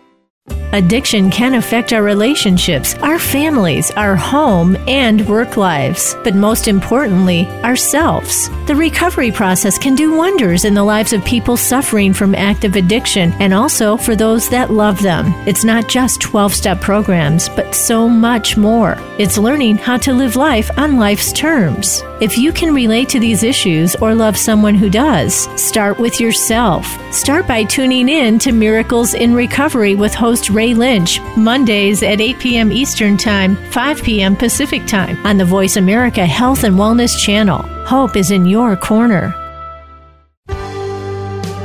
Addiction 0.74 1.30
can 1.30 1.52
affect 1.52 1.92
our 1.92 2.02
relationships, 2.02 2.94
our 3.02 3.18
families, 3.18 3.90
our 3.90 4.16
home, 4.16 4.74
and 4.88 5.28
work 5.28 5.58
lives, 5.58 6.16
but 6.24 6.34
most 6.34 6.66
importantly, 6.66 7.46
ourselves. 7.62 8.48
The 8.66 8.74
recovery 8.74 9.30
process 9.30 9.76
can 9.76 9.94
do 9.94 10.16
wonders 10.16 10.64
in 10.64 10.72
the 10.72 10.82
lives 10.82 11.12
of 11.12 11.22
people 11.26 11.58
suffering 11.58 12.14
from 12.14 12.34
active 12.34 12.74
addiction 12.74 13.32
and 13.32 13.52
also 13.52 13.98
for 13.98 14.16
those 14.16 14.48
that 14.48 14.70
love 14.70 15.02
them. 15.02 15.26
It's 15.46 15.62
not 15.62 15.88
just 15.88 16.22
12 16.22 16.54
step 16.54 16.80
programs, 16.80 17.50
but 17.50 17.74
so 17.74 18.08
much 18.08 18.56
more. 18.56 18.96
It's 19.18 19.36
learning 19.36 19.76
how 19.76 19.98
to 19.98 20.14
live 20.14 20.36
life 20.36 20.70
on 20.78 20.96
life's 20.96 21.32
terms. 21.32 22.02
If 22.22 22.38
you 22.38 22.52
can 22.52 22.72
relate 22.72 23.08
to 23.10 23.20
these 23.20 23.42
issues 23.42 23.94
or 23.96 24.14
love 24.14 24.38
someone 24.38 24.76
who 24.76 24.88
does, 24.88 25.48
start 25.60 25.98
with 25.98 26.20
yourself. 26.20 26.86
Start 27.12 27.46
by 27.46 27.64
tuning 27.64 28.08
in 28.08 28.38
to 28.38 28.52
Miracles 28.52 29.12
in 29.12 29.34
Recovery 29.34 29.96
with 29.96 30.14
host 30.14 30.48
Ray 30.48 30.61
Lynch, 30.68 31.20
Mondays 31.36 32.02
at 32.02 32.20
8 32.20 32.38
p.m. 32.38 32.72
Eastern 32.72 33.16
Time, 33.16 33.56
5 33.72 34.02
p.m. 34.02 34.36
Pacific 34.36 34.86
Time 34.86 35.16
on 35.26 35.36
the 35.36 35.44
Voice 35.44 35.76
America 35.76 36.24
Health 36.24 36.64
and 36.64 36.76
Wellness 36.76 37.18
Channel. 37.18 37.62
Hope 37.84 38.16
is 38.16 38.30
in 38.30 38.46
your 38.46 38.76
corner. 38.76 39.34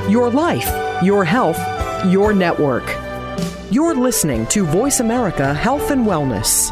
Your 0.09 0.29
life, 0.29 0.69
your 1.03 1.23
health, 1.23 1.59
your 2.07 2.33
network. 2.33 2.85
You're 3.71 3.95
listening 3.95 4.47
to 4.47 4.65
Voice 4.65 4.99
America 4.99 5.53
Health 5.53 5.91
and 5.91 6.05
Wellness. 6.05 6.71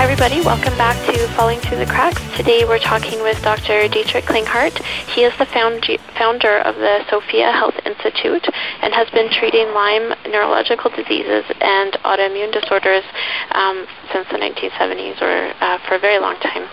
Hi, 0.00 0.04
everybody. 0.04 0.40
Welcome 0.40 0.72
back 0.78 0.96
to 1.12 1.28
Falling 1.36 1.60
Through 1.60 1.76
the 1.76 1.84
Cracks. 1.84 2.22
Today 2.34 2.64
we're 2.64 2.78
talking 2.78 3.20
with 3.20 3.36
Dr. 3.42 3.86
Dietrich 3.86 4.24
Klinghardt. 4.24 4.80
He 5.12 5.24
is 5.24 5.36
the 5.36 5.44
found, 5.44 5.84
founder 6.16 6.56
of 6.64 6.76
the 6.76 7.04
Sophia 7.10 7.52
Health 7.52 7.76
Institute 7.84 8.48
and 8.80 8.94
has 8.94 9.10
been 9.10 9.28
treating 9.28 9.74
Lyme 9.74 10.16
neurological 10.24 10.88
diseases 10.88 11.44
and 11.60 11.92
autoimmune 12.00 12.50
disorders 12.50 13.04
um, 13.52 13.84
since 14.10 14.26
the 14.32 14.38
1970s 14.40 15.20
or 15.20 15.52
uh, 15.60 15.76
for 15.86 15.96
a 15.96 15.98
very 15.98 16.18
long 16.18 16.36
time. 16.40 16.64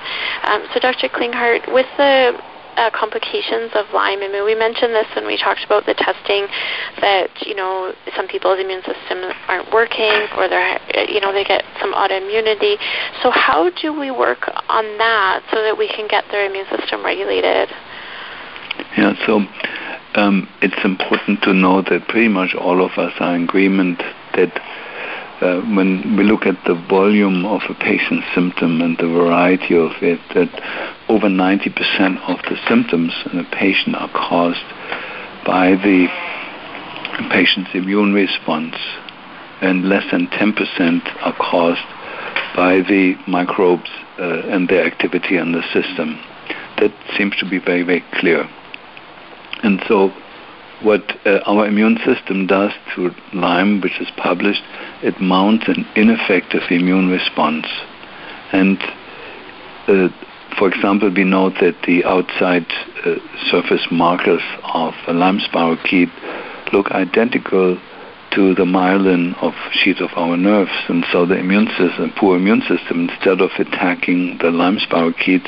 Um, 0.44 0.64
so, 0.74 0.80
Dr. 0.80 1.10
Klinghardt, 1.10 1.68
with 1.74 1.88
the 1.98 2.32
uh, 2.78 2.90
complications 2.94 3.74
of 3.74 3.90
Lyme. 3.94 4.22
I 4.22 4.30
mean, 4.30 4.46
we 4.46 4.56
mentioned 4.56 4.94
this 4.94 5.08
when 5.16 5.26
we 5.26 5.36
talked 5.36 5.66
about 5.66 5.86
the 5.86 5.98
testing 5.98 6.48
that 7.02 7.30
you 7.42 7.56
know 7.56 7.94
some 8.16 8.28
people's 8.28 8.60
immune 8.60 8.82
systems 8.86 9.34
aren't 9.50 9.74
working, 9.74 10.30
or 10.38 10.48
they're 10.48 10.80
you 11.10 11.20
know 11.20 11.34
they 11.34 11.44
get 11.44 11.66
some 11.82 11.94
autoimmunity. 11.94 12.78
So 13.22 13.32
how 13.32 13.70
do 13.82 13.98
we 13.98 14.12
work 14.12 14.48
on 14.70 14.86
that 14.98 15.44
so 15.52 15.62
that 15.64 15.78
we 15.78 15.88
can 15.90 16.08
get 16.08 16.24
their 16.32 16.46
immune 16.46 16.68
system 16.70 17.04
regulated? 17.04 17.70
Yeah, 18.96 19.14
so 19.26 19.42
um, 20.16 20.48
it's 20.62 20.78
important 20.86 21.42
to 21.44 21.54
know 21.54 21.82
that 21.82 22.08
pretty 22.08 22.28
much 22.28 22.54
all 22.54 22.86
of 22.86 22.92
us 22.98 23.14
are 23.20 23.36
in 23.36 23.44
agreement 23.44 23.98
that 24.34 24.54
uh, 25.42 25.62
when 25.76 26.18
we 26.18 26.24
look 26.24 26.46
at 26.46 26.58
the 26.66 26.74
volume 26.90 27.46
of 27.46 27.62
a 27.70 27.74
patient's 27.76 28.26
symptom 28.34 28.82
and 28.82 28.98
the 28.98 29.08
variety 29.08 29.76
of 29.76 29.92
it, 30.02 30.20
that 30.34 30.50
over 31.10 31.28
90% 31.28 32.18
of 32.28 32.38
the 32.50 32.58
symptoms 32.68 33.14
in 33.32 33.40
a 33.40 33.50
patient 33.52 33.96
are 33.96 34.10
caused 34.10 34.66
by 35.46 35.72
the 35.72 36.08
patient's 37.30 37.70
immune 37.74 38.14
response, 38.14 38.76
and 39.62 39.88
less 39.88 40.04
than 40.12 40.28
10% 40.28 41.02
are 41.22 41.36
caused 41.38 41.86
by 42.56 42.78
the 42.82 43.16
microbes 43.28 43.90
uh, 44.20 44.42
and 44.50 44.68
their 44.70 44.86
activity 44.86 45.38
in 45.38 45.52
the 45.52 45.62
system. 45.74 46.20
That 46.78 46.94
seems 47.18 47.36
to 47.38 47.50
be 47.50 47.60
very, 47.60 47.84
very 47.84 48.04
clear. 48.14 48.50
And 49.64 49.82
so 49.88 50.12
what 50.84 51.02
uh, 51.26 51.40
our 51.46 51.68
immune 51.68 51.98
system 52.06 52.48
does 52.48 52.72
to 52.96 53.12
Lyme, 53.34 53.82
which 53.82 54.00
is 54.00 54.08
published, 54.18 54.62
it 55.02 55.20
mounts 55.20 55.68
an 55.68 55.86
ineffective 55.96 56.64
immune 56.70 57.10
response. 57.10 57.66
And 58.52 58.78
uh, 59.88 60.10
for 60.58 60.68
example, 60.68 61.12
we 61.14 61.24
know 61.24 61.50
that 61.50 61.76
the 61.86 62.04
outside 62.04 62.66
uh, 63.06 63.16
surface 63.50 63.88
markers 63.92 64.42
of 64.74 64.94
a 65.08 65.14
Lyme 65.14 65.40
spirochete 65.40 66.74
look 66.74 66.92
identical 66.92 67.80
to 68.32 68.54
the 68.54 68.66
myelin 68.66 69.36
of 69.42 69.54
sheet 69.72 70.02
of 70.02 70.10
our 70.16 70.36
nerves, 70.36 70.72
and 70.90 71.06
so 71.12 71.26
the 71.26 71.38
immune 71.38 71.68
system, 71.78 72.12
poor 72.18 72.38
immune 72.38 72.62
system, 72.62 73.10
instead 73.10 73.40
of 73.40 73.52
attacking 73.58 74.38
the 74.40 74.52
Lyme 74.52 74.78
spirochetes, 74.78 75.48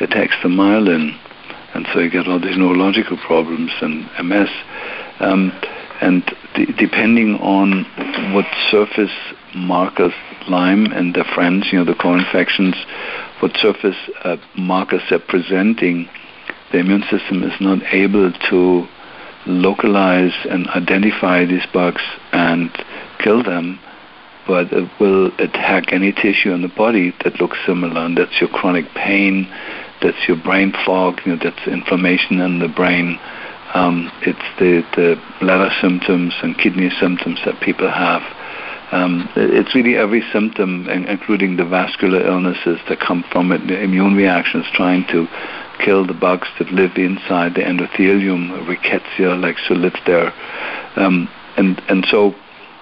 attacks 0.00 0.34
the 0.42 0.48
myelin 0.48 1.16
and 1.74 1.86
so 1.92 2.00
you 2.00 2.10
get 2.10 2.28
all 2.28 2.40
these 2.40 2.56
neurological 2.56 3.16
problems 3.18 3.70
and 3.80 4.08
MS. 4.22 4.48
Um, 5.20 5.52
and 6.00 6.22
depending 6.78 7.36
on 7.36 7.84
what 8.34 8.46
surface 8.70 9.14
markers 9.54 10.12
Lyme 10.48 10.86
and 10.86 11.14
their 11.14 11.24
friends, 11.34 11.68
you 11.72 11.78
know, 11.78 11.84
the 11.84 11.94
co-infections, 11.94 12.74
what 13.40 13.56
surface 13.56 13.96
uh, 14.24 14.36
markers 14.56 15.02
they're 15.08 15.18
presenting, 15.18 16.08
the 16.72 16.78
immune 16.78 17.04
system 17.10 17.42
is 17.42 17.52
not 17.60 17.82
able 17.92 18.32
to 18.50 18.86
localize 19.46 20.34
and 20.50 20.68
identify 20.68 21.44
these 21.44 21.66
bugs 21.72 22.02
and 22.32 22.70
kill 23.18 23.42
them, 23.42 23.78
but 24.46 24.72
it 24.72 24.90
will 25.00 25.28
attack 25.38 25.92
any 25.92 26.12
tissue 26.12 26.52
in 26.52 26.62
the 26.62 26.72
body 26.76 27.14
that 27.22 27.40
looks 27.40 27.58
similar, 27.66 28.00
and 28.00 28.18
that's 28.18 28.40
your 28.40 28.50
chronic 28.50 28.86
pain, 28.94 29.46
that's 30.04 30.28
your 30.28 30.36
brain 30.36 30.72
fog, 30.84 31.20
you 31.24 31.32
know, 31.32 31.40
that's 31.42 31.66
inflammation 31.66 32.40
in 32.40 32.58
the 32.58 32.68
brain. 32.68 33.18
Um, 33.72 34.12
it's 34.22 34.38
the, 34.60 34.84
the 34.94 35.16
bladder 35.40 35.70
symptoms 35.80 36.34
and 36.42 36.56
kidney 36.56 36.90
symptoms 37.00 37.40
that 37.44 37.60
people 37.60 37.90
have. 37.90 38.22
Um, 38.92 39.28
it's 39.34 39.74
really 39.74 39.96
every 39.96 40.22
symptom, 40.32 40.88
including 40.88 41.56
the 41.56 41.64
vascular 41.64 42.24
illnesses 42.24 42.78
that 42.88 43.00
come 43.00 43.24
from 43.32 43.50
it, 43.50 43.66
the 43.66 43.82
immune 43.82 44.14
reactions 44.14 44.66
trying 44.74 45.04
to 45.08 45.26
kill 45.84 46.06
the 46.06 46.14
bugs 46.14 46.46
that 46.58 46.70
live 46.70 46.92
inside 46.96 47.54
the 47.54 47.62
endothelium, 47.62 48.52
rickettsia 48.68 49.40
like 49.40 49.56
so 49.66 49.74
live 49.74 49.96
there. 50.06 50.32
Um, 50.96 51.28
and, 51.56 51.82
and 51.88 52.06
so 52.08 52.34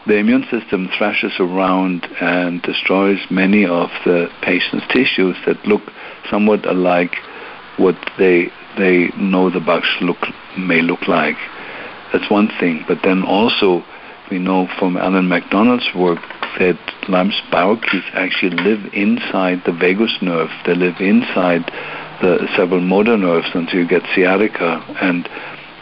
the 0.07 0.17
immune 0.17 0.45
system 0.51 0.89
thrashes 0.99 1.33
around 1.39 2.07
and 2.21 2.61
destroys 2.63 3.19
many 3.31 3.65
of 3.65 3.91
the 4.05 4.29
patient's 4.43 4.87
tissues 4.89 5.37
that 5.47 5.65
look 5.65 5.83
somewhat 6.31 6.67
alike 6.67 7.15
what 7.77 7.97
they 8.19 8.49
they 8.77 9.09
know 9.19 9.51
the 9.51 9.61
bugs 9.61 9.89
look 10.01 10.19
may 10.59 10.81
look 10.81 11.07
like. 11.07 11.37
That's 12.13 12.31
one 12.31 12.51
thing. 12.59 12.85
But 12.89 12.99
then 13.05 13.23
also 13.23 13.85
we 14.31 14.39
know 14.39 14.69
from 14.79 14.97
Alan 14.97 15.29
MacDonald's 15.29 15.89
work 15.95 16.21
that 16.59 16.79
Lyme 17.09 17.31
spirochetes 17.31 18.05
actually 18.15 18.57
live 18.57 18.93
inside 18.93 19.63
the 19.67 19.73
vagus 19.73 20.17
nerve. 20.23 20.51
They 20.67 20.75
live 20.75 20.97
inside 21.01 21.71
the 22.21 22.47
several 22.57 22.81
motor 22.81 23.17
nerves 23.17 23.49
until 23.55 23.81
you 23.81 23.89
get 23.89 24.03
sciatica. 24.15 24.85
And 25.01 25.29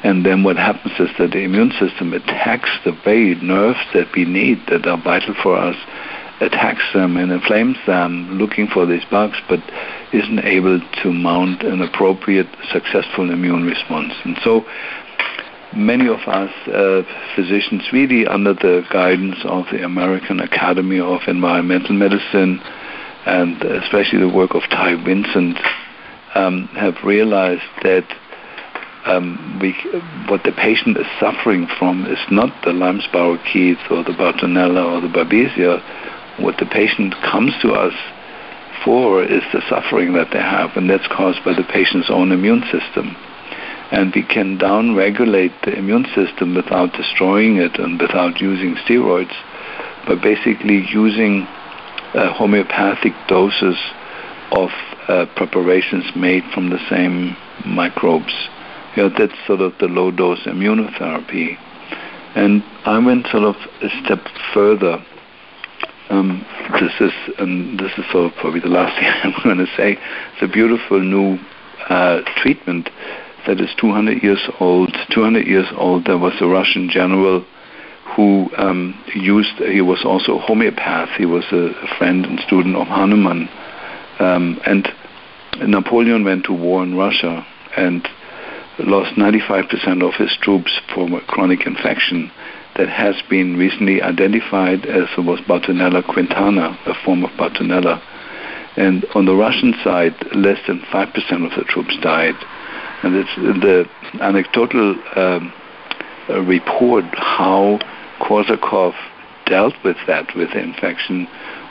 and 0.02 0.24
then 0.24 0.42
what 0.42 0.56
happens 0.56 0.94
is 0.98 1.10
that 1.18 1.32
the 1.32 1.40
immune 1.40 1.72
system 1.78 2.12
attacks 2.14 2.70
the 2.84 2.92
very 3.04 3.34
nerves 3.36 3.80
that 3.92 4.08
we 4.14 4.24
need, 4.24 4.58
that 4.68 4.86
are 4.86 5.00
vital 5.02 5.34
for 5.42 5.56
us, 5.56 5.76
attacks 6.40 6.82
them 6.94 7.18
and 7.18 7.30
inflames 7.30 7.76
them, 7.86 8.38
looking 8.38 8.66
for 8.66 8.86
these 8.86 9.04
bugs, 9.10 9.36
but 9.48 9.60
isn't 10.12 10.40
able 10.40 10.80
to 11.02 11.12
mount 11.12 11.62
an 11.62 11.82
appropriate, 11.82 12.48
successful 12.72 13.30
immune 13.30 13.64
response. 13.64 14.14
And 14.24 14.38
so 14.42 14.64
many 15.76 16.08
of 16.08 16.20
us 16.26 16.50
uh, 16.68 17.02
physicians, 17.36 17.82
really 17.92 18.26
under 18.26 18.54
the 18.54 18.84
guidance 18.90 19.36
of 19.44 19.66
the 19.70 19.84
American 19.84 20.40
Academy 20.40 20.98
of 20.98 21.20
Environmental 21.26 21.94
Medicine, 21.94 22.60
and 23.26 23.62
especially 23.62 24.20
the 24.20 24.34
work 24.34 24.54
of 24.54 24.62
Ty 24.70 25.04
Vincent, 25.04 25.58
um, 26.34 26.68
have 26.68 26.94
realized 27.04 27.62
that 27.82 28.06
um, 29.06 29.58
we, 29.60 29.72
what 30.28 30.44
the 30.44 30.52
patient 30.52 30.96
is 30.98 31.06
suffering 31.18 31.66
from 31.78 32.06
is 32.06 32.18
not 32.30 32.52
the 32.64 32.72
Lyme 32.72 33.00
spirochetes 33.00 33.90
or 33.90 34.04
the 34.04 34.12
Bartonella 34.12 34.84
or 34.84 35.00
the 35.00 35.08
Babesia. 35.08 35.80
What 36.40 36.58
the 36.58 36.66
patient 36.66 37.14
comes 37.22 37.52
to 37.62 37.72
us 37.72 37.94
for 38.84 39.22
is 39.22 39.42
the 39.52 39.62
suffering 39.68 40.12
that 40.14 40.28
they 40.32 40.40
have, 40.40 40.76
and 40.76 40.88
that's 40.88 41.06
caused 41.08 41.44
by 41.44 41.54
the 41.54 41.64
patient's 41.64 42.10
own 42.10 42.32
immune 42.32 42.62
system. 42.70 43.16
And 43.90 44.12
we 44.14 44.22
can 44.22 44.58
downregulate 44.58 45.64
the 45.64 45.76
immune 45.76 46.06
system 46.14 46.54
without 46.54 46.92
destroying 46.92 47.56
it 47.56 47.78
and 47.78 48.00
without 48.00 48.40
using 48.40 48.76
steroids, 48.86 49.34
but 50.06 50.22
basically 50.22 50.86
using 50.88 51.46
uh, 52.14 52.32
homeopathic 52.32 53.12
doses 53.28 53.76
of 54.52 54.70
uh, 55.08 55.26
preparations 55.36 56.04
made 56.14 56.44
from 56.54 56.70
the 56.70 56.78
same 56.88 57.36
microbes. 57.64 58.32
You 58.96 59.04
know, 59.04 59.10
that's 59.16 59.34
sort 59.46 59.60
of 59.60 59.72
the 59.78 59.86
low 59.86 60.10
dose 60.10 60.40
immunotherapy. 60.46 61.56
And 62.34 62.62
I 62.84 62.98
went 62.98 63.26
sort 63.28 63.44
of 63.44 63.56
a 63.82 63.88
step 64.04 64.20
further. 64.52 65.04
Um, 66.08 66.44
this 66.80 66.92
is, 67.00 67.12
and 67.38 67.78
this 67.78 67.92
is 67.96 68.04
sort 68.10 68.32
of 68.32 68.38
probably 68.38 68.60
the 68.60 68.68
last 68.68 68.96
thing 68.98 69.08
I'm 69.08 69.42
going 69.44 69.58
to 69.58 69.72
say. 69.76 69.96
It's 70.32 70.42
a 70.42 70.48
beautiful 70.48 71.00
new 71.00 71.38
uh, 71.88 72.22
treatment 72.36 72.90
that 73.46 73.60
is 73.60 73.70
200 73.80 74.22
years 74.22 74.48
old. 74.58 74.94
200 75.10 75.46
years 75.46 75.66
old. 75.76 76.06
There 76.06 76.18
was 76.18 76.34
a 76.40 76.46
Russian 76.46 76.90
general 76.90 77.44
who 78.16 78.50
um, 78.56 79.02
used. 79.14 79.54
He 79.58 79.80
was 79.80 80.02
also 80.04 80.38
a 80.38 80.40
homeopath. 80.40 81.10
He 81.16 81.26
was 81.26 81.44
a, 81.52 81.70
a 81.70 81.96
friend 81.96 82.26
and 82.26 82.40
student 82.40 82.76
of 82.76 82.86
Hahnemann. 82.88 83.48
Um, 84.18 84.60
and 84.66 84.88
Napoleon 85.66 86.24
went 86.24 86.44
to 86.44 86.52
war 86.52 86.82
in 86.82 86.96
Russia 86.96 87.46
and 87.76 88.06
lost 88.84 89.16
95% 89.16 90.06
of 90.06 90.14
his 90.14 90.36
troops 90.40 90.80
from 90.94 91.14
a 91.14 91.20
chronic 91.22 91.66
infection 91.66 92.30
that 92.76 92.88
has 92.88 93.16
been 93.28 93.56
recently 93.56 94.00
identified 94.00 94.86
as 94.86 95.08
was 95.18 95.40
Bartonella 95.40 96.06
quintana, 96.06 96.78
a 96.86 96.94
form 97.04 97.24
of 97.24 97.30
Bartonella. 97.32 98.00
And 98.76 99.04
on 99.14 99.26
the 99.26 99.34
Russian 99.34 99.74
side, 99.82 100.14
less 100.34 100.58
than 100.66 100.80
5% 100.80 101.44
of 101.44 101.58
the 101.58 101.64
troops 101.64 101.96
died. 102.00 102.36
And 103.02 103.16
it's 103.16 103.34
the 103.36 103.88
anecdotal 104.20 104.96
um, 105.16 105.52
report 106.46 107.04
how 107.12 107.78
Korsakov 108.20 108.94
dealt 109.46 109.74
with 109.84 109.96
that, 110.06 110.34
with 110.36 110.50
the 110.50 110.60
infection, 110.60 111.26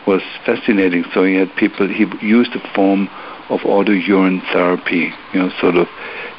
was 0.06 0.22
fascinating. 0.46 1.06
So 1.14 1.24
he 1.24 1.36
had 1.36 1.56
people, 1.56 1.88
he 1.88 2.06
used 2.22 2.52
a 2.56 2.74
form 2.74 3.10
of 3.50 3.62
auto 3.66 3.92
urine 3.92 4.42
therapy, 4.54 5.12
you 5.34 5.40
know, 5.40 5.50
sort 5.60 5.76
of 5.76 5.88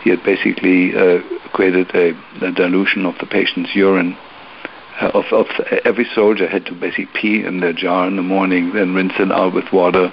he 0.02 0.10
had 0.10 0.22
basically 0.22 0.94
uh, 0.94 1.20
created 1.52 1.90
a, 1.94 2.12
a, 2.44 2.52
dilution 2.52 3.04
of 3.04 3.14
the 3.18 3.26
patient's 3.26 3.74
urine. 3.74 4.16
Uh, 5.00 5.10
of, 5.14 5.24
of 5.32 5.46
every 5.84 6.06
soldier 6.14 6.48
had 6.48 6.64
to 6.66 6.72
basically 6.72 7.08
pee 7.14 7.44
in 7.44 7.60
their 7.60 7.72
jar 7.72 8.06
in 8.06 8.16
the 8.16 8.22
morning, 8.22 8.72
then 8.72 8.94
rinse 8.94 9.12
it 9.18 9.30
out 9.32 9.54
with 9.54 9.64
water, 9.72 10.12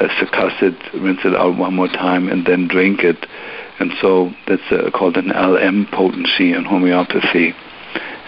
uh, 0.00 0.08
succuss 0.18 0.62
it, 0.62 0.76
rinse 0.94 1.20
it 1.24 1.34
out 1.34 1.56
one 1.58 1.74
more 1.74 1.88
time, 1.88 2.28
and 2.28 2.46
then 2.46 2.68
drink 2.68 3.00
it. 3.00 3.26
And 3.78 3.92
so 4.00 4.30
that's 4.46 4.62
uh, 4.70 4.90
called 4.90 5.16
an 5.16 5.28
LM 5.28 5.88
potency 5.92 6.52
in 6.52 6.64
homeopathy. 6.64 7.54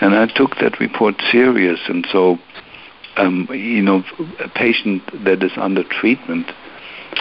And 0.00 0.14
I 0.14 0.26
took 0.26 0.56
that 0.56 0.80
report 0.80 1.14
serious, 1.30 1.80
and 1.88 2.06
so 2.10 2.38
um, 3.16 3.46
you 3.50 3.82
know, 3.82 4.02
a 4.40 4.48
patient 4.48 5.02
that 5.24 5.42
is 5.42 5.52
under 5.56 5.84
treatment 5.84 6.50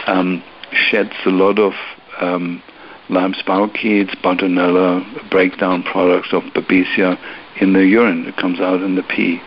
um, 0.06 0.42
sheds 0.72 1.14
a 1.26 1.30
lot 1.30 1.58
of 1.58 1.72
um, 2.20 2.62
Lyme 3.08 3.34
spirochetes, 3.34 4.14
Bartonella, 4.22 5.30
breakdown 5.30 5.82
products 5.82 6.28
of 6.32 6.42
Babesia 6.54 7.18
in 7.60 7.72
the 7.72 7.84
urine. 7.84 8.26
It 8.26 8.36
comes 8.36 8.60
out 8.60 8.80
in 8.82 8.94
the 8.94 9.02
pee. 9.02 9.40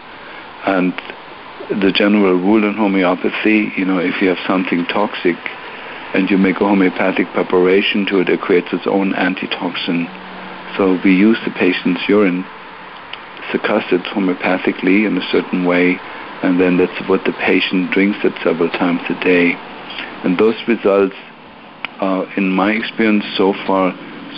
And 0.65 0.93
the 1.69 1.91
general 1.91 2.33
rule 2.33 2.63
in 2.63 2.75
homeopathy, 2.75 3.71
you 3.77 3.85
know, 3.85 3.97
if 3.97 4.21
you 4.21 4.29
have 4.29 4.37
something 4.45 4.85
toxic 4.85 5.37
and 6.13 6.29
you 6.29 6.37
make 6.37 6.57
a 6.57 6.67
homeopathic 6.67 7.27
preparation 7.33 8.05
to 8.07 8.19
it, 8.19 8.29
it 8.29 8.41
creates 8.41 8.67
its 8.71 8.85
own 8.85 9.13
antitoxin. 9.15 10.07
So 10.77 10.99
we 11.03 11.15
use 11.15 11.37
the 11.45 11.51
patient's 11.51 12.01
urine, 12.07 12.43
succuss 13.51 13.91
it 13.91 14.03
homeopathically 14.13 15.07
in 15.07 15.17
a 15.17 15.25
certain 15.31 15.65
way, 15.65 15.97
and 16.43 16.59
then 16.59 16.77
that's 16.77 17.09
what 17.09 17.23
the 17.25 17.33
patient 17.33 17.91
drinks 17.91 18.19
it 18.23 18.33
several 18.43 18.69
times 18.69 19.01
a 19.09 19.19
day. 19.23 19.55
And 20.25 20.37
those 20.37 20.55
results 20.67 21.15
uh, 22.01 22.25
in 22.35 22.49
my 22.49 22.71
experience 22.71 23.23
so 23.37 23.53
far, 23.65 23.93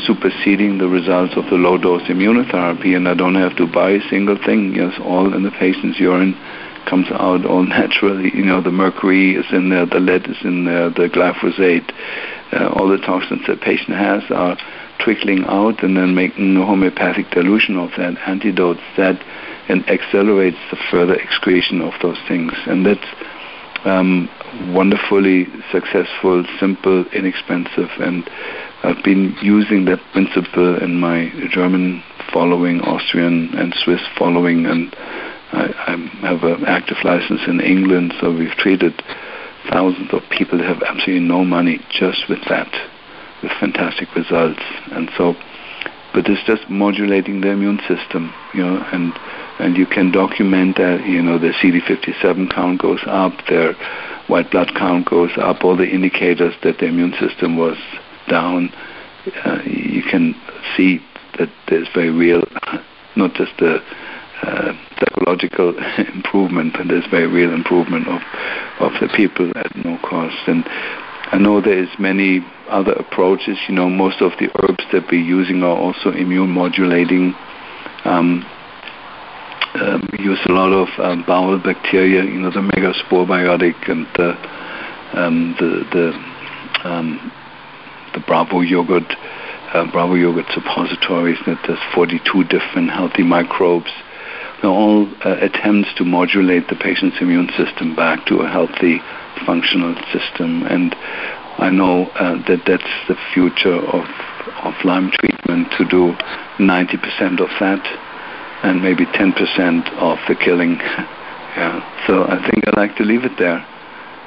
superseding 0.06 0.78
the 0.78 0.88
results 0.88 1.34
of 1.38 1.46
the 1.46 1.56
low 1.56 1.78
dose 1.78 2.04
immunotherapy, 2.04 2.96
and 2.96 3.08
I 3.08 3.16
don't 3.16 3.36
have 3.36 3.56
to 3.58 3.66
buy 3.66 3.92
a 3.92 4.10
single 4.10 4.38
thing. 4.38 4.76
Yes, 4.76 4.94
all 5.02 5.34
in 5.34 5.44
the 5.44 5.52
patient's 5.52 6.00
urine 6.00 6.34
comes 6.88 7.08
out 7.12 7.46
all 7.46 7.64
naturally. 7.80 8.32
You 8.36 8.46
know, 8.46 8.62
the 8.62 8.72
mercury 8.72 9.36
is 9.36 9.46
in 9.52 9.70
there, 9.70 9.86
the 9.86 10.00
lead 10.00 10.30
is 10.30 10.38
in 10.44 10.66
there, 10.66 10.90
the 10.90 11.10
glyphosate, 11.10 11.92
uh, 12.54 12.70
all 12.76 12.90
the 12.90 12.98
toxins 12.98 13.48
the 13.48 13.56
patient 13.58 13.98
has 13.98 14.24
are 14.30 14.58
trickling 15.00 15.46
out 15.46 15.84
and 15.84 15.96
then 15.96 16.16
making 16.16 16.58
a 16.58 16.66
homeopathic 16.66 17.30
dilution 17.32 17.78
of 17.78 17.92
that 17.98 18.18
antidote 18.28 18.78
that 18.98 19.22
and 19.70 19.88
accelerates 19.90 20.58
the 20.72 20.78
further 20.90 21.16
excretion 21.16 21.82
of 21.82 21.94
those 22.02 22.18
things. 22.28 22.54
And 22.66 22.86
that's 22.86 23.08
um, 23.88 24.30
wonderfully 24.74 25.48
successful, 25.72 26.46
simple, 26.60 27.06
inexpensive, 27.14 27.90
and 28.00 28.30
I've 28.84 29.04
been 29.04 29.36
using 29.42 29.86
that 29.86 30.00
principle 30.14 30.82
in 30.82 31.00
my 31.00 31.32
German 31.52 32.04
following, 32.32 32.82
Austrian 32.82 33.54
and 33.56 33.74
Swiss 33.84 34.02
following, 34.18 34.66
and 34.66 34.96
I, 35.52 35.74
I 35.88 36.28
have 36.28 36.44
an 36.44 36.66
active 36.66 36.98
license 37.04 37.42
in 37.48 37.60
England, 37.60 38.14
so 38.22 38.32
we've 38.32 38.52
treated 38.52 39.02
thousands 39.72 40.14
of 40.14 40.22
people 40.30 40.58
that 40.60 40.68
have 40.68 40.84
absolutely 40.84 41.28
no 41.28 41.44
money 41.44 41.80
just 41.90 42.30
with 42.30 42.40
that, 42.50 42.72
with 43.42 43.52
fantastic 43.60 44.14
results. 44.16 44.62
And 44.92 45.10
so, 45.18 45.36
but 46.18 46.28
it's 46.32 46.44
just 46.48 46.68
modulating 46.68 47.42
the 47.42 47.52
immune 47.52 47.80
system, 47.88 48.34
you 48.52 48.64
know, 48.64 48.84
and 48.92 49.14
and 49.60 49.78
you 49.78 49.86
can 49.86 50.12
document 50.12 50.78
that, 50.78 51.06
you 51.06 51.22
know, 51.22 51.38
the 51.38 51.54
CD57 51.62 52.52
count 52.52 52.82
goes 52.82 53.02
up, 53.06 53.34
their 53.48 53.74
white 54.26 54.50
blood 54.50 54.72
count 54.76 55.08
goes 55.08 55.30
up, 55.38 55.64
all 55.64 55.78
the 55.78 55.88
indicators 55.88 56.56
that 56.64 56.80
the 56.80 56.86
immune 56.86 57.14
system 57.20 57.56
was 57.56 57.78
down. 58.28 58.74
Uh, 59.46 59.62
you 59.64 60.02
can 60.02 60.34
see 60.76 61.00
that 61.38 61.50
there's 61.70 61.88
very 61.94 62.10
real, 62.10 62.44
not 63.16 63.36
just 63.36 63.54
a 63.62 63.78
uh, 64.42 64.74
psychological 65.00 65.78
improvement, 66.16 66.74
but 66.74 66.88
there's 66.88 67.06
very 67.12 67.28
real 67.28 67.54
improvement 67.54 68.08
of 68.08 68.22
of 68.80 68.92
the 69.02 69.08
people 69.16 69.52
at 69.56 69.76
no 69.86 70.00
cost. 70.00 70.38
And 70.48 70.66
I 71.30 71.38
know 71.38 71.60
there 71.60 71.78
is 71.78 71.90
many 72.00 72.40
other 72.70 72.94
approaches. 72.94 73.58
You 73.68 73.76
know, 73.76 73.90
most 73.90 74.22
of 74.22 74.32
the 74.40 74.48
herbs 74.64 74.84
that 74.94 75.12
we're 75.12 75.20
using 75.20 75.62
are 75.62 75.76
also 75.76 76.12
immune 76.12 76.50
modulating. 76.52 77.36
Um, 78.06 78.46
um, 79.76 80.08
we 80.12 80.24
use 80.24 80.40
a 80.48 80.52
lot 80.54 80.72
of 80.72 80.88
um, 81.00 81.24
bowel 81.28 81.60
bacteria, 81.60 82.24
you 82.24 82.40
know, 82.40 82.50
the 82.50 82.62
megaspore 82.62 83.28
biotic 83.28 83.90
and 83.92 84.08
the 84.16 84.34
um, 85.20 85.56
the 85.60 85.84
the, 85.92 86.90
um, 86.90 87.32
the 88.14 88.22
Bravo 88.22 88.62
yogurt, 88.62 89.12
uh, 89.74 89.86
Bravo 89.92 90.16
yogurt 90.16 90.46
suppositories. 90.54 91.38
That 91.46 91.60
there's 91.68 91.80
42 91.94 92.46
different 92.46 92.90
healthy 92.90 93.24
microbes. 93.24 93.92
They're 94.62 94.72
all 94.72 95.08
uh, 95.24 95.38
attempts 95.42 95.94
to 95.98 96.06
modulate 96.06 96.68
the 96.68 96.76
patient's 96.76 97.18
immune 97.22 97.50
system 97.58 97.96
back 97.96 98.26
to 98.28 98.40
a 98.40 98.50
healthy, 98.50 99.00
functional 99.46 99.96
system. 100.12 100.64
And 100.64 100.96
I 101.60 101.70
know 101.70 102.08
uh, 102.16 102.42
that 102.48 102.64
that's 102.66 103.08
the 103.08 103.16
future 103.34 103.76
of 103.76 104.06
of 104.64 104.74
Lyme 104.84 105.12
treatment 105.12 105.72
to 105.78 105.86
do 105.86 106.14
90% 106.58 107.40
of 107.40 107.50
that 107.60 107.84
and 108.64 108.82
maybe 108.82 109.06
10% 109.06 109.94
of 110.00 110.18
the 110.28 110.36
killing, 110.36 110.80
Yeah. 111.58 111.82
So 112.06 112.24
I 112.24 112.38
think 112.50 112.68
I'd 112.68 112.78
like 112.78 112.96
to 112.98 113.04
leave 113.04 113.26
it 113.26 113.38
there. 113.40 113.66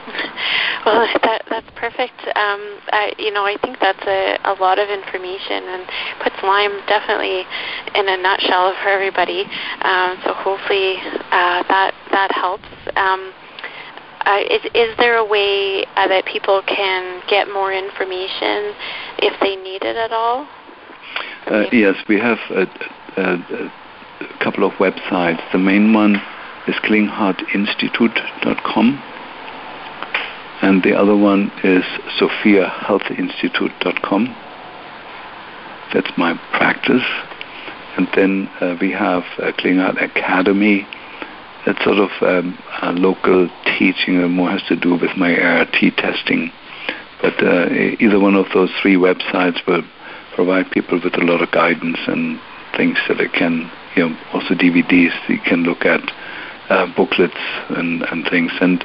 Well, 0.86 1.06
that 1.22 1.42
that's 1.50 1.68
perfect. 1.76 2.18
Um, 2.36 2.80
I, 2.88 3.12
you 3.18 3.30
know, 3.30 3.44
I 3.44 3.58
think 3.60 3.78
that's 3.80 4.02
a, 4.06 4.38
a 4.44 4.54
lot 4.54 4.78
of 4.78 4.88
information 4.88 5.68
and 5.68 5.86
puts 6.24 6.36
Lyme 6.42 6.80
definitely 6.88 7.44
in 7.94 8.08
a 8.08 8.16
nutshell 8.16 8.72
for 8.82 8.88
everybody. 8.88 9.44
Um, 9.82 10.16
so 10.24 10.32
hopefully 10.32 10.96
uh, 11.30 11.64
that 11.68 11.92
that 12.12 12.32
helps. 12.32 12.64
Um, 12.96 13.34
uh, 14.24 14.40
is 14.48 14.64
is 14.74 14.96
there 14.96 15.18
a 15.18 15.24
way 15.24 15.84
uh, 15.96 16.08
that 16.08 16.24
people 16.24 16.62
can 16.66 17.20
get 17.28 17.52
more 17.52 17.74
information 17.74 18.72
if 19.20 19.38
they 19.40 19.56
need 19.56 19.84
it 19.84 19.96
at 19.96 20.12
all? 20.12 20.48
Uh, 21.46 21.64
yes, 21.72 21.96
we 22.08 22.18
have 22.18 22.38
a, 22.50 22.66
a, 23.18 23.34
a, 23.36 23.70
couple 24.42 24.64
of 24.64 24.72
websites. 24.74 25.42
The 25.52 25.58
main 25.58 25.92
one 25.92 26.22
is 26.66 26.74
klinghardtinstitute.com 26.84 29.02
and 30.62 30.82
the 30.82 30.94
other 30.94 31.16
one 31.16 31.50
is 31.64 31.84
sophiahealthinstitute.com. 32.20 34.36
That's 35.94 36.10
my 36.16 36.34
practice. 36.52 37.02
And 37.96 38.08
then 38.14 38.48
uh, 38.60 38.76
we 38.80 38.92
have 38.92 39.24
uh, 39.38 39.52
Klinghardt 39.58 40.02
Academy. 40.02 40.86
That's 41.66 41.82
sort 41.82 41.98
of 41.98 42.10
um, 42.22 42.58
a 42.82 42.92
local 42.92 43.48
teaching 43.78 44.20
that 44.20 44.28
more 44.28 44.50
has 44.50 44.62
to 44.68 44.76
do 44.76 44.92
with 44.92 45.16
my 45.16 45.36
ART 45.38 45.74
testing. 45.96 46.52
But 47.20 47.42
uh, 47.42 47.68
either 47.98 48.20
one 48.20 48.34
of 48.34 48.46
those 48.54 48.70
three 48.80 48.96
websites 48.96 49.66
will 49.66 49.82
provide 50.34 50.70
people 50.70 51.00
with 51.02 51.14
a 51.14 51.24
lot 51.24 51.42
of 51.42 51.50
guidance 51.50 51.98
and 52.06 52.40
things 52.76 52.96
that 53.08 53.18
they 53.18 53.28
can, 53.28 53.70
you 53.96 54.08
know, 54.08 54.16
also 54.32 54.54
DVDs 54.54 55.12
you 55.28 55.40
can 55.40 55.64
look 55.64 55.84
at, 55.84 56.00
uh, 56.70 56.86
booklets 56.96 57.34
and, 57.70 58.02
and 58.04 58.26
things. 58.30 58.52
And 58.60 58.82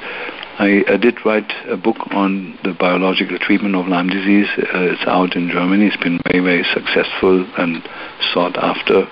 I, 0.58 0.84
I, 0.88 0.96
did 0.96 1.18
write 1.24 1.52
a 1.68 1.76
book 1.76 1.98
on 2.12 2.58
the 2.64 2.72
biological 2.72 3.38
treatment 3.38 3.74
of 3.76 3.88
Lyme 3.88 4.08
disease. 4.08 4.48
Uh, 4.56 4.88
it's 4.88 5.04
out 5.06 5.36
in 5.36 5.50
Germany. 5.50 5.86
It's 5.86 6.02
been 6.02 6.18
very, 6.32 6.42
very 6.42 6.64
successful 6.72 7.46
and 7.58 7.86
sought 8.32 8.56
after. 8.56 9.06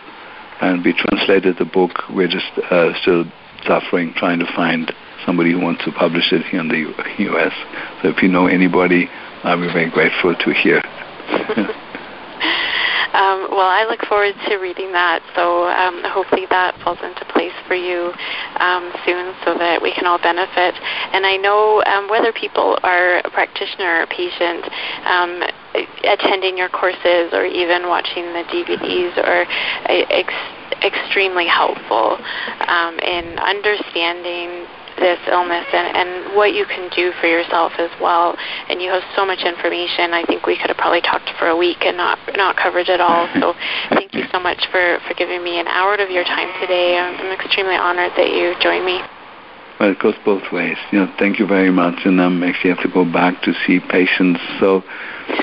And 0.62 0.82
we 0.82 0.94
translated 0.94 1.56
the 1.58 1.66
book. 1.66 2.08
We're 2.08 2.28
just 2.28 2.50
uh, 2.70 2.98
still 3.02 3.24
suffering 3.66 4.14
trying 4.16 4.38
to 4.38 4.46
find 4.56 4.90
somebody 5.26 5.52
who 5.52 5.60
wants 5.60 5.84
to 5.84 5.92
publish 5.92 6.32
it 6.32 6.46
here 6.46 6.60
in 6.60 6.68
the 6.68 6.78
U- 6.78 6.94
U.S. 7.28 7.52
So 8.00 8.08
if 8.08 8.22
you 8.22 8.28
know 8.28 8.46
anybody, 8.46 9.10
I'll 9.42 9.60
be 9.60 9.66
very 9.66 9.90
grateful 9.90 10.34
to 10.34 10.52
hear. 10.54 10.80
Um, 13.14 13.46
well, 13.54 13.70
I 13.70 13.86
look 13.88 14.02
forward 14.10 14.34
to 14.48 14.56
reading 14.58 14.90
that. 14.90 15.22
So 15.38 15.70
um, 15.70 16.02
hopefully 16.02 16.46
that 16.50 16.74
falls 16.82 16.98
into 16.98 17.24
place 17.30 17.54
for 17.66 17.78
you 17.78 18.10
um, 18.58 18.90
soon, 19.06 19.34
so 19.46 19.54
that 19.54 19.78
we 19.80 19.94
can 19.94 20.04
all 20.04 20.18
benefit. 20.18 20.74
And 21.14 21.24
I 21.24 21.36
know 21.38 21.78
um, 21.86 22.10
whether 22.10 22.32
people 22.32 22.76
are 22.82 23.22
a 23.22 23.30
practitioner 23.30 24.02
or 24.02 24.02
a 24.02 24.10
patient, 24.10 24.66
um, 25.06 25.46
attending 26.02 26.58
your 26.58 26.68
courses 26.68 27.30
or 27.30 27.46
even 27.46 27.86
watching 27.86 28.34
the 28.34 28.42
DVDs 28.50 29.14
are 29.22 29.46
ex- 29.86 30.82
extremely 30.82 31.46
helpful 31.46 32.18
um, 32.66 32.98
in 32.98 33.38
understanding 33.38 34.66
this 34.96 35.18
illness 35.28 35.66
and, 35.72 35.96
and 35.96 36.36
what 36.36 36.54
you 36.54 36.64
can 36.66 36.90
do 36.94 37.12
for 37.20 37.26
yourself 37.26 37.72
as 37.78 37.90
well. 38.00 38.36
And 38.68 38.80
you 38.80 38.90
have 38.90 39.02
so 39.16 39.24
much 39.26 39.42
information. 39.42 40.12
I 40.12 40.24
think 40.24 40.46
we 40.46 40.56
could 40.56 40.68
have 40.68 40.78
probably 40.78 41.00
talked 41.00 41.30
for 41.38 41.48
a 41.48 41.56
week 41.56 41.82
and 41.82 41.96
not 41.96 42.18
not 42.36 42.56
covered 42.56 42.88
it 42.88 43.00
all. 43.00 43.28
So 43.40 43.54
thank 43.90 44.14
you 44.14 44.24
so 44.32 44.40
much 44.40 44.66
for, 44.70 44.98
for 45.06 45.14
giving 45.14 45.42
me 45.42 45.58
an 45.58 45.66
hour 45.66 45.94
of 45.94 46.10
your 46.10 46.24
time 46.24 46.48
today. 46.60 46.98
I'm, 46.98 47.14
I'm 47.20 47.32
extremely 47.32 47.76
honored 47.76 48.12
that 48.16 48.30
you 48.30 48.54
joined 48.60 48.84
me. 48.84 49.00
Well, 49.80 49.90
it 49.90 49.98
goes 49.98 50.14
both 50.24 50.52
ways. 50.52 50.76
You 50.92 51.00
know, 51.00 51.12
thank 51.18 51.38
you 51.38 51.46
very 51.46 51.70
much. 51.70 52.04
And 52.04 52.20
I'm 52.20 52.42
actually 52.42 52.70
have 52.70 52.82
to 52.82 52.88
go 52.88 53.04
back 53.04 53.42
to 53.42 53.52
see 53.66 53.80
patients. 53.80 54.40
So 54.60 54.82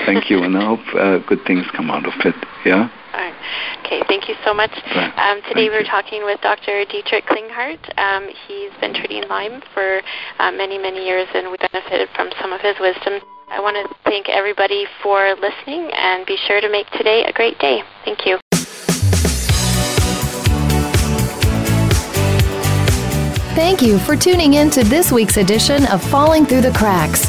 thank 0.06 0.30
you. 0.30 0.42
and 0.42 0.56
I 0.56 0.64
hope 0.64 0.80
uh, 0.94 1.18
good 1.26 1.44
things 1.46 1.66
come 1.76 1.90
out 1.90 2.06
of 2.06 2.14
it. 2.24 2.34
Yeah? 2.64 2.88
Okay, 3.14 4.02
thank 4.08 4.28
you 4.28 4.34
so 4.44 4.54
much. 4.54 4.72
Um, 4.94 5.42
today 5.48 5.68
we're 5.68 5.84
talking 5.84 6.24
with 6.24 6.40
Dr. 6.40 6.84
Dietrich 6.86 7.26
Klinghardt. 7.26 7.98
Um, 7.98 8.28
he's 8.48 8.72
been 8.80 8.94
treating 8.94 9.28
Lyme 9.28 9.62
for 9.74 10.00
uh, 10.38 10.50
many, 10.52 10.78
many 10.78 11.04
years, 11.04 11.28
and 11.34 11.50
we 11.50 11.58
benefited 11.58 12.08
from 12.16 12.30
some 12.40 12.52
of 12.52 12.60
his 12.62 12.74
wisdom. 12.80 13.20
I 13.50 13.60
want 13.60 13.76
to 13.76 13.94
thank 14.04 14.30
everybody 14.30 14.86
for 15.02 15.34
listening, 15.34 15.90
and 15.92 16.24
be 16.24 16.38
sure 16.46 16.60
to 16.62 16.70
make 16.70 16.88
today 16.92 17.24
a 17.24 17.32
great 17.32 17.58
day. 17.58 17.82
Thank 18.04 18.24
you. 18.24 18.38
Thank 23.54 23.82
you 23.82 23.98
for 23.98 24.16
tuning 24.16 24.54
in 24.54 24.70
to 24.70 24.82
this 24.84 25.12
week's 25.12 25.36
edition 25.36 25.84
of 25.88 26.02
Falling 26.02 26.46
Through 26.46 26.62
the 26.62 26.72
Cracks. 26.72 27.28